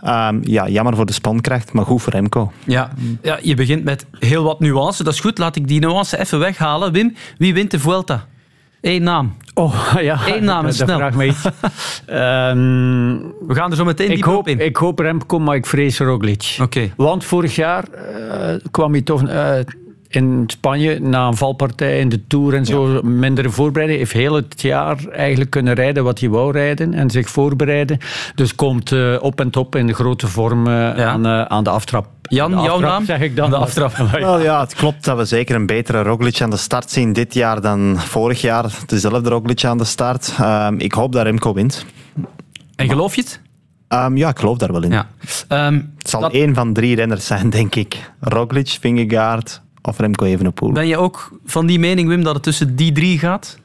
ehm, 0.00 0.38
ja, 0.42 0.68
jammer 0.68 0.96
voor 0.96 1.06
de 1.06 1.12
spankracht, 1.12 1.72
maar 1.72 1.84
goed 1.84 2.02
voor 2.02 2.12
Remco. 2.12 2.52
Ja, 2.64 2.90
ja, 3.22 3.38
je 3.42 3.54
begint 3.54 3.84
met 3.84 4.06
heel 4.18 4.42
wat 4.44 4.60
nuance. 4.60 5.04
Dat 5.04 5.12
is 5.12 5.20
goed, 5.20 5.38
laat 5.38 5.56
ik 5.56 5.68
die 5.68 5.80
nuance 5.80 6.18
even 6.18 6.38
weghalen. 6.38 6.92
Wim, 6.92 7.14
wie 7.38 7.54
wint 7.54 7.70
de 7.70 7.78
Vuelta? 7.78 8.24
Eén 8.80 9.02
naam. 9.02 9.36
Oh, 9.54 9.92
ja. 10.00 10.18
Eén 10.26 10.44
naam, 10.44 10.64
Dat 10.64 10.74
snel. 10.74 11.22
iets. 11.22 11.42
Ehm, 12.06 13.16
We 13.46 13.54
gaan 13.54 13.70
er 13.70 13.76
zo 13.76 13.84
meteen 13.84 14.10
ik 14.10 14.14
diep 14.16 14.24
hoop, 14.24 14.38
op 14.38 14.48
in. 14.48 14.60
ik 14.60 14.76
hoop 14.76 14.98
Remco, 14.98 15.38
maar 15.38 15.56
ik 15.56 15.66
vrees 15.66 15.98
Roglic. 15.98 16.56
Oké. 16.60 16.90
Want 16.96 17.24
vorig 17.24 17.54
jaar 17.54 17.84
eh, 17.88 18.54
kwam 18.70 18.92
hij 18.92 19.02
toch 19.02 19.22
eh, 19.28 19.54
in 20.14 20.44
Spanje 20.46 21.00
na 21.00 21.26
een 21.26 21.36
valpartij 21.36 21.98
in 21.98 22.08
de 22.08 22.26
Tour 22.26 22.54
en 22.54 22.64
zo 22.66 23.00
mindere 23.02 23.50
voorbereiding. 23.50 23.98
Heeft 24.00 24.12
heel 24.12 24.34
het 24.34 24.62
jaar 24.62 25.04
eigenlijk 25.08 25.50
kunnen 25.50 25.74
rijden 25.74 26.04
wat 26.04 26.20
hij 26.20 26.28
wou 26.28 26.52
rijden 26.52 26.94
en 26.94 27.10
zich 27.10 27.28
voorbereiden. 27.28 27.98
Dus 28.34 28.54
komt 28.54 28.92
eh, 28.92 29.16
op 29.20 29.40
en 29.40 29.50
top 29.50 29.76
in 29.76 29.86
de 29.86 29.92
grote 29.92 30.26
vorm 30.28 30.66
eh, 30.66 31.06
aan, 31.06 31.26
eh, 31.26 31.42
aan 31.42 31.64
de 31.64 31.70
aftrap. 31.70 32.06
Jan, 32.22 32.50
De 32.50 32.56
jouw 32.56 32.64
aftrap, 32.64 32.90
naam? 32.90 33.04
zeg 33.04 33.20
ik 33.20 33.36
dan. 33.36 33.50
De 33.50 33.56
aftrap. 33.56 33.96
Wel 34.10 34.40
ja, 34.40 34.60
het 34.60 34.74
klopt 34.74 35.04
dat 35.04 35.16
we 35.16 35.24
zeker 35.24 35.54
een 35.54 35.66
betere 35.66 36.02
Roglic 36.02 36.40
aan 36.40 36.50
de 36.50 36.56
start 36.56 36.90
zien 36.90 37.12
dit 37.12 37.34
jaar 37.34 37.60
dan 37.60 37.94
vorig 37.98 38.40
jaar. 38.40 38.64
Dezelfde 38.86 39.28
Roglic 39.28 39.64
aan 39.64 39.78
de 39.78 39.84
start. 39.84 40.34
Ehm, 40.38 40.74
ik 40.78 40.92
hoop 40.92 41.12
dat 41.12 41.22
Remco 41.22 41.54
wint. 41.54 41.86
En 42.76 42.88
geloof 42.88 43.14
je 43.14 43.20
het? 43.20 43.40
Ehm, 43.88 44.16
ja, 44.16 44.28
ik 44.28 44.38
geloof 44.38 44.58
daar 44.58 44.72
wel 44.72 44.82
in. 44.82 44.90
Ja. 44.90 45.06
Ehm, 45.48 45.80
het 45.98 46.10
zal 46.10 46.30
één 46.30 46.54
van 46.54 46.72
drie 46.72 46.96
renners 46.96 47.26
zijn, 47.26 47.50
denk 47.50 47.74
ik. 47.74 48.10
Roglic, 48.20 48.76
Vingegaard 48.80 49.62
of 49.82 49.98
Remco 49.98 50.24
Evenepoel. 50.24 50.72
Ben 50.72 50.86
je 50.86 50.96
ook 50.96 51.38
van 51.44 51.66
die 51.66 51.78
mening, 51.78 52.08
Wim, 52.08 52.22
dat 52.22 52.34
het 52.34 52.42
tussen 52.42 52.76
die 52.76 52.92
drie 52.92 53.18
gaat? 53.18 53.58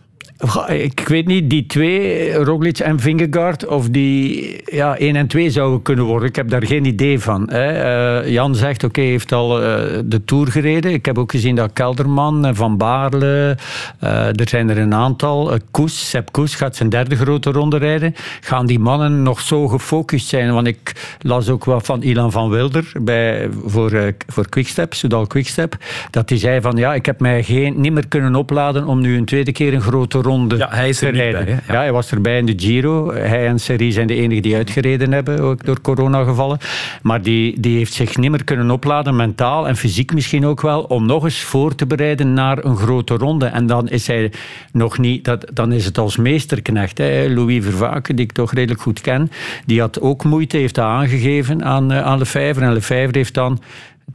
Ik 0.67 1.07
weet 1.07 1.27
niet, 1.27 1.49
die 1.49 1.65
twee, 1.65 2.33
Roglic 2.33 2.79
en 2.79 2.99
Vingegaard, 2.99 3.67
of 3.67 3.89
die 3.89 4.61
ja, 4.65 4.97
1 4.97 5.15
en 5.15 5.27
2 5.27 5.49
zouden 5.49 5.81
kunnen 5.81 6.05
worden. 6.05 6.29
Ik 6.29 6.35
heb 6.35 6.49
daar 6.49 6.65
geen 6.65 6.85
idee 6.85 7.19
van. 7.19 7.49
Hè. 7.49 7.67
Eh, 7.67 8.31
Jan 8.31 8.55
zegt, 8.55 8.83
oké, 8.83 9.01
hij 9.01 9.09
heeft 9.09 9.31
al 9.31 9.61
uh, 9.61 9.67
de 10.05 10.23
Tour 10.25 10.47
gereden. 10.47 10.93
Ik 10.93 11.05
heb 11.05 11.17
ook 11.17 11.31
gezien 11.31 11.55
dat 11.55 11.73
Kelderman, 11.73 12.55
Van 12.55 12.77
Baarle, 12.77 13.57
uh, 14.03 14.39
er 14.39 14.49
zijn 14.49 14.69
er 14.69 14.77
een 14.77 14.93
aantal. 14.93 15.57
Koes, 15.71 16.09
Sepp 16.09 16.31
Koes 16.31 16.55
gaat 16.55 16.75
zijn 16.75 16.89
derde 16.89 17.15
grote 17.15 17.51
ronde 17.51 17.77
rijden. 17.77 18.15
Gaan 18.41 18.65
die 18.65 18.79
mannen 18.79 19.23
nog 19.23 19.39
zo 19.39 19.67
gefocust 19.67 20.27
zijn? 20.27 20.53
Want 20.53 20.67
ik 20.67 21.15
las 21.21 21.49
ook 21.49 21.65
wat 21.65 21.85
van 21.85 22.03
Ilan 22.03 22.31
van 22.31 22.49
Wilder 22.49 22.91
bij, 23.01 23.49
voor, 23.65 24.13
voor 24.27 24.49
Quickstep, 24.49 24.93
Soudal 24.93 25.27
Quickstep, 25.27 25.77
dat 26.11 26.29
hij 26.29 26.38
zei 26.38 26.61
van, 26.61 26.77
ja, 26.77 26.93
ik 26.93 27.05
heb 27.05 27.19
mij 27.19 27.43
geen, 27.43 27.81
niet 27.81 27.93
meer 27.93 28.07
kunnen 28.07 28.35
opladen 28.35 28.88
om 28.88 29.01
nu 29.01 29.17
een 29.17 29.25
tweede 29.25 29.51
keer 29.51 29.73
een 29.73 29.81
grote 29.81 30.17
ronde 30.17 30.25
ja, 30.57 30.67
hij 30.69 30.89
is 30.89 31.01
er 31.01 31.13
rijden. 31.13 31.45
Bij, 31.45 31.53
ja. 31.53 31.73
ja. 31.73 31.80
hij 31.80 31.91
was 31.91 32.11
erbij 32.11 32.38
in 32.38 32.45
de 32.45 32.53
Giro. 32.55 33.13
Hij 33.13 33.47
en 33.47 33.59
Serie 33.59 33.91
zijn 33.91 34.07
de 34.07 34.15
enigen 34.15 34.41
die 34.43 34.55
uitgereden 34.55 35.11
hebben, 35.11 35.39
ook 35.39 35.65
door 35.65 35.82
corona 35.82 36.23
gevallen. 36.23 36.57
Maar 37.01 37.21
die, 37.21 37.59
die 37.59 37.78
heeft 37.78 37.93
zich 37.93 38.17
niet 38.17 38.32
meer 38.32 38.43
kunnen 38.43 38.71
opladen, 38.71 39.15
mentaal 39.15 39.67
en 39.67 39.75
fysiek 39.75 40.13
misschien 40.13 40.45
ook 40.45 40.61
wel, 40.61 40.82
om 40.82 41.05
nog 41.05 41.23
eens 41.23 41.41
voor 41.41 41.75
te 41.75 41.86
bereiden 41.86 42.34
naar 42.34 42.65
een 42.65 42.78
grote 42.78 43.13
ronde. 43.13 43.45
En 43.45 43.67
dan 43.67 43.89
is 43.89 44.07
hij 44.07 44.32
nog 44.71 44.97
niet, 44.97 45.25
dat, 45.25 45.45
dan 45.53 45.71
is 45.71 45.86
het 45.86 45.97
als 45.97 46.17
meesterknecht. 46.17 46.97
Hè. 46.97 47.28
Louis 47.30 47.63
Vervaken, 47.63 48.15
die 48.15 48.25
ik 48.25 48.32
toch 48.32 48.53
redelijk 48.53 48.82
goed 48.82 49.01
ken, 49.01 49.32
die 49.65 49.80
had 49.80 50.01
ook 50.01 50.23
moeite, 50.23 50.57
heeft 50.57 50.75
dat 50.75 50.86
aangegeven 50.86 51.63
aan, 51.63 51.91
eh, 51.91 52.01
aan 52.01 52.17
Lefebvre. 52.17 52.65
En 52.65 52.73
Lefebvre 52.73 53.17
heeft 53.17 53.34
dan 53.34 53.59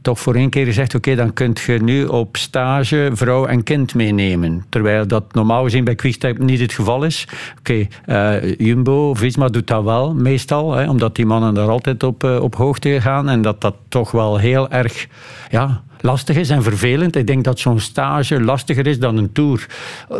toch 0.01 0.19
voor 0.19 0.35
één 0.35 0.49
keer 0.49 0.65
gezegd, 0.65 0.95
oké, 0.95 1.15
dan 1.15 1.33
kunt 1.33 1.59
je 1.59 1.79
nu 1.81 2.05
op 2.05 2.37
stage 2.37 3.09
vrouw 3.13 3.45
en 3.45 3.63
kind 3.63 3.95
meenemen. 3.95 4.65
Terwijl 4.69 5.07
dat 5.07 5.33
normaal 5.33 5.63
gezien 5.63 5.83
bij 5.83 5.95
Quickstep 5.95 6.37
niet 6.37 6.59
het 6.59 6.73
geval 6.73 7.03
is. 7.03 7.27
Oké, 7.59 7.87
eh, 8.05 8.57
Jumbo, 8.57 9.13
Visma 9.13 9.47
doet 9.47 9.67
dat 9.67 9.83
wel, 9.83 10.13
meestal, 10.13 10.73
hè, 10.73 10.89
omdat 10.89 11.15
die 11.15 11.25
mannen 11.25 11.53
daar 11.53 11.69
altijd 11.69 12.03
op, 12.03 12.23
uh, 12.23 12.41
op 12.41 12.55
hoogte 12.55 13.01
gaan 13.01 13.29
en 13.29 13.41
dat 13.41 13.61
dat 13.61 13.75
toch 13.87 14.11
wel 14.11 14.37
heel 14.37 14.69
erg 14.69 15.07
ja, 15.49 15.83
lastig 15.99 16.35
is 16.35 16.49
en 16.49 16.63
vervelend. 16.63 17.15
Ik 17.15 17.27
denk 17.27 17.43
dat 17.43 17.59
zo'n 17.59 17.79
stage 17.79 18.41
lastiger 18.41 18.87
is 18.87 18.99
dan 18.99 19.17
een 19.17 19.31
tour. 19.31 19.67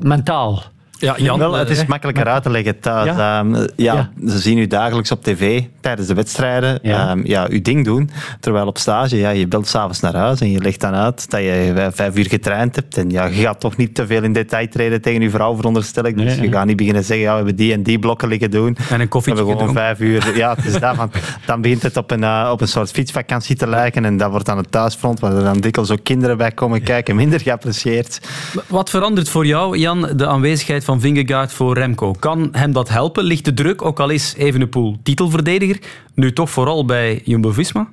Mentaal. 0.02 0.64
Ja, 1.00 1.16
Jan, 1.18 1.40
wel, 1.40 1.54
het 1.54 1.70
is 1.70 1.86
makkelijker 1.86 2.26
uit 2.26 2.44
te 2.44 2.50
leggen 2.50 2.80
thuis. 2.80 3.06
Ja? 3.16 3.40
Um, 3.40 3.68
ja, 3.76 4.10
Ze 4.28 4.40
zien 4.40 4.58
u 4.58 4.68
dagelijks 4.68 5.12
op 5.12 5.24
tv 5.24 5.64
tijdens 5.82 6.08
de 6.08 6.14
wedstrijden 6.14 6.80
ja. 6.82 7.12
Um, 7.12 7.26
ja, 7.26 7.48
uw 7.50 7.62
ding 7.62 7.86
doen. 7.86 8.10
Terwijl 8.40 8.68
op 8.68 8.78
stage, 8.78 9.18
ja, 9.18 9.30
je 9.30 9.48
belt 9.48 9.68
s'avonds 9.68 10.00
naar 10.00 10.16
huis 10.16 10.40
en 10.40 10.52
je 10.52 10.60
legt 10.60 10.80
dan 10.80 10.94
uit 10.94 11.30
dat 11.30 11.42
je 11.42 11.90
vijf 11.94 12.18
uur 12.18 12.26
getraind 12.26 12.76
hebt. 12.76 12.98
En 12.98 13.10
ja, 13.10 13.26
je 13.26 13.42
gaat 13.42 13.60
toch 13.60 13.78
niet 13.78 13.96
te 13.96 14.08
veel 14.08 14.24
in 14.24 14.34
detail 14.34 14.68
treden 14.68 15.02
tegen 15.02 15.22
je 15.22 15.30
vrouw, 15.30 15.56
veronderstel 15.56 16.06
ik. 16.06 16.18
Dus 16.18 16.36
nee, 16.36 16.46
je 16.46 16.52
gaat 16.52 16.66
niet 16.66 16.78
beginnen 16.78 17.04
zeggen, 17.04 17.26
ja, 17.26 17.32
we 17.32 17.38
hebben 17.38 17.56
die 17.56 17.74
en 17.74 17.84
die 17.84 18.00
blokken 18.00 18.28
liggen 18.28 18.52
doen. 18.52 18.78
En 18.90 19.02
een 19.02 19.08
koffietje 19.08 19.42
We 19.44 19.48
hebben 19.48 19.68
gewoon 19.68 19.84
vijf 19.84 20.00
uur. 20.00 20.38
Ja, 20.38 20.56
het 20.56 20.66
is 20.66 20.80
daarvan. 20.80 21.12
Dan 21.46 21.62
begint 21.62 21.84
het 21.84 21.98
op 21.98 22.12
een, 22.12 22.22
uh, 22.22 22.50
op 22.52 22.62
een 22.62 22.68
soort 22.68 22.92
fietsvakantie 22.92 23.56
te 23.56 23.68
lijken. 23.68 24.06
En 24.06 24.18
dat 24.18 24.32
wordt 24.32 24.50
aan 24.50 24.58
het 24.58 24.72
thuisfront, 24.72 25.20
waar 25.20 25.36
er 25.36 25.44
dan 25.44 25.58
dikwijls 25.58 25.92
ook 25.92 26.04
kinderen 26.04 26.38
bij 26.38 26.52
komen 26.52 26.84
kijken, 26.84 27.16
minder 27.16 27.40
geapprecieerd. 27.40 28.20
Wat 28.68 28.90
verandert 28.90 29.30
voor 29.30 29.46
jou, 29.46 29.78
Jan, 29.78 30.10
de 30.16 30.28
aanwezigheid 30.28 30.84
van 30.84 30.93
Vingegaard 31.02 31.54
voor 31.54 31.74
Remco. 31.74 32.12
Kan 32.20 32.50
hem 32.52 32.74
dat 32.74 32.90
helpen? 32.90 33.24
Ligt 33.24 33.46
de 33.46 33.54
druk, 33.54 33.82
ook 33.82 34.00
al 34.00 34.10
is 34.10 34.34
Evenepoel 34.38 34.98
titelverdediger, 35.04 35.80
nu 36.14 36.34
toch 36.34 36.50
vooral 36.50 36.86
bij 36.86 37.22
Jumbo-Visma? 37.24 37.88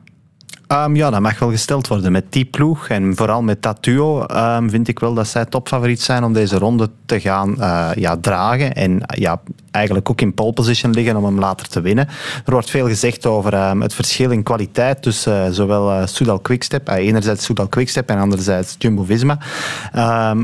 Um, 0.73 0.97
ja, 0.97 1.11
dat 1.11 1.21
mag 1.21 1.39
wel 1.39 1.51
gesteld 1.51 1.89
worden. 1.89 2.13
Met 2.13 2.33
die 2.33 2.45
ploeg 2.45 2.89
en 2.89 3.17
vooral 3.17 3.43
met 3.43 3.63
dat 3.63 3.87
um, 3.87 4.71
vind 4.71 4.89
ik 4.89 4.99
wel 4.99 5.15
dat 5.15 5.29
zij 5.29 5.45
topfavoriet 5.45 6.01
zijn 6.01 6.25
om 6.25 6.33
deze 6.33 6.59
ronde 6.59 6.91
te 7.07 7.21
gaan 7.21 7.55
uh, 7.59 7.91
ja, 7.95 8.17
dragen. 8.17 8.75
En 8.75 9.01
ja, 9.07 9.41
eigenlijk 9.71 10.11
ook 10.11 10.21
in 10.21 10.35
pole 10.35 10.53
position 10.53 10.93
liggen 10.93 11.17
om 11.17 11.25
hem 11.25 11.39
later 11.39 11.69
te 11.69 11.81
winnen. 11.81 12.09
Er 12.45 12.53
wordt 12.53 12.71
veel 12.71 12.87
gezegd 12.87 13.27
over 13.27 13.71
um, 13.71 13.83
het 13.83 13.95
verschil 13.95 14.31
in 14.31 14.43
kwaliteit 14.43 15.03
tussen 15.03 15.47
uh, 15.47 15.53
zowel 15.53 15.91
uh, 15.91 16.07
Soudal 16.07 16.39
Quickstep, 16.39 16.89
uh, 16.89 16.95
enerzijds 16.95 17.45
Soudal 17.45 17.69
Quickstep 17.69 18.09
en 18.09 18.19
anderzijds 18.19 18.75
Jumbo-Visma. 18.79 19.39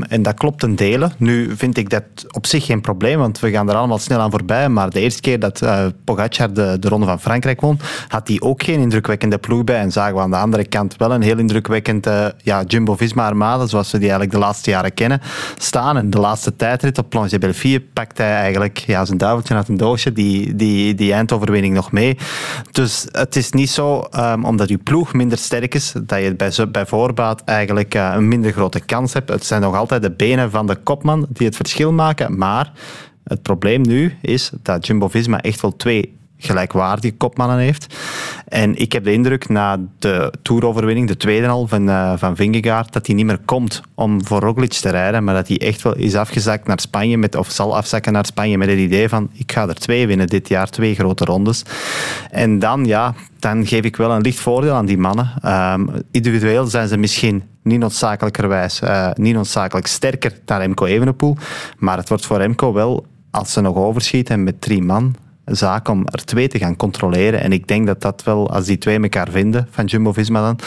en 0.09 0.21
dat 0.21 0.33
klopt 0.33 0.59
ten 0.59 0.75
dele. 0.75 1.09
Nu 1.17 1.55
vind 1.55 1.77
ik 1.77 1.89
dat 1.89 2.03
op 2.31 2.45
zich 2.45 2.65
geen 2.65 2.81
probleem, 2.81 3.19
want 3.19 3.39
we 3.39 3.51
gaan 3.51 3.69
er 3.69 3.75
allemaal 3.75 3.97
snel 3.97 4.19
aan 4.19 4.31
voorbij. 4.31 4.69
Maar 4.69 4.89
de 4.89 4.99
eerste 4.99 5.21
keer 5.21 5.39
dat 5.39 5.65
Pogacar 6.03 6.53
de, 6.53 6.77
de 6.79 6.87
Ronde 6.87 7.05
van 7.05 7.19
Frankrijk 7.19 7.61
won, 7.61 7.79
had 8.07 8.27
hij 8.27 8.41
ook 8.41 8.63
geen 8.63 8.79
indrukwekkende 8.79 9.37
ploeg 9.37 9.63
bij 9.63 9.79
en 9.79 9.91
zagen 9.91 10.15
we 10.15 10.21
aan 10.21 10.31
de 10.31 10.37
andere 10.37 10.65
kant 10.65 10.95
wel 10.97 11.11
een 11.11 11.21
heel 11.21 11.37
indrukwekkende 11.37 12.35
ja, 12.43 12.63
Jumbo-Visma-armada, 12.63 13.65
zoals 13.65 13.91
we 13.91 13.97
die 13.97 14.09
eigenlijk 14.09 14.39
de 14.39 14.45
laatste 14.45 14.69
jaren 14.69 14.93
kennen, 14.93 15.21
staan. 15.57 15.97
En 15.97 16.09
de 16.09 16.19
laatste 16.19 16.55
tijdrit 16.55 16.97
op 16.97 17.09
Planche 17.09 17.39
Belleville 17.39 17.81
pakt 17.81 18.17
hij 18.17 18.33
eigenlijk 18.33 18.77
ja, 18.77 19.05
zijn 19.05 19.16
duiveltje 19.17 19.55
uit 19.55 19.67
een 19.67 19.77
doosje, 19.77 20.11
die, 20.11 20.55
die, 20.55 20.95
die 20.95 21.13
eindoverwinning 21.13 21.73
nog 21.73 21.91
mee. 21.91 22.17
Dus 22.71 23.07
het 23.11 23.35
is 23.35 23.51
niet 23.51 23.69
zo, 23.69 24.07
um, 24.15 24.45
omdat 24.45 24.69
je 24.69 24.77
ploeg 24.77 25.13
minder 25.13 25.37
sterk 25.37 25.75
is, 25.75 25.93
dat 26.03 26.21
je 26.21 26.35
bij, 26.35 26.51
bij 26.71 26.85
voorbaat 26.85 27.41
eigenlijk 27.43 27.95
uh, 27.95 28.11
een 28.15 28.27
minder 28.27 28.51
grote 28.51 28.79
kans 28.79 29.13
hebt. 29.13 29.29
Het 29.29 29.45
zijn 29.45 29.61
nog 29.61 29.75
altijd 29.75 30.01
de 30.01 30.11
benen 30.11 30.51
van 30.51 30.67
de 30.67 30.75
kopman 30.75 31.25
die 31.29 31.47
het 31.47 31.55
verschil 31.55 31.91
maken, 31.91 32.37
maar 32.37 32.71
het 33.23 33.41
probleem 33.41 33.81
nu 33.81 34.17
is 34.21 34.51
dat 34.61 34.87
Jumbo-Visma 34.87 35.41
echt 35.41 35.61
wel 35.61 35.75
twee 35.75 36.16
gelijkwaardige 36.37 37.13
kopmannen 37.13 37.57
heeft. 37.57 37.95
En 38.47 38.75
ik 38.75 38.91
heb 38.91 39.03
de 39.03 39.11
indruk 39.11 39.49
na 39.49 39.79
de 39.99 40.33
toeroverwinning, 40.41 41.07
de 41.07 41.17
tweede 41.17 41.47
al 41.47 41.67
van, 41.67 41.89
uh, 41.89 42.13
van 42.15 42.35
Vingegaard, 42.35 42.93
dat 42.93 43.07
hij 43.07 43.15
niet 43.15 43.25
meer 43.25 43.39
komt 43.45 43.81
om 43.95 44.25
voor 44.25 44.39
Roglic 44.39 44.73
te 44.73 44.89
rijden, 44.89 45.23
maar 45.23 45.33
dat 45.33 45.47
hij 45.47 45.57
echt 45.57 45.81
wel 45.81 45.95
is 45.95 46.15
afgezakt 46.15 46.67
naar 46.67 46.79
Spanje, 46.79 47.17
met, 47.17 47.35
of 47.35 47.51
zal 47.51 47.75
afzakken 47.75 48.13
naar 48.13 48.25
Spanje 48.25 48.57
met 48.57 48.69
het 48.69 48.77
idee 48.77 49.09
van 49.09 49.29
ik 49.33 49.51
ga 49.51 49.67
er 49.67 49.75
twee 49.75 50.07
winnen 50.07 50.27
dit 50.27 50.47
jaar, 50.47 50.69
twee 50.69 50.95
grote 50.95 51.25
rondes. 51.25 51.63
En 52.31 52.59
dan, 52.59 52.85
ja, 52.85 53.13
dan 53.39 53.67
geef 53.67 53.83
ik 53.83 53.95
wel 53.95 54.11
een 54.11 54.21
licht 54.21 54.39
voordeel 54.39 54.73
aan 54.73 54.85
die 54.85 54.97
mannen. 54.97 55.33
Um, 55.45 55.89
individueel 56.11 56.65
zijn 56.65 56.87
ze 56.87 56.97
misschien 56.97 57.43
niet 57.63 57.79
noodzakelijkerwijs, 57.79 58.81
uh, 58.81 59.09
niet 59.13 59.33
noodzakelijk 59.33 59.87
sterker 59.87 60.39
dan 60.45 60.57
Remco 60.57 60.85
Evenepoel, 60.85 61.37
maar 61.77 61.97
het 61.97 62.09
wordt 62.09 62.25
voor 62.25 62.37
Remco 62.37 62.73
wel, 62.73 63.05
als 63.31 63.53
ze 63.53 63.61
nog 63.61 63.75
overschieten 63.75 64.43
met 64.43 64.61
drie 64.61 64.81
man, 64.81 65.15
zaak 65.55 65.87
om 65.87 66.05
er 66.05 66.25
twee 66.25 66.47
te 66.47 66.57
gaan 66.57 66.75
controleren. 66.75 67.41
En 67.41 67.51
ik 67.51 67.67
denk 67.67 67.87
dat 67.87 68.01
dat 68.01 68.23
wel, 68.23 68.49
als 68.49 68.65
die 68.65 68.77
twee 68.77 68.99
elkaar 68.99 69.27
vinden, 69.31 69.67
van 69.71 69.85
Jumbo-Visma 69.85 70.41
dan, 70.41 70.59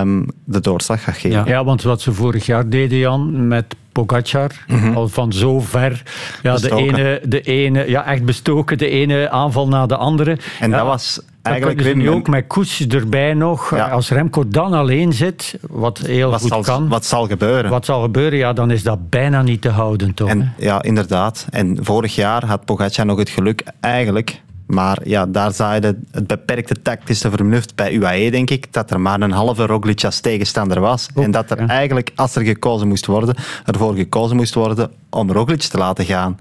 um, 0.00 0.26
de 0.44 0.60
doorslag 0.60 1.02
gaat 1.02 1.16
geven. 1.16 1.38
Ja. 1.38 1.46
ja, 1.46 1.64
want 1.64 1.82
wat 1.82 2.00
ze 2.00 2.12
vorig 2.12 2.46
jaar 2.46 2.68
deden, 2.68 2.98
Jan, 2.98 3.48
met 3.48 3.76
Pogacar, 4.04 4.50
mm 4.66 4.78
-hmm. 4.78 4.96
al 4.96 5.08
van 5.08 5.32
zo 5.32 5.60
ver. 5.60 6.02
Ja, 6.42 6.56
de 6.56 6.74
ene, 6.76 7.20
de 7.24 7.40
ene, 7.40 7.88
ja, 7.88 8.06
echt 8.06 8.24
bestoken, 8.24 8.78
de 8.78 8.88
ene 8.88 9.30
aanval 9.30 9.68
na 9.68 9.86
de 9.86 9.96
andere. 9.96 10.38
En 10.60 10.70
ja, 10.70 10.76
dat 10.76 10.86
was 10.86 11.20
eigenlijk 11.42 11.84
dat 11.84 11.94
nu 11.94 12.10
ook 12.10 12.28
met 12.28 12.46
Koes 12.46 12.86
erbij 12.86 13.34
nog. 13.34 13.76
Ja. 13.76 13.88
Als 13.88 14.10
Remco 14.10 14.48
dan 14.48 14.72
alleen 14.72 15.12
zit, 15.12 15.58
wat 15.70 15.98
heel 15.98 16.30
wat 16.30 16.40
goed 16.40 16.48
zal, 16.48 16.62
kan. 16.62 16.88
Wat 16.88 17.04
zal 17.04 17.26
gebeuren? 17.26 17.70
Wat 17.70 17.84
zal 17.84 18.02
gebeuren, 18.02 18.38
ja, 18.38 18.52
dan 18.52 18.70
is 18.70 18.82
dat 18.82 19.08
bijna 19.08 19.42
niet 19.42 19.60
te 19.60 19.68
houden, 19.68 20.14
toch? 20.14 20.28
En, 20.28 20.54
ja, 20.58 20.82
inderdaad. 20.82 21.46
En 21.50 21.78
vorig 21.80 22.14
jaar 22.14 22.44
had 22.44 22.64
Pogacar 22.64 23.06
nog 23.06 23.18
het 23.18 23.30
geluk, 23.30 23.62
eigenlijk... 23.80 24.40
Maar 24.70 24.98
ja, 25.04 25.26
daar 25.26 25.52
zaaide 25.52 25.98
het 26.10 26.26
beperkte 26.26 26.82
tactische 26.82 27.30
vernuft 27.30 27.74
bij 27.74 27.92
UAE, 27.92 28.30
denk 28.30 28.50
ik, 28.50 28.72
dat 28.72 28.90
er 28.90 29.00
maar 29.00 29.20
een 29.20 29.30
halve 29.30 29.66
Roglic 29.66 30.04
als 30.04 30.20
tegenstander 30.20 30.80
was. 30.80 31.08
Ook, 31.14 31.24
en 31.24 31.30
dat 31.30 31.50
er 31.50 31.60
ja. 31.60 31.66
eigenlijk, 31.66 32.12
als 32.14 32.36
er 32.36 32.44
gekozen 32.44 32.88
moest 32.88 33.06
worden, 33.06 33.36
ervoor 33.64 33.94
gekozen 33.94 34.36
moest 34.36 34.54
worden 34.54 34.90
om 35.10 35.32
Roglic 35.32 35.62
te 35.62 35.78
laten 35.78 36.04
gaan. 36.04 36.38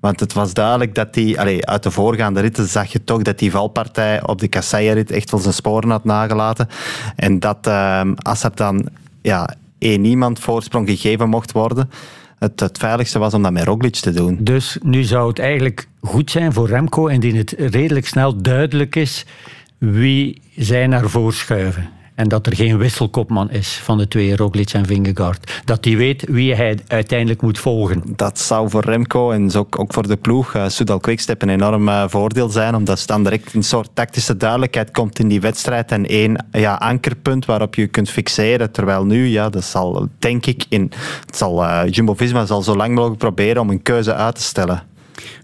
Want 0.00 0.20
het 0.20 0.32
was 0.32 0.54
duidelijk 0.54 0.94
dat 0.94 1.14
die, 1.14 1.40
allez, 1.40 1.60
uit 1.60 1.82
de 1.82 1.90
voorgaande 1.90 2.40
ritten 2.40 2.66
zag 2.66 2.92
je 2.92 3.04
toch 3.04 3.22
dat 3.22 3.38
die 3.38 3.50
valpartij 3.50 4.26
op 4.26 4.38
de 4.38 4.48
Kassaya-rit 4.48 5.10
echt 5.10 5.30
wel 5.30 5.40
zijn 5.40 5.54
sporen 5.54 5.90
had 5.90 6.04
nagelaten. 6.04 6.68
En 7.16 7.38
dat 7.38 7.66
uh, 7.66 8.00
als 8.16 8.42
er 8.42 8.54
dan 8.54 8.88
ja, 9.22 9.54
één 9.78 10.04
iemand 10.04 10.38
voorsprong 10.38 10.88
gegeven 10.88 11.28
mocht 11.28 11.52
worden, 11.52 11.90
het, 12.38 12.60
het 12.60 12.78
veiligste 12.78 13.18
was 13.18 13.34
om 13.34 13.42
dat 13.42 13.52
met 13.52 13.64
Roglic 13.64 13.94
te 13.94 14.12
doen. 14.12 14.38
Dus 14.40 14.78
nu 14.82 15.02
zou 15.02 15.28
het 15.28 15.38
eigenlijk 15.38 15.88
goed 16.00 16.30
zijn 16.30 16.52
voor 16.52 16.68
Remco, 16.68 17.06
indien 17.06 17.36
het 17.36 17.54
redelijk 17.58 18.06
snel 18.06 18.42
duidelijk 18.42 18.96
is 18.96 19.26
wie 19.78 20.42
zij 20.56 20.86
naar 20.86 21.08
voren 21.08 21.34
schuiven. 21.34 21.90
En 22.18 22.28
dat 22.28 22.46
er 22.46 22.56
geen 22.56 22.78
wisselkopman 22.78 23.50
is 23.50 23.80
van 23.82 23.98
de 23.98 24.08
twee, 24.08 24.36
Roglic 24.36 24.72
en 24.72 24.86
Vingegaard. 24.86 25.60
Dat 25.64 25.84
hij 25.84 25.96
weet 25.96 26.24
wie 26.28 26.54
hij 26.54 26.78
uiteindelijk 26.86 27.42
moet 27.42 27.58
volgen. 27.58 28.02
Dat 28.06 28.38
zou 28.38 28.70
voor 28.70 28.84
Remco 28.84 29.30
en 29.30 29.54
ook, 29.54 29.78
ook 29.78 29.92
voor 29.92 30.06
de 30.06 30.16
ploeg, 30.16 30.54
uh, 30.54 30.68
Soudal 30.68 30.98
Quickstep, 30.98 31.42
een 31.42 31.48
enorm 31.48 31.88
uh, 31.88 32.04
voordeel 32.08 32.48
zijn. 32.48 32.74
Omdat 32.74 33.02
dan 33.06 33.22
direct 33.22 33.54
een 33.54 33.62
soort 33.62 33.90
tactische 33.94 34.36
duidelijkheid 34.36 34.90
komt 34.90 35.18
in 35.18 35.28
die 35.28 35.40
wedstrijd. 35.40 35.92
En 35.92 36.06
één 36.06 36.46
ja, 36.52 36.74
ankerpunt 36.74 37.44
waarop 37.44 37.74
je 37.74 37.86
kunt 37.86 38.10
fixeren. 38.10 38.70
Terwijl 38.70 39.04
nu, 39.04 39.26
ja, 39.26 39.48
dat 39.48 39.64
zal 39.64 40.08
denk 40.18 40.46
ik, 40.46 40.64
in, 40.68 40.92
het 41.26 41.36
zal, 41.36 41.64
uh, 41.64 41.80
Jumbo-Visma 41.90 42.46
zal 42.46 42.62
zo 42.62 42.76
lang 42.76 42.94
mogelijk 42.94 43.18
proberen 43.18 43.62
om 43.62 43.70
een 43.70 43.82
keuze 43.82 44.14
uit 44.14 44.34
te 44.34 44.42
stellen. 44.42 44.82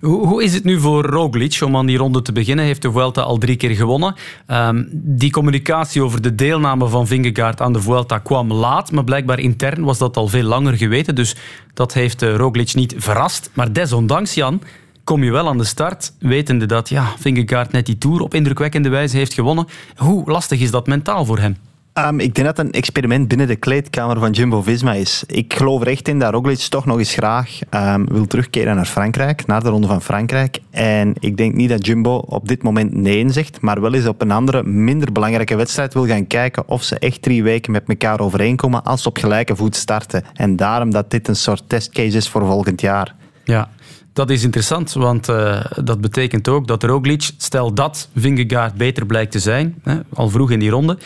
Hoe, 0.01 0.27
hoe 0.27 0.43
is 0.43 0.55
het 0.55 0.65
nu 0.65 0.81
voor 0.81 1.05
Roglic 1.05 1.59
om 1.65 1.77
aan 1.77 1.87
die 1.87 1.97
ronde 1.97 2.23
te 2.23 2.33
beginnen? 2.33 2.65
Heeft 2.65 2.83
de 2.83 2.93
Vuelta 2.93 3.23
al 3.23 3.39
drie 3.39 3.57
keer 3.57 3.77
gewonnen. 3.77 4.15
Ehm, 4.47 4.85
die 4.93 5.31
communicatie 5.31 6.03
over 6.03 6.23
de 6.23 6.35
deelname 6.35 6.89
van 6.89 7.07
Vingegaard 7.07 7.61
aan 7.61 7.73
de 7.73 7.81
Vuelta 7.81 8.19
kwam 8.19 8.53
laat, 8.53 8.93
maar 8.93 9.05
blijkbaar 9.05 9.39
intern 9.39 9.85
was 9.85 9.99
dat 9.99 10.17
al 10.17 10.29
veel 10.29 10.43
langer 10.43 10.77
geweten. 10.77 11.15
Dus 11.15 11.37
dat 11.75 11.93
heeft 11.95 12.23
uh, 12.23 12.37
Roglic 12.37 12.75
niet 12.75 12.95
verrast. 12.97 13.51
Maar 13.55 13.73
desondanks, 13.73 14.35
Jan, 14.35 14.63
kom 15.05 15.25
je 15.25 15.31
wel 15.31 15.49
aan 15.49 15.59
de 15.59 15.65
start, 15.65 16.13
wetende 16.19 16.67
dat 16.67 16.89
ja, 16.89 17.13
Vingegaard 17.19 17.73
net 17.73 17.87
die 17.87 17.99
Tour 17.99 18.21
op 18.21 18.35
indrukwekkende 18.35 18.89
wijze 18.89 19.17
heeft 19.17 19.35
gewonnen. 19.35 19.67
Hoe 19.97 20.31
lastig 20.31 20.61
is 20.61 20.71
dat 20.71 20.87
mentaal 20.87 21.25
voor 21.25 21.39
hem? 21.39 21.57
Um, 21.99 22.21
ik 22.21 22.35
denk 22.35 22.47
dat 22.47 22.57
het 22.57 22.67
een 22.67 22.73
experiment 22.73 23.29
binnen 23.29 23.47
de 23.47 23.57
kleedkamer 23.57 24.19
van 24.19 24.31
Jumbo-Visma 24.31 24.93
is. 24.93 25.25
Ik 25.27 25.55
geloof 25.55 25.81
er 25.81 25.87
echt 25.87 26.09
in 26.09 26.19
dat 26.19 26.33
Roglic 26.33 26.59
toch 26.59 26.87
nog 26.87 26.99
eens 26.99 27.13
graag 27.13 27.59
um, 27.71 28.07
wil 28.09 28.27
terugkeren 28.27 28.77
naar 28.77 28.85
Frankrijk, 28.85 29.47
naar 29.47 29.63
de 29.63 29.69
Ronde 29.69 29.87
van 29.87 30.03
Frankrijk. 30.03 30.61
En 30.71 31.15
ik 31.19 31.37
denk 31.37 31.55
niet 31.55 31.69
dat 31.69 31.87
Jumbo 31.87 32.17
op 32.17 32.49
dit 32.49 32.63
moment 32.63 32.95
nee 32.95 33.31
zegt, 33.31 33.61
maar 33.61 33.81
wel 33.81 33.95
eens 33.95 34.07
op 34.07 34.23
een 34.23 34.31
andere, 34.31 34.63
minder 34.63 35.13
belangrijke 35.13 35.57
wedstrijd 35.57 35.95
wil 35.95 36.07
gaan 36.07 36.27
kijken 36.27 36.69
of 36.69 36.83
ze 36.83 36.99
echt 36.99 37.23
drie 37.23 37.43
weken 37.43 37.73
met 37.73 37.85
elkaar 37.87 38.21
overeenkomen 38.21 38.85
als 38.85 39.03
ze 39.03 39.09
op 39.09 39.19
gelijke 39.19 39.57
voet 39.57 39.77
starten. 39.77 40.25
En 40.33 40.57
daarom 40.57 40.91
dat 40.91 41.11
dit 41.11 41.29
een 41.29 41.37
soort 41.37 41.63
testcase 41.67 42.17
is 42.17 42.29
voor 42.29 42.47
volgend 42.47 42.81
jaar. 42.81 43.15
Ja, 43.45 43.69
dat 44.13 44.31
is 44.31 44.45
interessant, 44.45 44.93
want 44.93 45.29
uh, 45.29 45.65
dat 45.83 46.01
betekent 46.01 46.49
ook 46.49 46.67
dat 46.67 46.83
Roglic, 46.83 47.31
stel 47.37 47.75
dat 47.75 48.09
Vingegaard 48.17 48.75
beter 48.75 49.07
blijkt 49.07 49.33
te 49.33 49.39
zijn, 49.39 49.75
hè, 49.83 49.99
al 50.13 50.29
vroeg 50.29 50.51
in 50.51 50.59
die 50.59 50.71
ronde, 50.71 50.99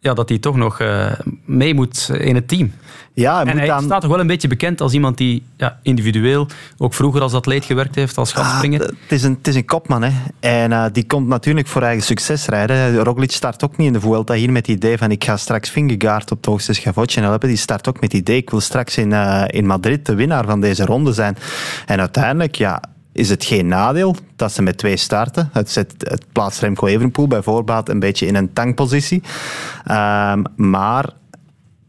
ja, 0.00 0.14
dat 0.14 0.28
hij 0.28 0.38
toch 0.38 0.56
nog 0.56 0.80
uh, 0.80 1.12
mee 1.44 1.74
moet 1.74 2.10
in 2.18 2.34
het 2.34 2.48
team. 2.48 2.72
Ja, 3.12 3.44
en 3.44 3.58
hij 3.58 3.80
staat 3.82 4.00
toch 4.00 4.10
wel 4.10 4.20
een 4.20 4.26
beetje 4.26 4.48
bekend 4.48 4.80
als 4.80 4.92
iemand 4.92 5.16
die 5.16 5.42
ja, 5.56 5.78
individueel 5.82 6.46
ook 6.78 6.94
vroeger 6.94 7.20
als 7.20 7.34
atleet 7.34 7.64
gewerkt 7.64 7.94
heeft, 7.94 8.18
als 8.18 8.32
gastspringer. 8.32 8.80
Ah, 8.80 8.86
het, 8.86 9.12
is 9.12 9.22
een, 9.22 9.34
het 9.38 9.48
is 9.48 9.54
een 9.54 9.64
kopman. 9.64 10.02
Hè. 10.02 10.10
En 10.40 10.70
uh, 10.70 10.84
die 10.92 11.06
komt 11.06 11.28
natuurlijk 11.28 11.66
voor 11.66 11.82
eigen 11.82 12.04
succes 12.04 12.46
rijden. 12.46 12.96
Roglic 12.96 13.32
start 13.32 13.64
ook 13.64 13.76
niet 13.76 13.86
in 13.86 13.92
de 13.92 14.00
Vuelta 14.00 14.34
hier 14.34 14.52
met 14.52 14.66
het 14.66 14.76
idee 14.76 14.98
van 14.98 15.10
ik 15.10 15.24
ga 15.24 15.36
straks 15.36 15.70
Vingegaard 15.70 16.30
op 16.30 16.36
het 16.36 16.46
hoogste 16.46 16.72
schavotje 16.72 17.20
helpen. 17.20 17.48
Die 17.48 17.56
start 17.56 17.88
ook 17.88 18.00
met 18.00 18.12
het 18.12 18.20
idee 18.20 18.36
ik 18.36 18.50
wil 18.50 18.60
straks 18.60 18.96
in, 18.96 19.10
uh, 19.10 19.44
in 19.46 19.66
Madrid 19.66 20.06
de 20.06 20.14
winnaar 20.14 20.44
van 20.44 20.60
deze 20.60 20.84
ronde 20.84 21.12
zijn. 21.12 21.36
En 21.86 21.98
uiteindelijk, 21.98 22.54
ja, 22.54 22.82
is 23.12 23.30
het 23.30 23.44
geen 23.44 23.66
nadeel 23.66 24.16
dat 24.36 24.52
ze 24.52 24.62
met 24.62 24.78
twee 24.78 24.96
starten. 24.96 25.50
Het, 25.52 25.70
zet, 25.70 25.94
het 25.98 26.24
plaatst 26.32 26.60
Remco 26.60 26.86
Evenepoel 26.86 27.26
bijvoorbeeld 27.26 27.88
een 27.88 28.00
beetje 28.00 28.26
in 28.26 28.34
een 28.34 28.52
tankpositie. 28.52 29.22
Um, 29.90 30.44
maar 30.56 31.08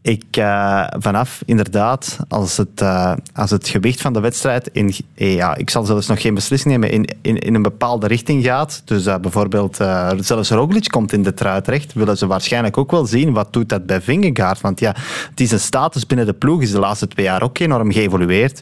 ik, 0.02 0.36
uh, 0.38 0.86
vanaf 0.98 1.42
inderdaad, 1.46 2.18
als 2.28 2.56
het, 2.56 2.80
uh, 2.82 3.12
als 3.34 3.50
het 3.50 3.68
gewicht 3.68 4.00
van 4.00 4.12
de 4.12 4.20
wedstrijd, 4.20 4.70
in, 4.72 4.94
ja, 5.14 5.54
ik 5.54 5.70
zal 5.70 5.84
zelfs 5.84 6.06
nog 6.06 6.20
geen 6.20 6.34
beslissing 6.34 6.72
nemen, 6.72 6.90
in, 6.90 7.16
in, 7.20 7.38
in 7.38 7.54
een 7.54 7.62
bepaalde 7.62 8.06
richting 8.06 8.44
gaat. 8.44 8.82
Dus 8.84 9.04
bijvoorbeeld, 9.04 9.76
zelfs 10.20 10.50
Roglic 10.50 10.88
komt 10.88 11.12
in 11.12 11.22
de 11.22 11.34
trui 11.34 11.60
terecht, 11.60 11.92
willen 11.92 12.16
ze 12.18 12.26
waarschijnlijk 12.26 12.76
ook 12.76 12.90
wel 12.90 13.06
zien 13.06 13.32
wat 13.32 13.52
doet 13.52 13.68
dat 13.68 13.86
bij 13.86 14.00
Vingegaard. 14.00 14.60
Want 14.60 14.80
ja, 14.80 14.94
die 15.34 15.46
zijn 15.46 15.60
status 15.60 16.06
binnen 16.06 16.26
de 16.26 16.32
ploeg 16.32 16.62
is 16.62 16.70
de 16.70 16.78
laatste 16.78 17.08
twee 17.08 17.26
jaar 17.26 17.42
ook 17.42 17.58
enorm 17.58 17.92
geëvolueerd. 17.92 18.60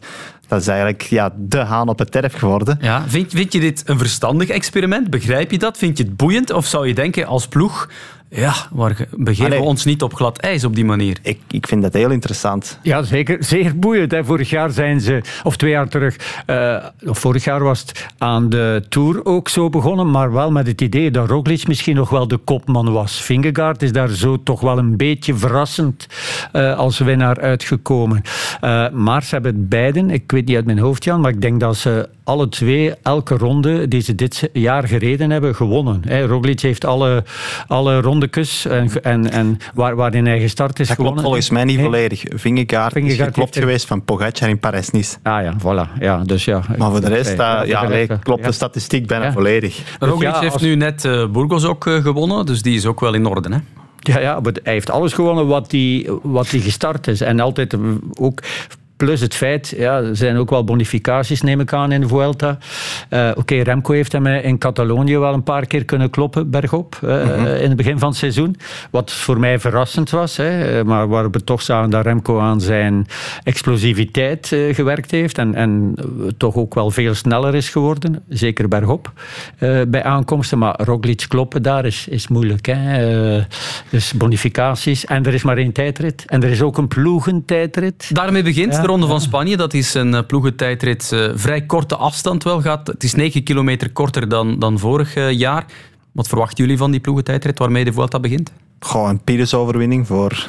Dat 0.51 0.61
is 0.61 0.67
eigenlijk 0.67 1.03
ja, 1.03 1.33
de 1.37 1.59
haan 1.59 1.89
op 1.89 1.99
het 1.99 2.11
terf 2.13 2.35
geworden. 2.35 2.79
Ja, 2.81 3.05
vind, 3.07 3.33
vind 3.33 3.53
je 3.53 3.61
dit 3.61 3.83
een 3.87 3.99
verstandig 3.99 4.49
experiment? 4.49 5.11
Begrijp 5.11 5.51
je 5.51 5.59
dat? 5.59 5.79
Vind 5.79 5.99
je 5.99 6.05
het 6.05 6.17
boeiend? 6.17 6.53
Of 6.53 6.67
zou 6.67 6.89
je 6.89 6.95
denken 6.95 7.27
als 7.27 7.49
ploeg... 7.49 7.89
Ja, 8.33 8.55
maar 8.75 9.07
begeven 9.17 9.51
we 9.51 9.63
ons 9.63 9.85
niet 9.85 10.03
op 10.03 10.15
glad 10.15 10.39
ijs 10.39 10.65
op 10.65 10.75
die 10.75 10.85
manier? 10.85 11.19
Ik, 11.23 11.39
ik 11.51 11.67
vind 11.67 11.83
dat 11.83 11.93
heel 11.93 12.11
interessant. 12.11 12.79
Ja, 12.83 13.03
zeker. 13.03 13.45
Zeer 13.45 13.79
boeiend. 13.79 14.11
Hè. 14.11 14.25
Vorig 14.25 14.51
jaar 14.51 14.71
zijn 14.71 15.01
ze, 15.01 15.21
of 15.43 15.57
twee 15.57 15.71
jaar 15.71 15.89
terug, 15.89 16.43
uh, 16.47 16.85
of 17.07 17.19
vorig 17.19 17.45
jaar 17.45 17.63
was 17.63 17.81
het 17.81 18.07
aan 18.19 18.49
de 18.49 18.85
Tour 18.89 19.25
ook 19.25 19.49
zo 19.49 19.69
begonnen, 19.69 20.11
maar 20.11 20.33
wel 20.33 20.51
met 20.51 20.67
het 20.67 20.81
idee 20.81 21.11
dat 21.11 21.29
Roglic 21.29 21.67
misschien 21.67 21.97
nog 21.97 22.11
wel 22.11 22.29
de 22.29 22.37
kopman 22.37 22.93
was. 22.93 23.23
Vingegaard 23.23 23.83
is 23.83 23.93
daar 23.93 24.09
zo 24.09 24.43
toch 24.43 24.61
wel 24.61 24.79
een 24.79 24.97
beetje 24.97 25.35
verrassend 25.35 26.07
uh, 26.53 26.79
als 26.79 26.99
winnaar 26.99 27.41
uitgekomen. 27.41 28.23
Uh, 28.61 28.89
maar 28.91 29.23
ze 29.23 29.35
hebben 29.35 29.55
het 29.55 29.69
beiden, 29.69 30.11
ik 30.11 30.31
weet 30.31 30.47
niet 30.47 30.57
uit 30.57 30.67
mijn 30.67 30.79
hoofd 30.79 31.05
Jan, 31.05 31.21
maar 31.21 31.31
ik 31.31 31.43
denk 31.43 31.61
dat 31.61 31.77
ze 31.77 32.09
alle 32.25 32.49
twee 32.49 32.95
elke 33.03 33.37
ronde 33.37 33.89
die 33.89 34.01
ze 34.01 34.15
dit 34.15 34.51
jaar 34.53 34.89
gereden 34.89 35.31
hebben 35.31 35.55
gewonnen. 35.55 36.03
Hè. 36.07 36.27
Roglic 36.27 36.61
heeft 36.61 36.85
alle, 36.85 37.25
alle 37.67 38.01
rondekes 38.21 38.67
en, 38.67 39.03
en, 39.03 39.31
en 39.31 39.59
waar, 39.75 39.97
waarin 39.97 40.27
hij 40.27 40.41
gestart 40.41 40.81
is 40.81 40.89
dat 40.89 40.97
gewonnen. 40.97 41.23
klopt 41.23 41.37
volgens 41.37 41.51
mij 41.51 41.65
niet 41.65 41.81
volledig. 41.81 42.23
Vingegaard, 42.29 42.97
is 42.97 43.17
geklopt 43.17 43.59
geweest 43.59 43.87
van 43.87 44.05
Pogacar 44.05 44.49
in 44.49 44.59
Parijs-Nice. 44.59 45.17
Ah 45.23 45.43
ja, 45.43 45.55
voilà. 45.59 46.01
Ja, 46.01 46.23
dus 46.25 46.45
ja. 46.45 46.63
Maar 46.79 46.91
voor 46.91 47.01
de 47.01 47.09
rest 47.09 47.37
ja, 47.37 47.63
ja, 47.63 47.89
nee, 47.89 48.09
klopt 48.23 48.45
de 48.45 48.53
statistiek 48.53 49.07
bijna 49.07 49.25
ja. 49.25 49.33
volledig. 49.33 49.83
Roglic 49.99 50.23
ja, 50.23 50.31
als... 50.31 50.41
heeft 50.41 50.61
nu 50.61 50.75
net 50.75 51.05
uh, 51.05 51.27
Burgos 51.27 51.65
ook 51.65 51.87
uh, 51.87 52.03
gewonnen, 52.03 52.47
dus 52.47 52.63
die 52.63 52.77
is 52.77 52.87
ook 52.87 53.01
wel 53.01 53.15
in 53.15 53.27
orde. 53.27 53.53
Hè? 53.53 53.59
Ja, 54.01 54.19
ja, 54.19 54.41
maar 54.41 54.53
hij 54.63 54.73
heeft 54.73 54.91
alles 54.91 55.13
gewonnen 55.13 55.47
wat 55.47 55.71
hij, 55.71 56.09
wat 56.23 56.51
hij 56.51 56.61
gestart 56.61 57.07
is. 57.07 57.21
En 57.21 57.41
altijd 57.41 57.77
ook 58.21 58.43
Plus 59.01 59.21
het 59.21 59.35
feit, 59.35 59.75
ja, 59.77 59.97
er 59.97 60.17
zijn 60.17 60.37
ook 60.37 60.51
wel 60.51 60.65
bonificaties, 60.65 61.43
neem 61.43 61.61
ik 61.61 61.73
aan, 61.73 61.93
in 61.93 62.01
de 62.01 62.09
Vuelta. 62.09 62.59
Uh, 63.11 63.29
Oké, 63.29 63.39
okay, 63.39 63.61
Remco 63.61 63.93
heeft 63.93 64.13
hem 64.13 64.27
in 64.27 64.59
Catalonië 64.59 65.19
wel 65.19 65.33
een 65.33 65.43
paar 65.43 65.67
keer 65.67 65.85
kunnen 65.85 66.11
kloppen, 66.11 66.51
bergop, 66.51 66.99
uh, 67.05 67.11
mm 67.11 67.31
-hmm. 67.31 67.47
in 67.47 67.69
het 67.69 67.77
begin 67.77 67.99
van 67.99 68.09
het 68.09 68.19
seizoen. 68.19 68.57
Wat 68.91 69.13
voor 69.13 69.39
mij 69.39 69.59
verrassend 69.59 70.11
was, 70.11 70.37
hè, 70.37 70.85
maar 70.85 71.09
waar 71.09 71.31
we 71.31 71.45
toch 71.45 71.63
zagen 71.63 71.91
dat 71.91 72.05
Remco 72.05 72.41
aan 72.41 72.61
zijn 72.61 73.07
explosiviteit 73.43 74.51
uh, 74.51 74.75
gewerkt 74.75 75.11
heeft 75.11 75.39
en, 75.39 75.55
en 75.55 75.95
toch 76.37 76.55
ook 76.55 76.75
wel 76.75 76.91
veel 76.91 77.15
sneller 77.15 77.55
is 77.55 77.69
geworden, 77.69 78.23
zeker 78.29 78.69
bergop, 78.69 79.13
bij 79.89 80.05
aankomsten. 80.05 80.59
Maar 80.59 80.81
Roglic 80.85 81.25
kloppen 81.29 81.63
daar 81.63 81.85
is, 81.85 82.09
is 82.09 82.29
moeilijk. 82.29 82.67
Hè. 82.67 83.45
dus 83.91 84.13
bonificaties 84.13 85.05
en 85.05 85.27
er 85.27 85.35
is 85.35 85.43
maar 85.43 85.57
één 85.57 85.73
tijdrit. 85.73 86.25
En 86.27 86.43
er 86.43 86.51
is 86.51 86.63
ook 86.63 86.79
een 86.79 86.89
ploegentijdrit. 86.89 88.15
Daarmee 88.15 88.43
begint 88.43 88.75
ja. 88.75 88.89
Ronde 88.91 89.07
van 89.07 89.21
Spanje, 89.21 89.57
dat 89.57 89.75
is 89.75 89.95
een 89.95 90.27
ploegentijdrit, 90.27 91.11
uh, 91.15 91.31
vrij 91.35 91.67
korte 91.67 91.97
afstand 91.97 92.45
wel 92.45 92.61
gaat. 92.61 92.87
Het 92.87 93.05
is 93.05 93.15
9 93.15 93.43
kilometer 93.43 93.93
korter 93.93 94.29
dan, 94.29 94.59
dan 94.59 94.79
vorig 94.79 95.17
uh, 95.17 95.31
jaar. 95.31 95.65
Wat 96.13 96.29
verwachten 96.29 96.65
jullie 96.65 96.79
van 96.79 96.91
die 96.91 97.01
ploegentijdrit 97.01 97.59
waarmee 97.59 97.85
de 97.85 97.93
Vuelta 97.93 98.21
begint? 98.21 98.53
Gewoon 98.81 99.09
een 99.09 99.21
Pires-overwinning 99.25 100.07
voor 100.07 100.49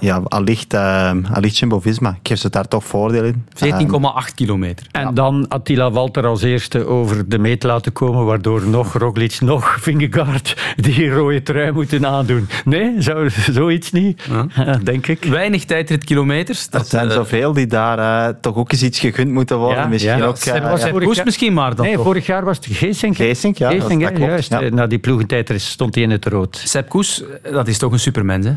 ja, 0.00 0.22
allicht, 0.28 0.74
uh, 0.74 1.12
allicht 1.32 1.58
Jumbo-Visma. 1.58 2.10
Ik 2.10 2.28
geef 2.28 2.38
ze 2.38 2.50
daar 2.50 2.68
toch 2.68 2.84
voordeel 2.84 3.24
in. 3.24 3.44
14,8 3.54 4.34
kilometer. 4.34 4.86
En 4.90 5.02
ja. 5.02 5.12
dan 5.12 5.48
Attila 5.48 5.90
Walter 5.90 6.26
als 6.26 6.42
eerste 6.42 6.86
over 6.86 7.28
de 7.28 7.38
meet 7.38 7.62
laten 7.62 7.92
komen, 7.92 8.24
waardoor 8.24 8.66
nog 8.66 8.92
Roglic, 8.92 9.40
nog 9.40 9.76
Vingegaard 9.80 10.74
die 10.76 11.10
rode 11.10 11.42
trui 11.42 11.72
moeten 11.72 12.06
aandoen. 12.06 12.48
Nee, 12.64 13.02
zo, 13.02 13.28
zoiets 13.50 13.92
niet, 13.92 14.22
ja. 14.54 14.76
denk 14.82 15.06
ik. 15.06 15.24
Weinig 15.24 15.64
tijdritkilometers. 15.64 16.68
Er 16.70 16.84
zijn 16.84 17.06
uh, 17.06 17.12
zoveel 17.12 17.52
die 17.52 17.66
daar 17.66 17.98
uh, 17.98 18.34
toch 18.40 18.56
ook 18.56 18.72
eens 18.72 18.82
iets 18.82 18.98
gegund 18.98 19.30
moeten 19.30 19.58
worden. 19.58 19.82
Ja, 19.82 19.86
misschien 19.86 20.16
ja. 20.16 20.24
ook... 20.24 20.44
Uh, 20.44 20.70
was 20.70 20.82
ja. 20.82 20.90
Koers 20.90 21.24
misschien 21.24 21.52
maar 21.52 21.74
dan 21.74 21.84
Nee, 21.84 21.94
toch. 21.94 22.04
vorig 22.04 22.26
jaar 22.26 22.44
was 22.44 22.56
het 22.56 22.66
Geesink. 22.70 23.16
Geesink, 23.16 23.56
ja. 23.56 23.70
Geesink, 23.70 24.02
dat, 24.02 24.10
dat 24.10 24.18
juist. 24.18 24.50
Ja. 24.50 24.68
Na 24.68 24.86
die 24.86 24.98
ploegentijdrit 24.98 25.60
stond 25.60 25.94
hij 25.94 26.04
in 26.04 26.10
het 26.10 26.26
rood. 26.26 26.62
Sepp 26.64 26.88
Koes, 26.88 27.22
dat 27.52 27.68
is 27.70 27.78
toch 27.78 27.92
een 27.92 28.00
supermens, 28.00 28.46
hè? 28.46 28.54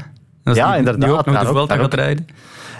Ja, 0.53 0.76
inderdaad. 0.76 1.01
Die 1.01 1.11
ook 1.11 1.26
nog 1.26 1.39
de 1.39 1.45
Vuelta 1.45 1.76
gaat 1.76 1.93
rijden. 1.93 2.28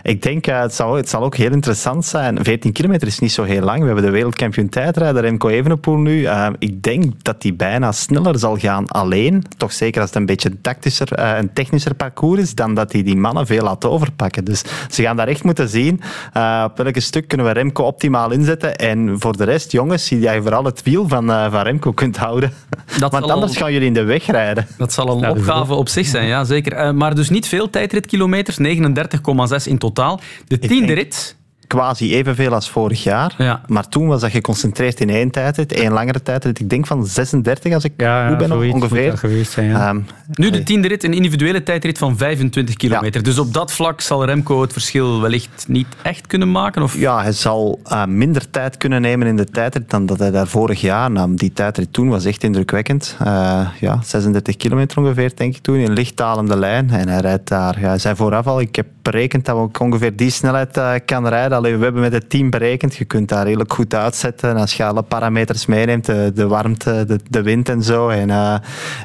Ik 0.04 0.22
denk, 0.22 0.48
uh, 0.48 0.62
het, 0.62 0.74
zal, 0.74 0.94
het 0.94 1.10
zal 1.10 1.24
ook 1.24 1.36
heel 1.36 1.52
interessant 1.52 2.06
zijn. 2.06 2.44
14 2.44 2.72
kilometer 2.72 3.08
is 3.08 3.20
niet 3.20 3.32
zo 3.32 3.44
heel 3.44 3.62
lang. 3.62 3.80
We 3.80 3.86
hebben 3.86 4.04
de 4.04 4.10
wereldkampioen 4.10 4.70
tijdrijder 4.70 5.22
Remco 5.22 5.48
Evenepoel 5.48 5.98
nu. 5.98 6.20
Uh, 6.20 6.48
ik 6.60 6.84
denk 6.84 7.24
dat 7.24 7.44
hij 7.44 7.56
bijna 7.56 7.92
sneller 7.92 8.40
zal 8.40 8.58
gaan 8.58 8.88
alleen. 8.88 9.44
Toch 9.58 9.74
zeker 9.74 10.02
als 10.02 10.10
het 10.10 10.20
een 10.20 10.26
beetje 10.26 10.62
tactischer 10.62 11.20
uh, 11.20 11.38
een 11.38 11.54
technischer 11.54 11.96
parcours 11.96 12.42
is, 12.42 12.56
dan 12.56 12.74
dat 12.74 12.92
hij 12.92 13.04
die 13.04 13.16
mannen 13.16 13.46
veel 13.46 13.64
laat 13.64 13.86
overpakken. 13.86 14.46
Dus 14.46 14.64
ze 14.90 15.02
gaan 15.02 15.16
daar 15.16 15.28
echt 15.28 15.44
moeten 15.44 15.70
zien 15.70 16.02
op 16.66 16.78
welke 16.78 17.00
stuk 17.00 17.28
kunnen 17.28 17.46
we 17.46 17.52
Remco 17.52 17.84
optimaal 17.84 18.32
inzetten. 18.32 18.76
En 18.76 19.16
voor 19.20 19.38
de 19.38 19.44
rest, 19.44 19.72
jongens, 19.72 20.06
zie 20.06 20.20
jij 20.20 20.42
vooral 20.42 20.64
het 20.64 20.84
wiel 20.84 21.08
van, 21.08 21.26
van 21.28 21.62
Remco 21.62 21.92
kunt 21.92 22.18
houden. 22.18 22.54
Dat 23.00 23.12
Want 23.20 23.32
anders 23.32 23.52
al... 23.52 23.62
gaan 23.62 23.72
jullie 23.72 23.88
in 23.88 23.94
de 23.94 24.04
weg 24.04 24.26
rijden. 24.26 24.68
Dat 24.78 24.94
zal 24.94 25.10
een 25.10 25.20
ja, 25.20 25.30
opgave 25.30 25.74
op 25.74 25.90
zich 25.90 26.08
zijn, 26.08 26.28
ja 26.28 26.44
zeker. 26.44 26.96
maar 26.96 27.16
dus 27.16 27.30
niet 27.30 27.48
veel 27.48 27.70
tijdritkilometers, 27.70 28.58
39,6 28.58 28.64
in 29.64 29.78
totaal. 29.78 29.92
De 30.48 30.60
tiende 30.60 30.94
rit 30.94 31.36
quasi 31.74 32.16
evenveel 32.16 32.54
als 32.54 32.70
vorig 32.70 33.04
jaar. 33.04 33.36
Ja. 33.38 33.62
Maar 33.68 33.88
toen 33.88 34.08
was 34.08 34.22
dat 34.22 34.32
geconcentreerd 34.32 35.00
in 35.00 35.10
één 35.10 35.32
tijdrit, 35.32 35.72
één 35.72 35.92
langere 35.92 36.22
tijdrit. 36.22 36.60
Ik 36.60 36.70
denk 36.70 36.88
van 36.88 37.06
36 37.06 37.74
als 37.74 37.84
ik 37.84 37.92
ja, 37.98 38.28
goed 38.28 38.38
ben 38.38 38.74
ongeveer. 38.74 39.18
Geweest 39.18 39.52
zijn, 39.52 39.88
um, 39.88 40.06
nu 40.34 40.50
de 40.50 40.64
tiende 40.64 40.88
rit, 40.88 41.04
een 41.04 41.14
individuele 41.14 41.64
tijdrit 41.64 41.98
van 41.98 42.18
25 42.18 42.76
kilometer. 42.76 43.24
Dus 43.24 43.40
op 43.40 43.54
dat 43.54 43.72
vlak 43.72 44.02
zal 44.02 44.26
Remco 44.26 44.62
het 44.62 44.72
verschil 44.72 45.22
wellicht 45.22 45.66
niet 45.68 45.88
echt 46.02 46.28
kunnen 46.28 46.52
maken? 46.52 46.82
Of? 46.82 46.98
Ja, 46.98 47.22
hij 47.22 47.32
zal 47.32 47.80
uh, 47.88 48.06
minder 48.06 48.50
tijd 48.50 48.78
kunnen 48.78 49.02
nemen 49.02 49.28
in 49.28 49.36
de 49.36 49.46
tijdrit 49.46 49.90
dan 49.90 50.06
dat 50.06 50.20
hij 50.20 50.32
daar 50.32 50.48
vorig 50.48 50.82
jaar 50.82 51.12
nam. 51.12 51.36
Die 51.36 51.54
tijdrit 51.54 51.94
toen 51.94 52.10
was 52.10 52.26
echt 52.26 52.44
indrukwekkend. 52.44 53.18
Uh, 53.22 53.68
ja, 53.80 54.00
36 54.04 54.58
kilometer 54.58 54.98
ongeveer, 54.98 55.32
denk 55.36 55.56
ik 55.56 55.62
toen, 55.62 55.76
in 55.76 55.94
lichtdalende 55.94 56.58
lijn. 56.58 56.90
En 56.90 57.08
hij 57.08 57.20
rijdt 57.20 57.48
daar. 57.48 57.80
Ja, 57.80 57.88
hij 57.88 58.00
zei 58.00 58.16
vooraf 58.16 58.48
al, 58.48 58.62
ik 58.62 58.76
heb 58.76 58.88
berekend 59.04 59.46
dat 59.46 59.70
ik 59.70 59.80
ongeveer 59.80 60.16
die 60.16 60.30
snelheid 60.30 60.78
uh, 60.78 60.94
kan 61.06 61.28
rijden 61.28 61.58
allee, 61.58 61.78
we 61.78 61.84
hebben 61.84 62.02
met 62.02 62.14
het 62.14 62.30
team 62.30 62.50
berekend, 62.50 62.96
je 62.96 63.06
kunt 63.06 63.30
daar 63.30 63.46
redelijk 63.46 63.74
goed 63.74 63.94
uitzetten. 63.94 64.50
En 64.50 64.58
als 64.58 64.74
je 64.74 64.86
alle 64.86 65.02
parameters 65.02 65.66
meeneemt, 65.66 66.06
de, 66.06 66.32
de 66.36 66.48
warmte, 66.48 67.04
de, 67.08 67.20
de 67.30 67.42
wind 67.42 67.70
en 67.70 67.84
zo, 67.84 68.10
en, 68.10 68.30
eh, 68.30 68.56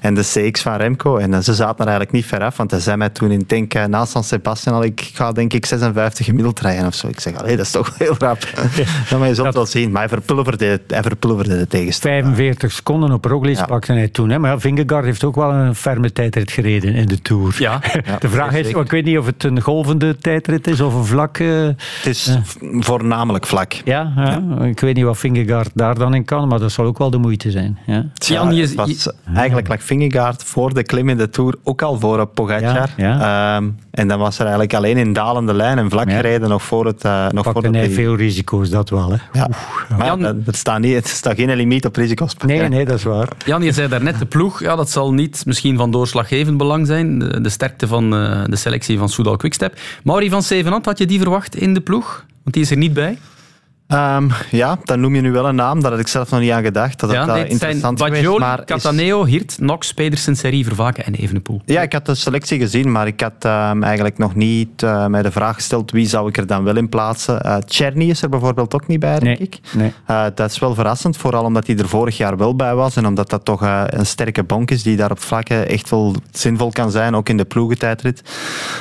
en 0.01 0.14
de 0.14 0.20
CX 0.20 0.62
van 0.62 0.76
Remco. 0.76 1.16
En 1.16 1.34
eh, 1.34 1.40
ze 1.40 1.55
zaten 1.55 1.78
er 1.78 1.90
eigenlijk 1.90 2.12
niet 2.12 2.26
ver 2.26 2.42
af, 2.42 2.57
want 2.57 2.70
hij 2.70 2.80
zei 2.80 2.96
mij 2.96 3.09
toen 3.09 3.30
in 3.30 3.44
denk, 3.46 3.74
uh, 3.74 3.84
na 3.84 4.05
San 4.05 4.24
Sebastian 4.24 4.74
al, 4.74 4.84
ik 4.84 5.11
ga 5.14 5.32
denk 5.32 5.53
ik 5.53 5.66
56 5.66 6.26
gemiddeld 6.26 6.61
rijden 6.61 6.86
of 6.86 6.94
zo. 6.94 7.09
Ik 7.09 7.20
zeg, 7.20 7.36
allee, 7.36 7.57
dat 7.57 7.66
is 7.66 7.72
toch 7.72 7.99
heel 7.99 8.14
rap. 8.18 8.40
dat 9.09 9.18
moet 9.18 9.28
je 9.28 9.34
zo 9.34 9.51
wel 9.51 9.66
zien. 9.66 9.90
Maar 9.90 10.01
hij 10.01 10.09
verpulverde, 10.09 10.80
hij 10.86 11.03
verpulverde 11.03 11.59
de 11.59 11.66
tegenstander. 11.66 12.22
45 12.22 12.72
seconden 12.72 13.12
op 13.12 13.24
Roglic 13.24 13.57
Ja. 13.57 13.64
pakte 13.64 13.92
hij 13.92 14.09
toen. 14.09 14.30
Hè. 14.30 14.38
Maar 14.38 14.51
ja, 14.51 14.59
Vingegaard 14.59 15.05
heeft 15.05 15.24
ook 15.24 15.34
wel 15.34 15.51
een 15.51 15.74
ferme 15.74 16.12
tijdrit 16.12 16.51
gereden 16.51 16.94
in 16.94 17.07
de 17.07 17.22
Tour. 17.22 17.57
Ja. 17.59 17.80
de 18.18 18.28
vraag 18.28 18.55
is, 18.55 18.68
ik 18.68 18.90
weet 18.90 19.05
niet 19.05 19.18
of 19.18 19.26
het 19.26 19.44
een 19.44 19.61
golvende 19.89 20.16
tijdrit 20.18 20.66
is 20.66 20.80
of 20.80 20.95
een 20.95 21.05
vlak... 21.05 21.39
eh, 21.39 21.49
Het 21.66 22.07
is 22.07 22.39
voornamelijk 22.80 23.47
vlak. 23.47 23.72
ja, 23.84 24.12
ja, 24.16 24.64
ik 24.64 24.80
weet 24.80 24.95
niet 24.95 25.05
wat 25.05 25.18
Vingegaard 25.18 25.70
daar 25.74 25.95
dan 25.99 26.14
in 26.14 26.24
kan, 26.24 26.49
maar 26.49 26.59
dat 26.59 26.72
zal 26.72 26.84
ook 26.84 26.99
wel 26.99 27.11
de 27.11 27.18
moeite 27.18 27.51
zijn. 27.51 27.78
Ja. 27.86 28.05
Ja, 28.14 28.49
het 28.53 28.74
was, 28.74 29.11
eigenlijk 29.34 29.68
lag 29.68 29.82
Vingegaard 29.82 30.45
voor 30.45 30.74
de 30.74 30.82
klim 30.82 31.09
in 31.09 31.16
de 31.16 31.28
Tour 31.30 31.55
ook 31.64 31.82
al 31.82 31.99
voor 32.01 32.20
op 32.20 32.34
Pogacar. 32.34 32.89
Ehm, 32.97 33.68
en 33.91 34.09
dan 34.09 34.18
was 34.18 34.34
er 34.34 34.41
eigenlijk 34.41 34.74
alleen 34.74 34.97
in 34.97 35.12
dalende 35.12 35.55
lijn 35.55 35.78
en 35.78 35.91
vlak 35.91 36.11
gereden 36.11 36.49
nog 36.49 36.62
voor 36.62 36.86
het... 36.86 37.05
eh 37.05 37.28
nog 37.28 37.45
voor 37.53 37.62
hij 37.64 37.91
veel 37.91 38.14
risico's, 38.16 38.70
dat 38.70 38.91
wel. 38.91 39.11
Hè. 39.11 39.16
Ja. 39.32 39.49
Maar 39.99 40.07
ja, 40.07 40.18
er, 40.47 40.55
staat 40.55 40.78
niet, 40.80 40.95
er 40.95 41.09
staat 41.09 41.34
geen 41.36 41.55
limiet 41.57 41.84
op 41.86 41.97
risico's. 41.97 42.34
Nee, 42.47 42.68
nee, 42.68 42.84
dat 42.84 42.97
is 42.99 43.03
waar. 43.03 43.28
Jan, 43.45 43.62
je 43.62 43.72
zei 43.72 43.89
daarnet 43.89 44.18
de 44.18 44.26
ploeg. 44.26 44.61
Ja, 44.61 44.76
dat 44.76 44.91
zal 44.91 45.12
niet 45.12 45.43
misschien 45.47 45.76
van 45.76 45.91
doorslaggevend 45.91 46.57
belang 46.57 46.86
zijn. 46.86 47.18
De, 47.18 47.41
de 47.41 47.49
sterkte 47.49 47.86
van 47.86 48.14
eh, 48.16 48.41
de 48.47 48.57
selectie 48.57 48.99
van 48.99 49.09
Soudal 49.09 49.36
Quickstep. 49.36 49.78
Mauri 50.05 50.31
van 50.31 50.43
Zevenand, 50.43 50.85
had 50.85 50.99
je 50.99 51.07
die 51.07 51.18
verwacht 51.18 51.57
in 51.57 51.74
de 51.74 51.81
ploeg? 51.81 52.24
Want 52.43 52.55
die 52.55 52.62
is 52.62 52.70
er 52.70 52.76
niet 52.76 52.93
bij. 52.93 53.18
Ehm, 53.89 54.28
ja, 54.51 54.78
dan 54.84 55.01
noem 55.01 55.14
je 55.14 55.20
nu 55.20 55.32
wel 55.32 55.49
een 55.49 55.55
naam. 55.55 55.80
Daar 55.82 55.91
had 55.91 56.01
ik 56.01 56.09
zelf 56.09 56.30
nog 56.30 56.41
niet 56.41 56.51
aan 56.51 56.62
gedacht. 56.62 57.01
Dat 57.01 57.11
ja, 57.11 57.20
het 57.20 57.30
zijn 57.30 57.49
interessant 57.49 58.01
is- 58.03 58.64
Cataneo, 58.64 59.24
Hirt, 59.24 59.55
Knox, 59.57 59.95
Pedersen, 59.95 60.36
Serie, 60.36 60.64
Vervaken 60.64 61.05
en 61.05 61.14
Evenepoel. 61.14 61.61
Ja, 61.64 61.82
ik 61.82 61.93
had 61.93 62.07
de 62.07 62.14
selectie 62.14 62.59
gezien, 62.59 62.93
maar 62.93 63.07
ik 63.07 63.20
had 63.20 63.32
ehm, 63.39 63.82
eigenlijk 63.82 64.18
nog 64.18 64.34
niet 64.34 64.82
eh, 64.82 65.07
mij 65.07 65.22
de 65.22 65.30
vraag 65.30 65.55
gesteld 65.55 65.91
wie 65.91 66.07
zou 66.07 66.28
ik 66.28 66.36
er 66.36 66.47
dan 66.47 66.64
wel 66.64 66.76
in 66.76 66.89
plaatsen. 66.89 67.41
Eh 67.43 67.57
Czerny 67.66 68.11
is 68.11 68.22
er 68.22 68.28
bijvoorbeeld 68.28 68.74
ook 68.74 68.86
niet 68.86 69.01
bij, 69.01 69.18
denk 69.18 69.39
ik. 69.39 69.59
Nee. 69.72 69.93
Eh, 70.07 70.24
dat 70.34 70.51
is 70.51 70.59
wel 70.59 70.74
verrassend, 70.74 71.16
vooral 71.16 71.45
omdat 71.45 71.66
hij 71.66 71.76
er 71.76 71.89
vorig 71.89 72.16
jaar 72.16 72.36
wel 72.36 72.57
bij 72.57 72.74
was 72.74 72.97
en 72.97 73.07
omdat 73.07 73.30
dat 73.30 73.45
toch 73.45 73.61
een 73.86 74.07
sterke 74.07 74.43
bonk 74.43 74.70
is 74.70 74.82
die 74.82 74.97
daar 74.97 75.11
op 75.11 75.20
vlakken 75.20 75.68
echt 75.68 75.91
wel 75.91 76.14
zinvol 76.32 76.70
kan 76.70 76.91
zijn, 76.91 77.14
ook 77.16 77.28
in 77.28 77.36
de 77.36 77.45
ploegentijdrit. 77.45 78.22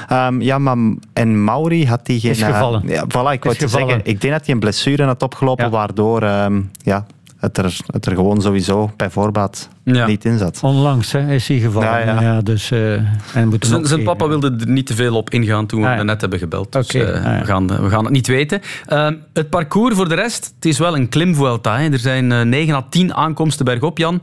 Ehm, 0.07 0.41
ja, 0.41 0.57
maar 0.57 0.77
en 1.13 1.43
Mauri 1.43 1.87
had 1.87 2.05
die 2.05 2.19
geen... 2.19 2.31
Is 2.31 2.41
gevallen. 2.41 2.81
ja, 2.85 3.03
voilà, 3.05 3.31
ik 3.31 3.43
wou 3.43 3.55
zeggen, 3.67 4.01
ik 4.03 4.21
denk 4.21 4.33
dat 4.33 4.45
hij 4.45 4.53
een 4.53 4.59
blessure 4.59 4.95
had 5.05 5.23
opgelopen, 5.23 5.69
waardoor 5.71 6.21
ehm, 6.21 6.61
ja, 6.83 7.05
het, 7.37 7.57
er, 7.57 7.77
het 7.85 8.05
er 8.05 8.15
gewoon 8.15 8.41
sowieso 8.41 8.91
bij 8.97 9.09
voorbaat 9.09 9.69
niet 9.83 10.25
in 10.25 10.37
zat. 10.37 10.59
Onlangs 10.63 11.11
hè, 11.11 11.33
is 11.33 11.47
hij 11.47 11.57
gevallen. 11.59 11.87
Ja, 11.89 11.97
Ja, 11.99 12.21
ja. 12.21 12.41
dus, 12.41 12.71
eh, 12.71 12.93
en 13.33 13.53
Zijn, 13.59 13.85
zijn 13.85 14.03
papa 14.03 14.27
wilde 14.27 14.55
er 14.59 14.67
niet 14.69 14.85
te 14.85 14.95
veel 14.95 15.15
op 15.15 15.29
ingaan 15.29 15.65
toen 15.65 15.79
we 15.79 15.85
Ah, 15.85 15.91
hem 15.91 15.99
ja. 16.01 16.05
net 16.11 16.21
hebben 16.21 16.39
gebeld. 16.39 16.71
Dus 16.71 16.85
Oké, 16.87 17.03
eh, 17.03 17.25
ah, 17.25 17.31
ja. 17.33 17.39
we, 17.39 17.45
gaan, 17.45 17.67
we 17.67 17.89
gaan 17.89 18.03
het 18.03 18.13
niet 18.13 18.27
weten. 18.27 18.61
Ehm, 18.85 19.15
het 19.33 19.49
parcours 19.49 19.95
voor 19.95 20.09
de 20.09 20.15
rest, 20.15 20.53
het 20.55 20.65
is 20.65 20.77
wel 20.79 20.95
een 20.95 21.09
klimvuelta. 21.09 21.77
Hè. 21.77 21.89
Er 21.91 21.99
zijn 21.99 22.31
eh, 22.31 22.41
9 22.41 22.75
à 22.75 22.85
10 22.89 23.13
aankomsten 23.13 23.65
bergop, 23.65 23.97
Jan. 23.97 24.21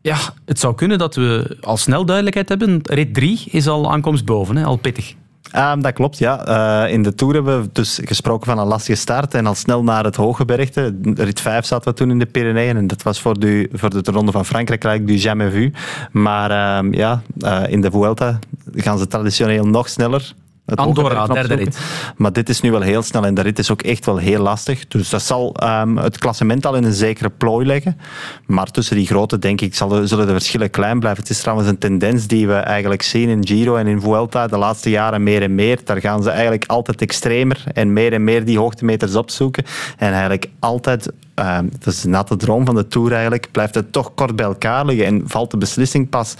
Ja, 0.00 0.16
het 0.44 0.58
zou 0.60 0.74
kunnen 0.74 0.98
dat 0.98 1.14
we 1.14 1.56
al 1.60 1.76
snel 1.76 2.04
duidelijkheid 2.04 2.48
hebben. 2.48 2.80
Rit 2.82 3.14
3 3.14 3.44
is 3.50 3.68
al 3.68 3.92
aankomst 3.92 4.24
boven, 4.24 4.56
hè. 4.56 4.64
al 4.64 4.76
pittig. 4.76 5.14
Ehm, 5.50 5.80
dat 5.80 5.92
klopt, 5.92 6.18
ja. 6.18 6.46
Eh, 6.46 6.92
in 6.92 7.02
de 7.02 7.14
Tour 7.14 7.34
hebben 7.34 7.62
we 7.62 7.68
dus 7.72 8.00
gesproken 8.04 8.46
van 8.46 8.58
een 8.58 8.66
lastige 8.66 8.98
start 8.98 9.34
en 9.34 9.46
al 9.46 9.54
snel 9.54 9.82
naar 9.82 10.04
het 10.04 10.16
hooggebergte. 10.16 10.96
Rit 11.14 11.40
5 11.40 11.66
zaten 11.66 11.90
we 11.90 11.96
toen 11.96 12.10
in 12.10 12.18
de 12.18 12.26
Pyreneeën 12.26 12.76
en 12.76 12.86
dat 12.86 13.02
was 13.02 13.20
voor 13.20 13.38
de, 13.38 13.68
voor 13.72 13.90
de 13.90 14.10
Ronde 14.12 14.32
van 14.32 14.44
Frankrijk 14.44 14.84
eigenlijk 14.84 15.16
du 15.16 15.28
jamais 15.28 15.52
vu. 15.52 15.72
Maar 16.12 16.50
ehm, 16.50 16.92
ja, 16.92 17.22
eh, 17.40 17.62
in 17.68 17.80
de 17.80 17.90
Vuelta 17.90 18.38
gaan 18.74 18.98
ze 18.98 19.06
traditioneel 19.06 19.64
nog 19.64 19.88
sneller. 19.88 20.34
Het 20.66 20.78
Andorra, 20.78 21.26
derde 21.26 21.54
opzoeken. 21.54 22.14
Maar 22.16 22.32
dit 22.32 22.48
is 22.48 22.60
nu 22.60 22.70
wel 22.70 22.80
heel 22.80 23.02
snel 23.02 23.26
en 23.26 23.34
de 23.34 23.40
rit 23.40 23.58
is 23.58 23.70
ook 23.70 23.82
echt 23.82 24.06
wel 24.06 24.16
heel 24.16 24.42
lastig. 24.42 24.88
Dus 24.88 25.08
dat 25.08 25.22
zal 25.22 25.54
ehm, 25.54 25.96
het 25.96 26.18
klassement 26.18 26.66
al 26.66 26.74
in 26.74 26.84
een 26.84 26.92
zekere 26.92 27.30
plooi 27.30 27.66
leggen. 27.66 27.98
Maar 28.46 28.70
tussen 28.70 28.96
die 28.96 29.06
grote, 29.06 29.38
denk 29.38 29.60
ik, 29.60 29.74
zullen 29.74 30.26
de 30.26 30.26
verschillen 30.26 30.70
klein 30.70 31.00
blijven. 31.00 31.22
Het 31.22 31.30
is 31.30 31.40
trouwens 31.40 31.68
een 31.68 31.78
tendens 31.78 32.26
die 32.26 32.46
we 32.46 32.54
eigenlijk 32.54 33.02
zien 33.02 33.28
in 33.28 33.46
Giro 33.46 33.76
en 33.76 33.86
in 33.86 34.00
Vuelta 34.00 34.46
de 34.46 34.58
laatste 34.58 34.90
jaren 34.90 35.22
meer 35.22 35.42
en 35.42 35.54
meer. 35.54 35.78
Daar 35.84 36.00
gaan 36.00 36.22
ze 36.22 36.30
eigenlijk 36.30 36.64
altijd 36.66 37.00
extremer 37.00 37.64
en 37.72 37.92
meer 37.92 38.12
en 38.12 38.24
meer 38.24 38.44
die 38.44 38.58
hoogtemeters 38.58 39.14
opzoeken. 39.14 39.64
En 39.98 40.10
eigenlijk 40.10 40.46
altijd, 40.58 41.12
ehm, 41.34 41.66
dat 41.78 41.92
is 41.94 42.00
de 42.00 42.08
natte 42.08 42.36
droom 42.36 42.66
van 42.66 42.74
de 42.74 42.86
Tour 42.86 43.12
eigenlijk, 43.12 43.48
blijft 43.52 43.74
het 43.74 43.92
toch 43.92 44.14
kort 44.14 44.36
bij 44.36 44.46
elkaar 44.46 44.86
liggen 44.86 45.06
en 45.06 45.22
valt 45.26 45.50
de 45.50 45.56
beslissing 45.56 46.08
pas 46.08 46.34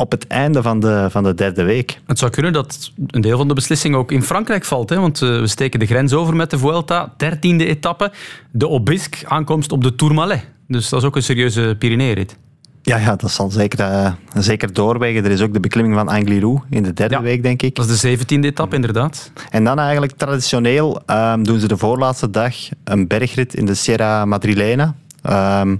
op 0.00 0.10
het 0.10 0.26
einde 0.26 0.62
van 0.62 0.80
de, 0.80 1.06
van 1.10 1.22
de 1.22 1.34
derde 1.34 1.62
week. 1.62 2.00
Het 2.06 2.18
zou 2.18 2.30
kunnen 2.30 2.52
dat 2.52 2.92
een 3.06 3.20
deel 3.20 3.36
van 3.36 3.48
de 3.48 3.54
beslissing 3.54 3.94
ook 3.94 4.12
in 4.12 4.22
Frankrijk 4.22 4.64
valt. 4.64 4.90
Hè? 4.90 5.00
Want 5.00 5.22
eh, 5.22 5.28
we 5.28 5.46
steken 5.46 5.80
de 5.80 5.86
grens 5.86 6.12
over 6.12 6.36
met 6.36 6.50
de 6.50 6.58
Vuelta. 6.58 7.14
Dertiende 7.16 7.66
etappe. 7.66 8.12
De 8.50 8.68
Obisque 8.68 9.28
aankomst 9.28 9.72
op 9.72 9.82
de 9.82 9.94
Tourmalet. 9.94 10.46
Dus 10.68 10.88
dat 10.88 11.00
is 11.00 11.06
ook 11.06 11.16
een 11.16 11.22
serieuze 11.22 11.76
Pyreneeënrit. 11.78 12.36
Ja, 12.82 12.96
ja, 12.96 13.16
dat 13.16 13.30
zal 13.30 13.50
zeker, 13.50 13.78
eh, 13.78 14.12
zeker 14.34 14.72
doorwegen. 14.72 15.24
Er 15.24 15.30
is 15.30 15.40
ook 15.40 15.52
de 15.52 15.60
beklimming 15.60 15.96
van 15.96 16.08
Angliru 16.08 16.58
in 16.70 16.82
de 16.82 16.92
derde 16.92 17.20
week, 17.20 17.42
denk 17.42 17.62
ik. 17.62 17.74
Dat 17.74 17.84
is 17.84 17.90
de 17.90 17.96
zeventiende 17.98 18.48
etappe, 18.48 18.74
inderdaad. 18.74 19.32
En 19.50 19.64
dan 19.64 19.78
eigenlijk 19.78 20.12
traditioneel 20.12 21.02
ehm, 21.06 21.42
doen 21.42 21.58
ze 21.58 21.68
de 21.68 21.76
voorlaatste 21.76 22.30
dag 22.30 22.54
een 22.84 23.06
bergrit 23.06 23.54
in 23.54 23.66
de 23.66 23.74
Sierra 23.74 24.24
Madrilena. 24.24 24.94
Ehm, 25.22 25.76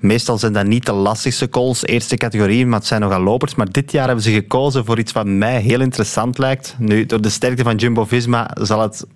meestal 0.00 0.38
zijn 0.38 0.52
dat 0.52 0.66
niet 0.66 0.86
de 0.86 0.92
lastigste 0.92 1.48
calls, 1.48 1.86
eerste 1.86 2.16
categorie, 2.16 2.66
maar 2.66 2.78
het 2.78 2.88
zijn 2.88 3.00
nogal 3.00 3.22
lopers. 3.22 3.54
Maar 3.54 3.70
dit 3.70 3.92
jaar 3.92 4.06
hebben 4.06 4.24
ze 4.24 4.32
gekozen 4.32 4.84
voor 4.84 4.98
iets 4.98 5.12
wat 5.12 5.26
mij 5.26 5.60
heel 5.60 5.80
interessant 5.80 6.38
lijkt. 6.38 6.74
Nu, 6.78 7.06
door 7.06 7.20
de 7.20 7.28
sterkte 7.28 7.62
van 7.62 7.76
Jumbo-Visma 7.76 8.50
zal 8.60 8.80
het... 8.80 9.06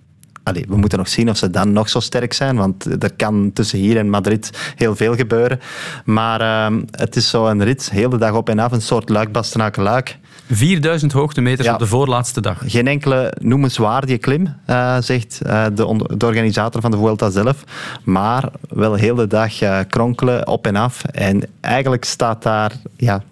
We 0.67 0.77
moeten 0.77 0.97
nog 0.97 1.07
zien 1.07 1.29
of 1.29 1.37
ze 1.37 1.49
dan 1.49 1.71
nog 1.71 1.89
zo 1.89 1.99
sterk 1.99 2.33
zijn, 2.33 2.55
want 2.55 3.03
er 3.03 3.13
kan 3.13 3.51
tussen 3.53 3.79
hier 3.79 3.97
en 3.97 4.09
Madrid 4.09 4.73
heel 4.75 4.95
veel 4.95 5.15
gebeuren. 5.15 5.59
Maar 6.03 6.41
ehm, 6.41 6.81
het 6.91 7.15
is 7.15 7.29
zo 7.29 7.45
een 7.45 7.63
rit, 7.63 7.89
heel 7.89 8.09
de 8.09 8.17
dag 8.17 8.33
op 8.33 8.49
en 8.49 8.59
af, 8.59 8.71
een 8.71 8.81
soort 8.81 9.09
luik-bastenaken-luik. 9.09 10.17
4000 10.49 11.11
hoogtemeters 11.11 11.67
op 11.67 11.79
de 11.79 11.87
voorlaatste 11.87 12.41
dag. 12.41 12.61
Geen 12.65 12.87
enkele 12.87 13.33
noemenswaardige 13.39 14.17
klim, 14.17 14.55
eh, 14.65 14.97
zegt 14.99 15.41
eh, 15.41 15.65
de, 15.73 16.15
de 16.17 16.25
organisator 16.25 16.81
van 16.81 16.91
de 16.91 16.97
Vuelta 16.97 17.29
zelf. 17.29 17.63
Maar 18.03 18.49
wel 18.69 18.93
heel 18.93 19.15
de 19.15 19.27
dag 19.27 19.61
eh, 19.61 19.79
kronkelen 19.87 20.47
op 20.47 20.67
en 20.67 20.75
af. 20.75 21.03
En 21.03 21.43
eigenlijk 21.61 22.05
staat 22.05 22.43
daar... 22.43 22.71
Ja, 22.97 23.23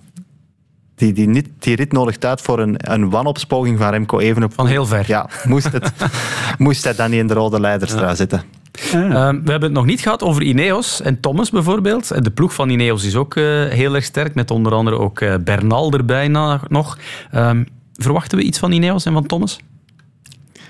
die, 0.95 1.13
die, 1.13 1.27
niet, 1.27 1.49
die 1.59 1.75
rit 1.75 1.91
nodigt 1.91 2.25
uit 2.25 2.41
voor 2.41 2.59
een, 2.59 2.75
een 2.77 3.09
wanopspoging 3.09 3.77
van 3.77 3.89
Remco 3.89 4.19
Evenepoel. 4.19 4.55
Van 4.55 4.67
heel 4.67 4.85
ver. 4.85 5.03
Ja, 5.07 5.29
moest, 5.43 5.71
het, 5.71 5.91
moest 6.57 6.83
hij 6.83 6.95
dan 6.95 7.09
niet 7.09 7.19
in 7.19 7.27
de 7.27 7.33
rode 7.33 7.59
leiderstrui 7.59 8.15
zitten. 8.15 8.43
Ehm, 8.81 9.03
we 9.43 9.51
hebben 9.51 9.61
het 9.61 9.71
nog 9.71 9.85
niet 9.85 10.01
gehad 10.01 10.23
over 10.23 10.41
Ineos 10.41 11.01
en 11.01 11.19
Thomas 11.19 11.49
bijvoorbeeld. 11.49 12.11
En 12.11 12.23
De 12.23 12.31
ploeg 12.31 12.53
van 12.53 12.69
Ineos 12.69 13.03
is 13.03 13.15
ook 13.15 13.35
eh, 13.35 13.43
heel 13.67 13.95
erg 13.95 14.03
sterk, 14.03 14.35
met 14.35 14.51
onder 14.51 14.73
andere 14.73 14.97
ook 14.97 15.19
eh, 15.21 15.35
Bernal 15.43 15.91
erbij 15.91 16.27
na- 16.27 16.61
nog. 16.67 16.97
Ehm, 17.31 17.63
verwachten 17.93 18.37
we 18.37 18.43
iets 18.43 18.59
van 18.59 18.71
Ineos 18.71 19.05
en 19.05 19.13
van 19.13 19.25
Thomas? 19.25 19.59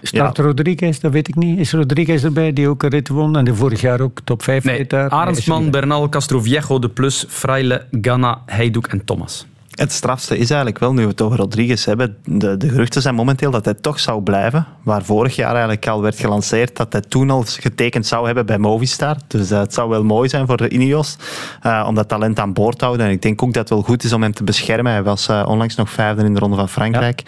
Start 0.02 0.38
Rodriguez, 0.38 1.00
dat 1.00 1.12
weet 1.12 1.28
ik 1.28 1.36
niet. 1.36 1.60
Is 1.60 1.72
Rodriguez 1.72 2.24
erbij, 2.24 2.54
die 2.54 2.68
ook 2.68 2.84
een 2.84 2.90
rit 2.90 3.08
won 3.08 3.38
en 3.38 3.46
die 3.46 3.54
vorig 3.54 3.82
jaar 3.82 4.02
ook 4.02 4.20
top 4.24 4.44
5 4.44 4.64
Nee, 4.64 4.86
daar? 4.88 5.10
Arendsman, 5.10 5.72
Bernal, 5.72 6.10
Castroviejo, 6.10 6.80
De 6.80 6.90
Plus, 6.90 7.26
Fraile, 7.28 7.86
Ganna, 8.02 8.42
Heidoek 8.46 8.88
en 8.88 9.06
Thomas. 9.06 9.46
Het 9.74 9.92
strafste 9.92 10.38
is 10.38 10.50
eigenlijk 10.50 10.80
wel, 10.80 10.94
nu 10.94 11.02
we 11.02 11.08
het 11.08 11.22
over 11.22 11.38
Rodriguez 11.38 11.86
hebben, 11.86 12.18
de, 12.26 12.58
de 12.58 12.70
geruchten 12.70 13.02
zijn 13.02 13.16
momenteel 13.16 13.52
dat 13.52 13.66
hij 13.66 13.74
toch 13.74 14.00
zou 14.00 14.22
blijven. 14.22 14.66
Waar 14.84 15.04
vorig 15.04 15.36
jaar 15.36 15.52
eigenlijk 15.52 15.88
al 15.88 16.02
werd 16.02 16.20
gelanceerd 16.20 16.76
dat 16.76 16.92
hij 16.94 17.02
toen 17.02 17.30
al 17.30 17.44
getekend 17.48 18.08
zou 18.08 18.26
hebben 18.26 18.46
bij 18.46 18.58
Movistar. 18.58 19.16
Dus 19.28 19.52
eh, 19.52 19.60
het 19.60 19.74
zou 19.74 19.90
wel 19.90 20.04
mooi 20.04 20.30
zijn 20.30 20.48
voor 20.48 20.58
de 20.58 20.70
Ineos 20.70 21.18
eh, 21.62 21.86
om 21.88 21.96
dat 21.96 22.08
talent 22.08 22.40
aan 22.40 22.54
boord 22.54 22.78
te 22.78 22.86
houden. 22.86 23.06
En 23.06 23.12
ik 23.12 23.22
denk 23.22 23.44
ook 23.44 23.54
dat 23.54 23.62
het 23.62 23.70
wel 23.70 23.82
goed 23.82 24.04
is 24.04 24.14
om 24.14 24.22
hem 24.22 24.34
te 24.34 24.44
beschermen. 24.44 24.92
Hij 24.92 25.04
was 25.04 25.28
eh, 25.28 25.46
onlangs 25.48 25.76
nog 25.76 25.90
vijfde 25.90 26.24
in 26.24 26.34
de 26.34 26.40
Ronde 26.40 26.56
van 26.56 26.70
Frankrijk. 26.70 27.24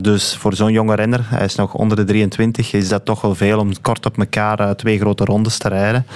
Dus 0.00 0.36
voor 0.36 0.54
zo'n 0.54 0.72
jonge 0.72 0.94
renner, 0.94 1.20
hij 1.24 1.44
is 1.44 1.54
nog 1.54 1.74
onder 1.74 1.96
de 1.96 2.04
23, 2.04 2.72
is 2.72 2.88
dat 2.88 3.04
toch 3.04 3.20
wel 3.20 3.34
veel 3.34 3.58
om 3.58 3.80
kort 3.80 4.06
op 4.06 4.18
elkaar 4.18 4.76
twee 4.76 4.98
grote 4.98 5.24
rondes 5.24 5.58
te 5.58 5.68
rijden. 5.68 6.06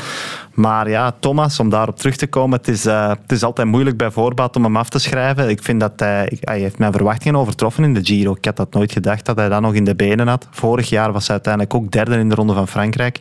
Maar 0.54 0.88
ja, 0.88 1.12
Thomas, 1.20 1.60
om 1.60 1.68
daarop 1.68 1.96
terug 1.96 2.16
te 2.16 2.26
komen, 2.26 2.58
het 2.58 2.68
is, 2.68 2.86
eh, 2.86 3.08
het 3.08 3.32
is 3.32 3.42
altijd 3.42 3.68
moeilijk 3.68 3.96
bij 3.96 4.10
voorbaat 4.10 4.56
om 4.56 4.64
hem 4.64 4.76
af 4.76 4.88
te 4.88 4.98
schrijven. 4.98 5.48
Ik 5.48 5.62
vind 5.62 5.80
dat 5.80 5.92
hij, 5.96 6.38
hij 6.40 6.58
heeft 6.58 6.78
mijn 6.78 6.92
verwachtingen 6.92 7.38
overtroffen 7.38 7.84
in 7.84 7.94
de 7.94 8.04
Giro. 8.04 8.34
Ik 8.34 8.44
had 8.44 8.56
dat 8.56 8.72
nooit 8.72 8.92
gedacht 8.92 9.24
dat 9.26 9.36
hij 9.36 9.48
dat 9.48 9.60
nog 9.60 9.74
in 9.74 9.84
de 9.84 9.94
benen 9.94 10.28
had. 10.28 10.48
Vorig 10.50 10.88
jaar 10.88 11.12
was 11.12 11.22
hij 11.22 11.34
uiteindelijk 11.34 11.74
ook 11.74 11.90
derde 11.90 12.16
in 12.18 12.28
de 12.28 12.34
Ronde 12.34 12.52
van 12.52 12.68
Frankrijk. 12.68 13.18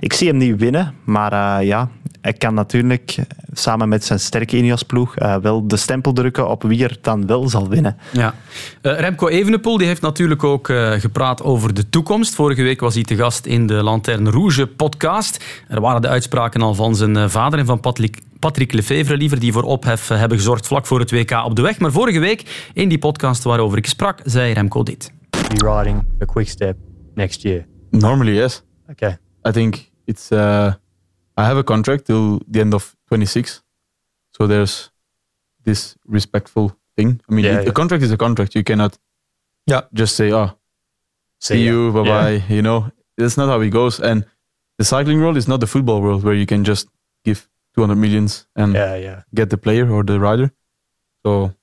Ik 0.00 0.12
zie 0.12 0.28
hem 0.28 0.36
niet 0.36 0.60
winnen, 0.60 0.94
maar 1.04 1.32
eh, 1.32 1.66
ja, 1.66 1.88
hij 2.24 2.32
kan 2.32 2.54
natuurlijk 2.54 3.16
samen 3.52 3.88
met 3.88 4.04
zijn 4.04 4.20
sterke 4.20 4.56
Ineos-ploeg 4.56 5.16
eh, 5.16 5.36
wel 5.36 5.68
de 5.68 5.76
stempel 5.76 6.12
drukken 6.12 6.48
op 6.48 6.62
wie 6.62 6.84
er 6.84 6.96
dan 7.00 7.26
wel 7.26 7.48
zal 7.48 7.68
winnen. 7.68 7.96
Ja. 8.12 8.34
Eh, 8.80 8.98
Remco 8.98 9.28
Evenepoel 9.28 9.78
die 9.78 9.86
heeft 9.86 10.00
natuurlijk 10.00 10.44
ook 10.44 10.68
eh, 10.68 10.92
gepraat 10.92 11.42
over 11.42 11.74
de 11.74 11.88
toekomst. 11.88 12.34
Vorige 12.34 12.62
week 12.62 12.80
was 12.80 12.94
hij 12.94 13.02
te 13.02 13.16
gast 13.16 13.46
in 13.46 13.66
de 13.66 13.74
Lanterne 13.74 14.30
Rouge 14.30 14.66
podcast. 14.66 15.44
Er 15.68 15.80
waren 15.80 16.02
de 16.02 16.08
uitspraken 16.08 16.62
al 16.62 16.74
van 16.74 16.96
zijn 16.96 17.30
vader 17.30 17.58
en 17.58 17.66
van 17.66 17.80
Patrick, 17.80 18.18
Patrick 18.38 18.72
Lefevre 18.72 19.16
liever, 19.16 19.40
die 19.40 19.52
voor 19.52 19.62
ophef 19.62 20.08
hebben 20.08 20.38
gezorgd 20.38 20.66
vlak 20.66 20.86
voor 20.86 21.00
het 21.00 21.10
WK 21.10 21.44
op 21.44 21.56
de 21.56 21.62
weg. 21.62 21.78
Maar 21.78 21.92
vorige 21.92 22.18
week, 22.18 22.68
in 22.72 22.88
die 22.88 22.98
podcast 22.98 23.42
waarover 23.42 23.78
ik 23.78 23.86
sprak, 23.86 24.20
zei 24.24 24.52
Remco 24.52 24.82
dit. 24.82 25.12
be 25.30 25.66
riding 25.66 26.04
for 26.18 26.26
Quickstep 26.26 26.76
next 27.14 27.42
year? 27.42 27.66
Normally, 27.90 28.34
yes. 28.34 28.62
Okay. 28.90 29.16
I 29.48 29.50
think 29.50 29.90
it's. 30.04 30.30
Uh, 30.30 30.72
I 31.36 31.44
have 31.44 31.56
a 31.58 31.64
contract 31.64 32.06
till 32.06 32.40
the 32.46 32.60
end 32.60 32.74
of 32.74 32.94
26, 33.08 33.62
so 34.32 34.46
there's 34.46 34.90
this 35.64 35.96
respectful 36.06 36.76
thing. 36.96 37.20
I 37.28 37.34
mean, 37.34 37.44
Yeah, 37.44 37.58
it- 37.60 37.64
yeah. 37.64 37.70
a 37.70 37.72
contract 37.72 38.02
is 38.04 38.12
a 38.12 38.16
contract. 38.16 38.54
You 38.54 38.62
cannot, 38.64 38.98
Yeah. 39.66 39.82
just 39.92 40.14
say, 40.16 40.32
"Oh, 40.32 40.50
see, 41.40 41.54
See 41.54 41.64
ya." 41.66 41.72
you, 41.72 41.92
bye 41.92 42.04
bye." 42.04 42.44
You 42.48 42.62
know, 42.62 42.90
that's 43.16 43.36
not 43.36 43.48
how 43.48 43.60
it 43.62 43.70
goes. 43.70 44.00
And 44.00 44.24
the 44.78 44.84
cycling 44.84 45.20
world 45.20 45.36
is 45.36 45.46
not 45.48 45.60
the 45.60 45.66
football 45.66 46.00
world 46.02 46.22
where 46.24 46.34
you 46.36 46.46
can 46.46 46.64
just 46.64 46.88
give 47.24 47.48
200 47.74 47.96
millions 47.98 48.46
and 48.54 48.74
Yeah, 48.74 48.96
yeah. 48.96 49.22
get 49.34 49.48
the 49.50 49.56
player 49.56 49.90
or 49.90 50.04
the 50.04 50.18
rider. 50.20 50.50
So, 51.24 51.54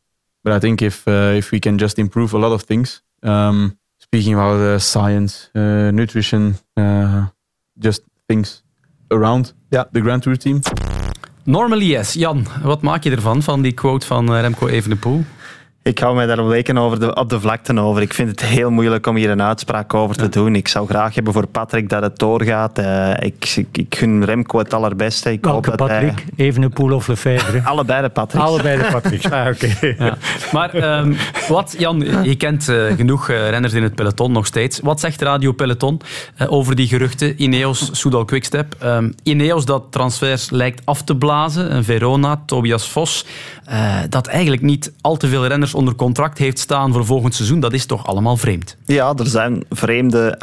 but 0.44 0.54
I 0.54 0.60
think 0.60 0.82
if 0.82 1.08
uh, 1.08 1.38
if 1.38 1.52
we 1.52 1.60
can 1.60 1.78
just 1.78 1.98
improve 2.00 2.34
a 2.34 2.40
lot 2.40 2.52
of 2.52 2.64
things, 2.64 3.02
um, 3.24 3.78
speaking 4.00 4.34
about 4.34 4.60
uh, 4.60 4.80
science, 4.80 5.50
uh, 5.56 5.92
nutrition, 5.92 6.56
uh, 6.76 7.28
just 7.78 8.02
things 8.28 8.64
around 9.12 9.53
the 9.70 10.01
Grand 10.01 10.22
Tour 10.24 10.38
team. 10.38 10.59
Normally 11.43 11.86
yes. 11.86 12.14
Jan, 12.14 12.47
wat 12.64 12.82
maak 12.82 13.03
je 13.03 13.12
ervan, 13.12 13.43
van 13.43 13.62
die 13.62 13.74
quote 13.74 14.05
van 14.05 14.34
eh, 14.36 14.41
Remco 14.41 14.68
Evenepoel? 14.68 15.24
Ik 15.84 16.00
hou 16.00 16.16
mij 16.16 16.26
daar 16.26 16.40
al 16.40 16.48
weken 16.48 16.78
over 16.78 17.00
de, 17.00 17.16
op 17.16 17.30
de 17.30 17.40
vlakte 17.40 17.80
over. 17.80 18.02
Ik 18.02 18.14
vind 18.14 18.30
het 18.30 18.42
heel 18.46 18.70
moeilijk 18.70 19.08
om 19.08 19.16
hier 19.16 19.30
een 19.30 19.42
uitspraak 19.42 19.94
over 19.94 20.16
te 20.16 20.30
doen. 20.30 20.56
Ik 20.56 20.68
zou 20.68 20.88
graag 20.88 21.16
hebben 21.16 21.34
voor 21.34 21.48
Patrick 21.48 21.90
dat 21.90 22.02
het 22.02 22.20
doorgaat. 22.20 22.78
Eh, 22.80 23.10
ik, 23.20 23.54
ik, 23.56 23.68
ik 23.78 23.96
gun 23.96 24.26
Remco 24.26 24.58
het 24.58 24.74
allerbeste. 24.74 25.32
Ik 25.32 25.46
hoop 25.46 25.66
Welke 25.66 25.78
dat 25.78 25.88
hij- 25.90 26.06
Patrick? 26.06 26.26
Evenepoel 26.36 26.92
of 26.94 27.08
Lefebvre? 27.08 27.62
Allebei 27.70 28.02
de 28.02 28.10
Patrick. 28.10 28.42
Allebei 28.42 28.78
de 28.78 28.88
Patrick. 29.02 29.26
Ah, 29.32 29.48
oké. 29.48 29.96
Ja. 30.04 30.18
Maar 30.52 30.74
ehm, 30.74 31.14
wat, 31.48 31.76
Jan, 31.78 32.00
je 32.24 32.36
kent 32.36 32.70
eh, 32.70 32.86
genoeg 32.96 33.30
eh, 33.30 33.50
renners 33.50 33.74
in 33.74 33.84
het 33.84 33.96
peloton 33.96 34.32
nog 34.32 34.46
steeds. 34.46 34.80
Wat 34.80 35.00
zegt 35.00 35.22
Radio 35.22 35.52
Peloton 35.52 36.02
eh, 36.36 36.52
over 36.52 36.76
die 36.76 36.88
geruchten? 36.88 37.44
Ineos, 37.44 37.90
Soudal 37.92 38.26
Quickstep. 38.26 38.76
Ehm, 38.80 39.12
Ineos 39.24 39.66
dat 39.66 39.84
transfers 39.90 40.50
lijkt 40.50 40.82
af 40.86 41.04
te 41.04 41.16
blazen. 41.16 41.70
En 41.70 41.84
Verona, 41.84 42.42
Tobias 42.46 42.88
Vos. 42.90 43.26
eh, 43.66 43.96
dat 44.10 44.28
eigenlijk 44.28 44.62
niet 44.62 44.92
al 45.02 45.18
te 45.18 45.28
veel 45.28 45.48
renners 45.48 45.71
onder 45.74 45.96
contract 45.96 46.38
heeft 46.38 46.60
staan 46.60 46.94
voor 46.94 47.06
volgend 47.06 47.36
seizoen. 47.36 47.60
Dat 47.60 47.74
is 47.74 47.86
toch 47.86 48.06
allemaal 48.06 48.38
vreemd? 48.38 48.78
Ja, 48.86 49.14
er 49.14 49.28
zijn 49.28 49.64
vreemde. 49.70 50.40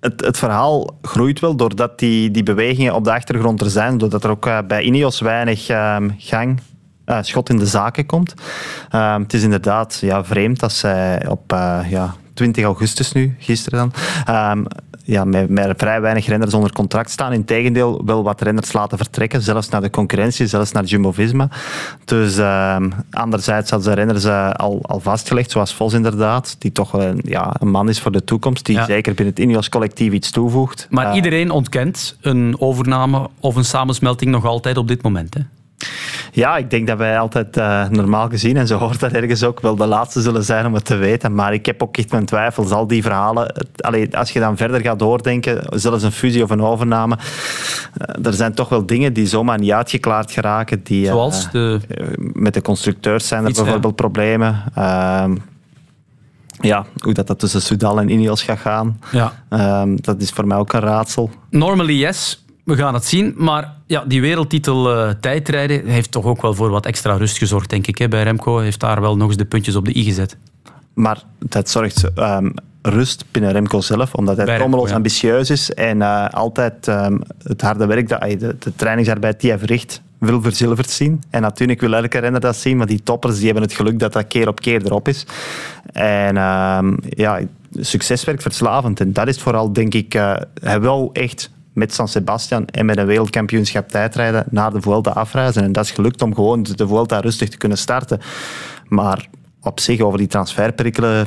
Het, 0.00 0.20
het 0.20 0.38
verhaal 0.38 0.98
groeit 1.02 1.40
wel 1.40 1.56
doordat 1.56 1.98
die, 1.98 2.30
die 2.30 2.42
bewegingen 2.42 2.94
op 2.94 3.04
de 3.04 3.12
achtergrond 3.12 3.60
er 3.60 3.70
zijn. 3.70 3.98
Doordat 3.98 4.24
er 4.24 4.30
ook 4.30 4.46
eh, 4.46 4.58
bij 4.68 4.82
Ineos 4.82 5.20
weinig 5.20 5.68
ehm, 5.68 6.10
gang, 6.18 6.60
eh, 7.04 7.18
schot 7.20 7.48
in 7.48 7.58
de 7.58 7.66
zaken 7.66 8.06
komt. 8.06 8.34
Ehm, 8.90 9.22
het 9.22 9.32
is 9.32 9.42
inderdaad 9.42 9.98
ja, 10.00 10.24
vreemd 10.24 10.60
dat 10.60 10.72
zij 10.72 11.26
op 11.28 11.52
eh, 11.52 11.80
ja, 11.88 12.14
20 12.34 12.64
augustus 12.64 13.12
nu, 13.12 13.36
gisteren 13.38 13.78
dan, 13.78 13.92
ehm, 14.24 14.64
ja, 15.04 15.24
met, 15.24 15.48
met 15.48 15.72
vrij 15.76 16.00
weinig 16.00 16.26
renners 16.26 16.54
onder 16.54 16.72
contract 16.72 17.10
staan. 17.10 17.32
Integendeel, 17.32 18.02
wel 18.04 18.22
wat 18.22 18.40
renners 18.40 18.72
laten 18.72 18.98
vertrekken, 18.98 19.42
zelfs 19.42 19.68
naar 19.68 19.80
de 19.80 19.90
concurrentie, 19.90 20.46
zelfs 20.46 20.72
naar 20.72 20.84
Jumbo-Visma. 20.84 21.48
Dus 22.04 22.38
ehm, 22.38 22.90
anderzijds 23.10 23.70
hadden 23.70 23.88
ze 23.88 23.94
renners 23.96 24.24
eh, 24.24 24.50
al, 24.50 24.78
al 24.82 25.00
vastgelegd, 25.00 25.50
zoals 25.50 25.74
Vos 25.74 25.92
inderdaad, 25.92 26.56
die 26.58 26.72
toch 26.72 26.92
een, 26.92 27.20
ja, 27.24 27.54
een 27.58 27.70
man 27.70 27.88
is 27.88 28.00
voor 28.00 28.12
de 28.12 28.24
toekomst, 28.24 28.66
die 28.66 28.76
Ja. 28.76 28.84
zeker 28.84 29.14
binnen 29.14 29.34
het 29.34 29.44
Ineos-collectief 29.44 30.12
iets 30.12 30.30
toevoegt. 30.30 30.86
Maar 30.90 31.06
Eh, 31.06 31.14
iedereen 31.14 31.50
ontkent 31.50 32.16
een 32.20 32.56
overname 32.58 33.28
of 33.40 33.56
een 33.56 33.64
samensmelting 33.64 34.30
nog 34.30 34.44
altijd 34.44 34.76
op 34.76 34.88
dit 34.88 35.02
moment. 35.02 35.34
Hè? 35.34 35.40
Ja, 36.32 36.56
ik 36.56 36.70
denk 36.70 36.86
dat 36.86 36.98
wij 36.98 37.18
altijd 37.18 37.56
eh, 37.56 37.88
normaal 37.88 38.28
gezien, 38.28 38.56
en 38.56 38.66
zo 38.66 38.78
hoort 38.78 39.00
dat 39.00 39.12
ergens 39.12 39.42
ook, 39.42 39.60
wel 39.60 39.76
de 39.76 39.86
laatste 39.86 40.20
zullen 40.20 40.44
zijn 40.44 40.66
om 40.66 40.74
het 40.74 40.84
te 40.84 40.96
weten. 40.96 41.34
Maar 41.34 41.52
ik 41.54 41.66
heb 41.66 41.82
ook 41.82 41.96
echt 41.96 42.10
mijn 42.10 42.24
twijfels. 42.24 42.70
Al 42.70 42.86
die 42.86 43.02
verhalen, 43.02 43.44
het- 43.46 43.82
allee, 43.82 44.16
als 44.16 44.30
je 44.30 44.40
dan 44.40 44.56
verder 44.56 44.80
gaat 44.80 44.98
doordenken, 44.98 45.80
zelfs 45.80 46.02
een 46.02 46.12
fusie 46.12 46.42
of 46.42 46.50
een 46.50 46.62
overname, 46.62 47.18
eh, 47.96 48.26
er 48.26 48.32
zijn 48.32 48.54
toch 48.54 48.68
wel 48.68 48.86
dingen 48.86 49.12
die 49.12 49.26
zomaar 49.26 49.58
niet 49.58 49.70
uitgeklaard 49.72 50.30
geraken. 50.32 50.80
Die, 50.82 51.06
eh, 51.06 51.12
Zoals 51.12 51.50
de... 51.50 51.80
met 52.32 52.54
de 52.54 52.62
constructeurs 52.62 53.28
zijn 53.28 53.42
er 53.44 53.48
Iets, 53.50 53.60
bijvoorbeeld 53.60 53.96
problemen. 53.96 54.62
Ehm, 54.74 55.36
ja, 56.60 56.84
hoe 56.98 57.12
dat, 57.12 57.26
dat 57.26 57.38
tussen 57.38 57.62
Soudal 57.62 58.00
en 58.00 58.08
Ineos 58.08 58.42
gaat 58.42 58.58
gaan, 58.58 58.98
Ja. 59.12 59.32
ehm, 59.48 59.96
dat 60.00 60.20
is 60.20 60.30
voor 60.30 60.46
mij 60.46 60.56
ook 60.56 60.72
een 60.72 60.80
raadsel. 60.80 61.30
Normally 61.50 61.94
yes, 61.98 62.41
we 62.64 62.76
gaan 62.76 62.94
het 62.94 63.04
zien. 63.04 63.34
Maar 63.36 63.74
ja, 63.86 64.04
die 64.06 64.20
wereldtitel 64.20 64.94
eh, 64.96 65.10
tijdrijden 65.20 65.86
heeft 65.86 66.10
toch 66.10 66.24
ook 66.24 66.42
wel 66.42 66.54
voor 66.54 66.70
wat 66.70 66.86
extra 66.86 67.16
rust 67.16 67.38
gezorgd, 67.38 67.70
denk 67.70 67.86
ik. 67.86 67.98
Hè? 67.98 68.08
Bij 68.08 68.22
Remco 68.22 68.58
heeft 68.58 68.80
daar 68.80 69.00
wel 69.00 69.16
nog 69.16 69.28
eens 69.28 69.36
de 69.36 69.44
puntjes 69.44 69.76
op 69.76 69.84
de 69.84 69.96
i 69.96 70.04
gezet. 70.04 70.36
Maar 70.94 71.22
dat 71.38 71.70
zorgt 71.70 72.12
ehm, 72.14 72.50
rust 72.82 73.24
binnen 73.30 73.52
Remco 73.52 73.80
zelf, 73.80 74.14
omdat 74.14 74.36
hij 74.36 74.56
trommeloos 74.56 74.88
ja. 74.88 74.94
ambitieus 74.94 75.50
is 75.50 75.74
en 75.74 76.02
eh, 76.02 76.28
altijd 76.28 76.88
ehm, 76.88 77.18
het 77.42 77.60
harde 77.60 77.86
werk, 77.86 78.08
dat, 78.08 78.20
ay, 78.20 78.36
de, 78.36 78.56
de 78.58 78.72
trainingsarbeid 78.76 79.40
die 79.40 79.50
hij 79.50 79.58
verricht, 79.58 80.02
wil 80.18 80.42
verzilverd 80.42 80.90
zien. 80.90 81.22
En 81.30 81.42
natuurlijk 81.42 81.80
wil 81.80 81.94
elke 81.94 82.18
renner 82.18 82.40
dat 82.40 82.56
zien, 82.56 82.76
maar 82.76 82.86
die 82.86 83.02
toppers 83.02 83.36
die 83.36 83.44
hebben 83.44 83.62
het 83.62 83.72
geluk 83.72 83.98
dat 83.98 84.12
dat 84.12 84.26
keer 84.26 84.48
op 84.48 84.60
keer 84.60 84.84
erop 84.84 85.08
is. 85.08 85.26
En 85.92 86.36
ehm, 86.36 86.96
ja, 87.08 87.40
succes 87.72 88.24
werkt 88.24 88.42
verslavend. 88.42 89.00
En 89.00 89.12
dat 89.12 89.28
is 89.28 89.38
vooral, 89.38 89.72
denk 89.72 89.94
ik, 89.94 90.14
eh, 90.14 90.34
hij 90.60 90.80
wil 90.80 91.10
echt 91.12 91.50
met 91.72 91.94
San 91.94 92.08
Sebastian 92.08 92.66
en 92.66 92.86
met 92.86 92.96
een 92.98 93.06
wereldkampioenschap 93.06 93.88
tijdrijden 93.88 94.44
naar 94.50 94.72
de 94.72 94.80
Vuelta 94.80 95.10
afreizen. 95.10 95.62
En 95.62 95.72
dat 95.72 95.84
is 95.84 95.90
gelukt 95.90 96.22
om 96.22 96.34
gewoon 96.34 96.62
de 96.62 96.86
Vuelta 96.86 97.20
rustig 97.20 97.48
te 97.48 97.56
kunnen 97.56 97.78
starten. 97.78 98.20
Maar 98.88 99.28
op 99.60 99.80
zich, 99.80 100.00
over 100.00 100.18
die 100.18 100.26
transferperikelen 100.26 101.26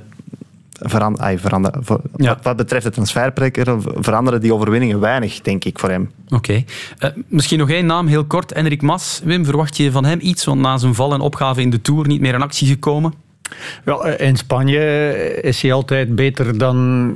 veran- 0.80 1.20
ay, 1.20 1.40
veranderen. 1.40 1.86
Voor- 1.86 2.02
wat, 2.12 2.38
wat 2.42 2.56
betreft 2.56 2.84
de 2.84 2.92
transferperikelen 2.92 3.82
veranderen 4.04 4.42
die 4.42 4.54
overwinningen 4.54 5.00
weinig, 5.00 5.42
denk 5.42 5.66
ik, 5.66 5.80
voor 5.80 5.90
hem. 5.90 6.12
Oké. 6.30 6.64
Eh, 6.98 7.10
misschien 7.28 7.60
nog 7.60 7.70
één 7.70 7.86
naam, 7.86 8.08
heel 8.08 8.26
kort. 8.26 8.52
Enrik 8.52 8.82
Mas. 8.82 9.22
Wim, 9.24 9.46
verwacht 9.46 9.78
je 9.78 9.92
van 9.92 10.06
hem 10.06 10.20
iets? 10.22 10.46
Want 10.46 10.62
na 10.62 10.78
zijn 10.78 10.96
val 10.96 11.14
en 11.14 11.20
opgave 11.20 11.62
in 11.62 11.70
de 11.70 11.82
Tour 11.82 12.08
niet 12.08 12.22
meer 12.22 12.34
in 12.34 12.42
actie 12.42 12.68
gekomen. 12.68 13.14
Eh, 13.84 14.28
in 14.28 14.36
Spanje 14.36 14.80
is 15.42 15.62
hij 15.62 15.74
altijd 15.74 16.16
beter 16.16 16.58
dan 16.58 17.14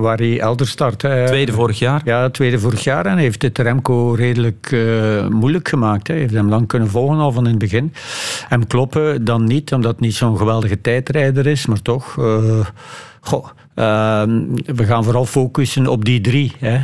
waar 0.00 0.18
hij 0.18 0.40
elders 0.40 0.70
start. 0.70 0.98
Tweede 0.98 1.52
vorig 1.52 1.78
jaar. 1.78 2.00
Ja, 2.04 2.30
tweede 2.30 2.58
vorig 2.58 2.84
jaar. 2.84 3.06
En 3.06 3.12
hij 3.12 3.22
heeft 3.22 3.42
het 3.42 3.58
Remco 3.58 4.12
redelijk 4.12 4.68
eh, 4.72 5.28
moeilijk 5.28 5.68
gemaakt. 5.68 6.08
Hij 6.08 6.16
heeft 6.16 6.34
hem 6.34 6.48
lang 6.48 6.66
kunnen 6.66 6.88
volgen 6.88 7.18
al 7.18 7.32
van 7.32 7.44
in 7.44 7.50
het 7.50 7.58
begin. 7.58 7.92
Hem 8.48 8.66
kloppen 8.66 9.24
dan 9.24 9.44
niet, 9.44 9.72
omdat 9.72 9.90
het 9.90 10.00
niet 10.00 10.14
zo'n 10.14 10.36
geweldige 10.36 10.80
tijdrijder 10.80 11.46
is. 11.46 11.66
Maar 11.66 11.82
toch, 11.82 12.18
eh, 12.18 12.66
goh, 13.20 13.44
eh, 13.44 13.50
we 13.74 14.84
gaan 14.84 15.04
vooral 15.04 15.26
focussen 15.26 15.86
op 15.86 16.04
die 16.04 16.20
drie. 16.20 16.52
Hè. 16.58 16.76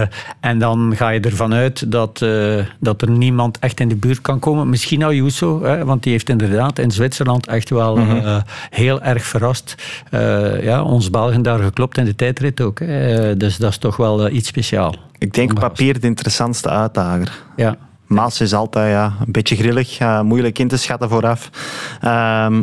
Eh, 0.00 0.08
en 0.40 0.58
dan 0.58 0.92
ga 0.96 1.08
je 1.08 1.20
ervan 1.20 1.54
uit 1.54 1.92
dat, 1.92 2.22
eh, 2.22 2.64
dat 2.80 3.02
er 3.02 3.10
niemand 3.10 3.58
echt 3.58 3.80
in 3.80 3.88
de 3.88 3.96
buurt 3.96 4.20
kan 4.20 4.38
komen. 4.38 4.68
Misschien 4.68 5.02
Ayuso, 5.04 5.62
hè, 5.62 5.84
want 5.84 6.02
die 6.02 6.12
heeft 6.12 6.28
inderdaad 6.28 6.78
in 6.78 6.90
Zwitserland 6.90 7.46
echt 7.46 7.70
wel 7.70 7.96
Mhm. 7.96 8.16
eh, 8.16 8.36
heel 8.70 9.02
erg 9.02 9.22
verrast. 9.24 9.74
Ja, 10.60 10.82
ons 10.82 11.10
Belgen 11.10 11.42
daar 11.42 11.58
geklopt 11.58 11.98
in 11.98 12.04
de 12.04 12.14
tijdrit 12.14 12.60
ook. 12.60 12.78
Hè. 12.78 13.36
Dus 13.36 13.56
dat 13.56 13.70
is 13.70 13.78
toch 13.78 13.96
wel 13.96 14.30
iets 14.30 14.48
speciaal. 14.48 14.94
Ik 15.18 15.34
denk 15.34 15.54
papier 15.54 16.00
de 16.00 16.06
interessantste 16.06 16.68
uitdager. 16.68 17.32
Ja. 17.56 17.76
Maas 18.06 18.40
is 18.40 18.54
altijd 18.54 18.90
ja, 18.90 19.12
een 19.26 19.32
beetje 19.32 19.56
grillig, 19.56 19.98
moeilijk 20.22 20.58
in 20.58 20.68
te 20.68 20.76
schatten 20.76 21.08
vooraf. 21.08 21.50
Ehm, 22.00 22.62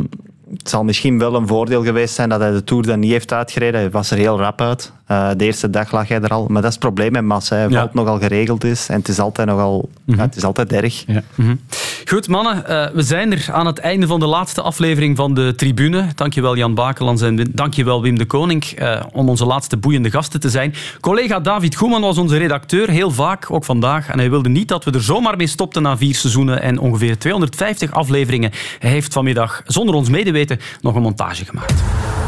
het 0.50 0.68
zal 0.68 0.84
misschien 0.84 1.18
wel 1.18 1.34
een 1.34 1.46
voordeel 1.46 1.84
geweest 1.84 2.14
zijn 2.14 2.28
dat 2.28 2.40
hij 2.40 2.50
de 2.50 2.64
Tour 2.64 2.82
dan 2.82 3.00
niet 3.00 3.10
heeft 3.10 3.32
uitgereden. 3.32 3.80
Hij 3.80 3.90
was 3.90 4.10
er 4.10 4.18
heel 4.18 4.38
rap 4.38 4.60
uit. 4.60 4.92
Eh, 5.06 5.28
de 5.36 5.44
eerste 5.44 5.70
dag 5.70 5.92
lag 5.92 6.08
hij 6.08 6.20
er 6.20 6.30
al. 6.30 6.46
Maar 6.48 6.62
dat 6.62 6.70
is 6.70 6.76
het 6.76 6.84
probleem 6.84 7.12
met 7.12 7.22
Mas. 7.22 7.48
Hij 7.48 7.68
valt 7.70 7.94
nogal 7.94 8.18
geregeld 8.18 8.64
is. 8.64 8.88
En 8.88 8.98
het 8.98 9.08
is 9.08 9.18
altijd 9.18 9.48
nogal... 9.48 9.88
ja, 10.04 10.16
het 10.16 10.36
is 10.36 10.44
altijd 10.44 10.72
erg. 10.72 11.04
Ja. 11.06 11.22
Mhm. 11.34 11.54
Goed, 12.04 12.28
mannen, 12.28 12.66
eh, 12.66 12.90
we 12.94 13.02
zijn 13.02 13.32
er 13.32 13.48
aan 13.52 13.66
het 13.66 13.78
einde 13.78 14.06
van 14.06 14.20
de 14.20 14.26
laatste 14.26 14.62
aflevering 14.62 15.16
van 15.16 15.34
de 15.34 15.54
tribune. 15.54 16.06
Dankjewel 16.14 16.56
Jan 16.56 16.74
Bakelands 16.74 17.22
en 17.22 17.50
dankjewel 17.52 18.02
Wim 18.02 18.18
de 18.18 18.24
Koning 18.24 18.64
eh, 18.64 19.02
om 19.12 19.28
onze 19.28 19.46
laatste 19.46 19.76
boeiende 19.76 20.10
gasten 20.10 20.40
te 20.40 20.50
zijn. 20.50 20.74
Collega 21.00 21.40
David 21.40 21.74
Goeman 21.76 22.00
was 22.00 22.18
onze 22.18 22.36
redacteur, 22.36 22.90
heel 22.90 23.10
vaak, 23.10 23.50
ook 23.50 23.64
vandaag. 23.64 24.08
En 24.08 24.18
hij 24.18 24.30
wilde 24.30 24.48
niet 24.48 24.68
dat 24.68 24.84
we 24.84 24.90
er 24.90 25.02
zomaar 25.02 25.36
mee 25.36 25.46
stopten 25.46 25.82
na 25.82 25.96
vier 25.96 26.14
seizoenen 26.14 26.62
en 26.62 26.78
ongeveer 26.78 27.18
250 27.18 27.92
afleveringen. 27.92 28.50
Hij 28.78 28.90
heeft 28.90 29.12
vanmiddag, 29.12 29.62
zonder 29.66 29.94
ons 29.94 30.08
medeweten, 30.08 30.60
nog 30.80 30.94
een 30.94 31.02
montage 31.02 31.44
gemaakt. 31.44 31.82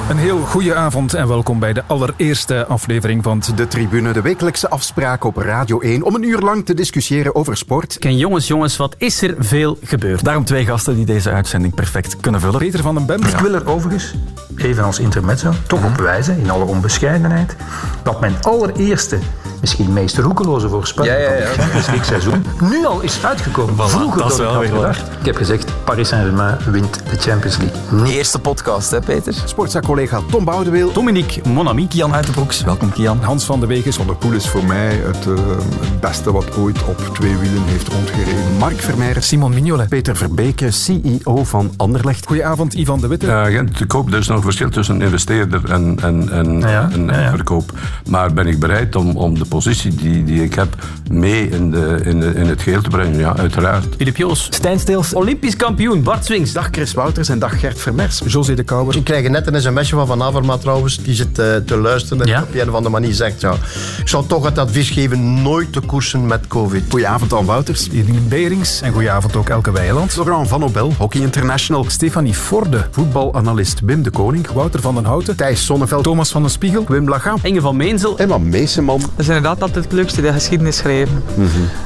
Een 0.09 0.17
heel 0.17 0.39
goede 0.39 0.75
avond 0.75 1.15
en 1.15 1.29
welkom 1.29 1.59
bij 1.59 1.73
de 1.73 1.83
allereerste 1.87 2.67
aflevering 2.69 3.23
van 3.23 3.43
De 3.55 3.69
Tribune, 3.69 4.13
de 4.13 4.21
wekelijkse 4.21 4.69
afspraak 4.71 5.25
op 5.25 5.37
Radio 5.37 5.81
1 5.81 6.03
om 6.03 6.15
een 6.15 6.23
uur 6.23 6.39
lang 6.39 6.67
te 6.67 6.75
discussiëren 6.75 7.35
over 7.35 7.57
sport. 7.57 7.99
En 7.99 8.17
jongens, 8.17 8.47
jongens, 8.47 8.77
wat 8.77 8.95
is 8.99 9.23
er 9.23 9.35
veel 9.39 9.79
gebeurd? 9.83 10.25
Daarom 10.25 10.45
twee 10.45 10.65
gasten 10.65 10.95
die 10.95 11.05
deze 11.05 11.31
uitzending 11.31 11.75
perfect 11.75 12.17
kunnen 12.17 12.41
vullen. 12.41 12.59
Peter 12.59 12.83
van 12.83 12.95
den 12.95 13.07
Bent. 13.07 13.27
Ik 13.27 13.39
wil 13.39 13.55
er 13.55 13.69
overigens, 13.69 14.15
even 14.57 14.85
als 14.85 14.99
intermezzo, 14.99 15.53
toch 15.67 15.85
op 15.85 15.97
wijzen, 15.97 16.39
in 16.39 16.51
alle 16.51 16.65
onbescheidenheid, 16.65 17.57
dat 18.03 18.21
mijn 18.21 18.35
allereerste, 18.43 19.19
misschien 19.61 19.93
meest 19.93 20.19
roekeloze 20.19 20.69
voorspelling 20.69 21.15
Ja, 21.15 21.21
ja, 21.21 21.33
ja. 21.35 21.47
van 21.47 21.65
het 21.65 21.83
Champions 21.85 22.07
seizoen 22.07 22.45
nu 22.61 22.87
al 22.87 23.01
is 23.01 23.25
uitgekomen. 23.25 23.89
Vroeger 23.89 24.23
dat 24.23 24.39
ik 24.41 24.47
had 24.47 24.65
gedacht. 24.65 25.01
Ik 25.21 25.27
heb 25.27 25.37
gezegd, 25.37 25.73
Paris 25.85 26.09
Saint-Germain 26.09 26.57
wint 26.71 27.01
de 27.11 27.17
Champions 27.17 27.57
League. 27.57 28.13
Eerste 28.15 28.39
podcast, 28.39 28.91
hè, 28.91 29.01
Peter? 29.01 29.35
Sportza-collega 29.45 30.21
Tom 30.31 30.45
Boudeweel. 30.45 30.93
Dominique 30.93 31.49
Monami. 31.49 31.89
Kian 31.89 32.15
Uitenbroeks. 32.15 32.63
Welkom 32.63 32.93
Kian. 32.93 33.19
Hans 33.23 33.45
van 33.45 33.61
de 33.61 33.67
Wegen. 33.67 33.93
Van 33.93 34.07
der 34.07 34.17
Poel 34.17 34.33
is 34.33 34.49
voor 34.49 34.65
mij 34.65 34.95
het, 35.05 35.27
eh, 35.27 35.35
het 35.81 36.01
beste 36.01 36.33
wat 36.33 36.57
ooit 36.57 36.85
op 36.85 37.11
twee 37.15 37.37
wielen 37.37 37.63
heeft 37.65 37.89
rondgereden. 37.89 38.57
Mark 38.59 38.81
Vermeijeren. 38.81 39.23
Simon 39.23 39.55
Mignolet. 39.55 39.89
Peter 39.89 40.17
Verbeke, 40.17 40.71
CEO 40.71 41.45
van 41.45 41.73
Anderlecht. 41.77 42.27
Goedenavond 42.27 42.75
Ivan 42.75 43.01
de 43.01 43.07
Witte. 43.09 43.27
Ja, 43.27 43.45
Gent 43.45 43.77
te 43.77 43.87
koop, 43.87 44.13
er 44.13 44.19
is 44.19 44.27
nog 44.27 44.37
een 44.37 44.43
verschil 44.43 44.69
tussen 44.71 45.03
investeerder 45.03 45.71
en, 45.73 45.99
en, 46.03 46.29
en, 46.31 46.59
Ja, 46.61 46.89
en 46.93 47.05
ja, 47.07 47.21
ja. 47.21 47.31
verkoop. 47.31 47.73
Maar 48.09 48.33
ben 48.33 48.47
ik 48.47 48.59
bereid 48.59 48.97
om, 48.97 49.17
om 49.17 49.39
de 49.39 49.45
positie 49.49 49.95
die, 49.95 50.25
die 50.25 50.43
ik 50.43 50.55
heb 50.55 50.75
mee 51.11 51.49
in, 51.49 51.71
de, 51.71 52.01
in, 52.05 52.21
de, 52.21 52.35
in 52.35 52.47
het 52.49 52.63
geheel 52.63 52.83
te 52.83 52.89
brengen? 52.89 53.19
Ja, 53.19 53.37
uiteraard. 53.37 53.85
Filip 53.97 54.17
Joos. 54.17 54.47
Stijn 54.51 54.79
Steels. 54.81 55.15
Olympisch 55.15 55.57
kampioen 55.57 56.03
Bart 56.03 56.25
Swings. 56.25 56.53
Dag 56.53 56.69
Chris 56.71 56.93
Wouters 56.93 57.29
en 57.29 57.39
dag 57.39 57.61
Gert 57.61 57.81
Vermers. 57.81 58.23
José 58.27 58.55
de 58.55 58.63
Kouwer. 58.63 58.97
Ik 58.97 59.05
krijg 59.05 59.29
net 59.29 59.47
een 59.47 59.61
sms'je 59.61 59.95
van 59.97 60.07
Van 60.07 60.23
Avermaat 60.23 60.61
trouwens, 60.61 61.03
die 61.03 61.15
zit 61.15 61.39
eh, 61.39 61.57
te 61.57 61.77
luisteren 61.77 62.23
en 62.23 62.29
Ja? 62.29 62.43
op 62.43 62.55
een 62.55 62.69
of 62.69 62.75
andere 62.75 62.89
manier 63.01 63.15
zegt, 63.15 63.41
ja, 63.41 63.53
ik 63.99 64.09
zou 64.09 64.27
toch 64.27 64.45
het 64.45 64.59
advies 64.59 64.91
geven 64.91 65.43
nooit 65.43 65.73
te 65.73 65.81
koersen 65.81 66.27
met 66.27 66.47
covid. 66.47 66.83
Goedenavond 66.89 67.33
Anne 67.33 67.47
Wouters. 67.47 67.89
Eline 67.93 68.21
Berings. 68.21 68.81
En 68.81 68.93
goedenavond 68.93 69.37
ook 69.37 69.49
Elke 69.49 69.71
Weiland. 69.73 70.17
Laurent 70.17 70.49
Van 70.49 70.65
Obel, 70.65 70.93
Hockey 70.99 71.21
International. 71.21 71.85
Stefanie 71.89 72.35
Forde. 72.35 72.87
Voetbalanalist 72.91 73.81
Wim 73.81 74.03
de 74.03 74.11
Koning. 74.11 74.47
Wouter 74.51 74.81
van 74.81 74.95
den 74.95 75.05
Houten. 75.05 75.37
Thijs 75.37 75.65
Sonneveld. 75.65 76.05
Thomas 76.05 76.31
van 76.31 76.43
den 76.43 76.51
Spiegel. 76.51 76.85
Wim 76.89 77.09
Lachan. 77.09 77.39
Inge 77.43 77.61
van 77.61 77.77
Meensel. 77.77 78.19
Emma 78.19 78.39
Meeseman. 78.39 79.03
Inderdaad 79.39 79.63
altijd 79.63 79.85
het 79.85 79.93
leukste, 79.93 80.21
de 80.21 80.33
geschiedenis 80.33 80.77
schrijven. 80.77 81.23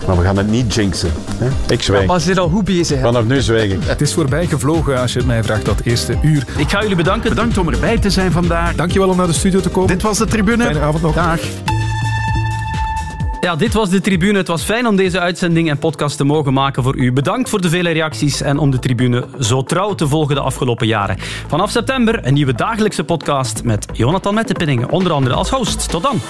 Maar 0.07 0.16
we 0.18 0.22
gaan 0.22 0.36
het 0.36 0.50
niet 0.50 0.74
jinxen. 0.74 1.12
Hè? 1.36 1.72
Ik 1.72 1.82
zwijg. 1.82 2.07
Maar 2.07 2.18
ze 2.18 2.24
zijn 2.24 2.38
al 2.38 2.48
goed 2.48 2.64
bezig. 2.64 2.96
hè. 2.96 3.03
Vanaf 3.03 3.24
nu 3.24 3.40
zwijg 3.40 3.72
ik. 3.72 3.78
Het 3.84 4.00
is 4.00 4.14
voorbij 4.14 4.46
gevlogen 4.46 5.00
als 5.00 5.12
je 5.12 5.18
het 5.18 5.26
mij 5.28 5.44
vraagt 5.44 5.64
dat 5.64 5.80
eerste 5.84 6.18
uur. 6.22 6.44
Ik 6.57 6.70
ga 6.70 6.80
jullie 6.80 6.96
bedanken. 6.96 7.28
Bedankt 7.28 7.59
om 7.59 7.68
erbij 7.68 7.98
te 7.98 8.11
zijn 8.11 8.32
vandaag. 8.32 8.74
Dankjewel 8.74 9.09
om 9.09 9.16
naar 9.16 9.26
de 9.26 9.32
studio 9.32 9.61
te 9.61 9.68
komen. 9.68 9.88
Dit 9.88 10.03
was 10.03 10.18
de 10.18 10.24
tribune. 10.26 10.64
Fijne 10.64 10.80
avond 10.80 11.03
nog. 11.03 11.14
Dag. 11.14 11.40
Ja, 13.40 13.57
dit 13.57 13.72
was 13.72 13.88
de 13.90 14.00
tribune. 14.00 14.38
Het 14.38 14.48
was 14.48 14.62
fijn 14.62 14.86
om 14.86 14.96
deze 14.96 15.20
uitzending 15.20 15.70
en 15.70 15.78
podcast 15.78 16.16
te 16.16 16.24
mogen 16.24 16.53
maken 16.53 16.82
voor 16.82 16.96
u. 16.96 17.12
Bedankt 17.12 17.48
voor 17.50 17.61
de 17.61 17.68
vele 17.68 17.90
reacties 17.90 18.40
en 18.42 18.59
om 18.59 18.70
de 18.70 18.78
tribune 18.78 19.24
zo 19.40 19.62
trouw 19.62 19.94
te 19.94 20.09
volgen 20.09 20.34
de 20.34 20.40
afgelopen 20.40 20.86
jaren. 20.86 21.16
Vanaf 21.46 21.70
september 21.70 22.26
een 22.26 22.34
nieuwe 22.34 22.55
dagelijkse 22.55 23.05
podcast 23.05 23.64
met 23.64 23.86
Jonathan 23.92 24.34
Mettepenningen, 24.34 24.90
onder 24.90 25.12
andere 25.12 25.34
als 25.34 25.50
host. 25.50 25.88
Tot 25.88 26.03
dan. 26.03 26.20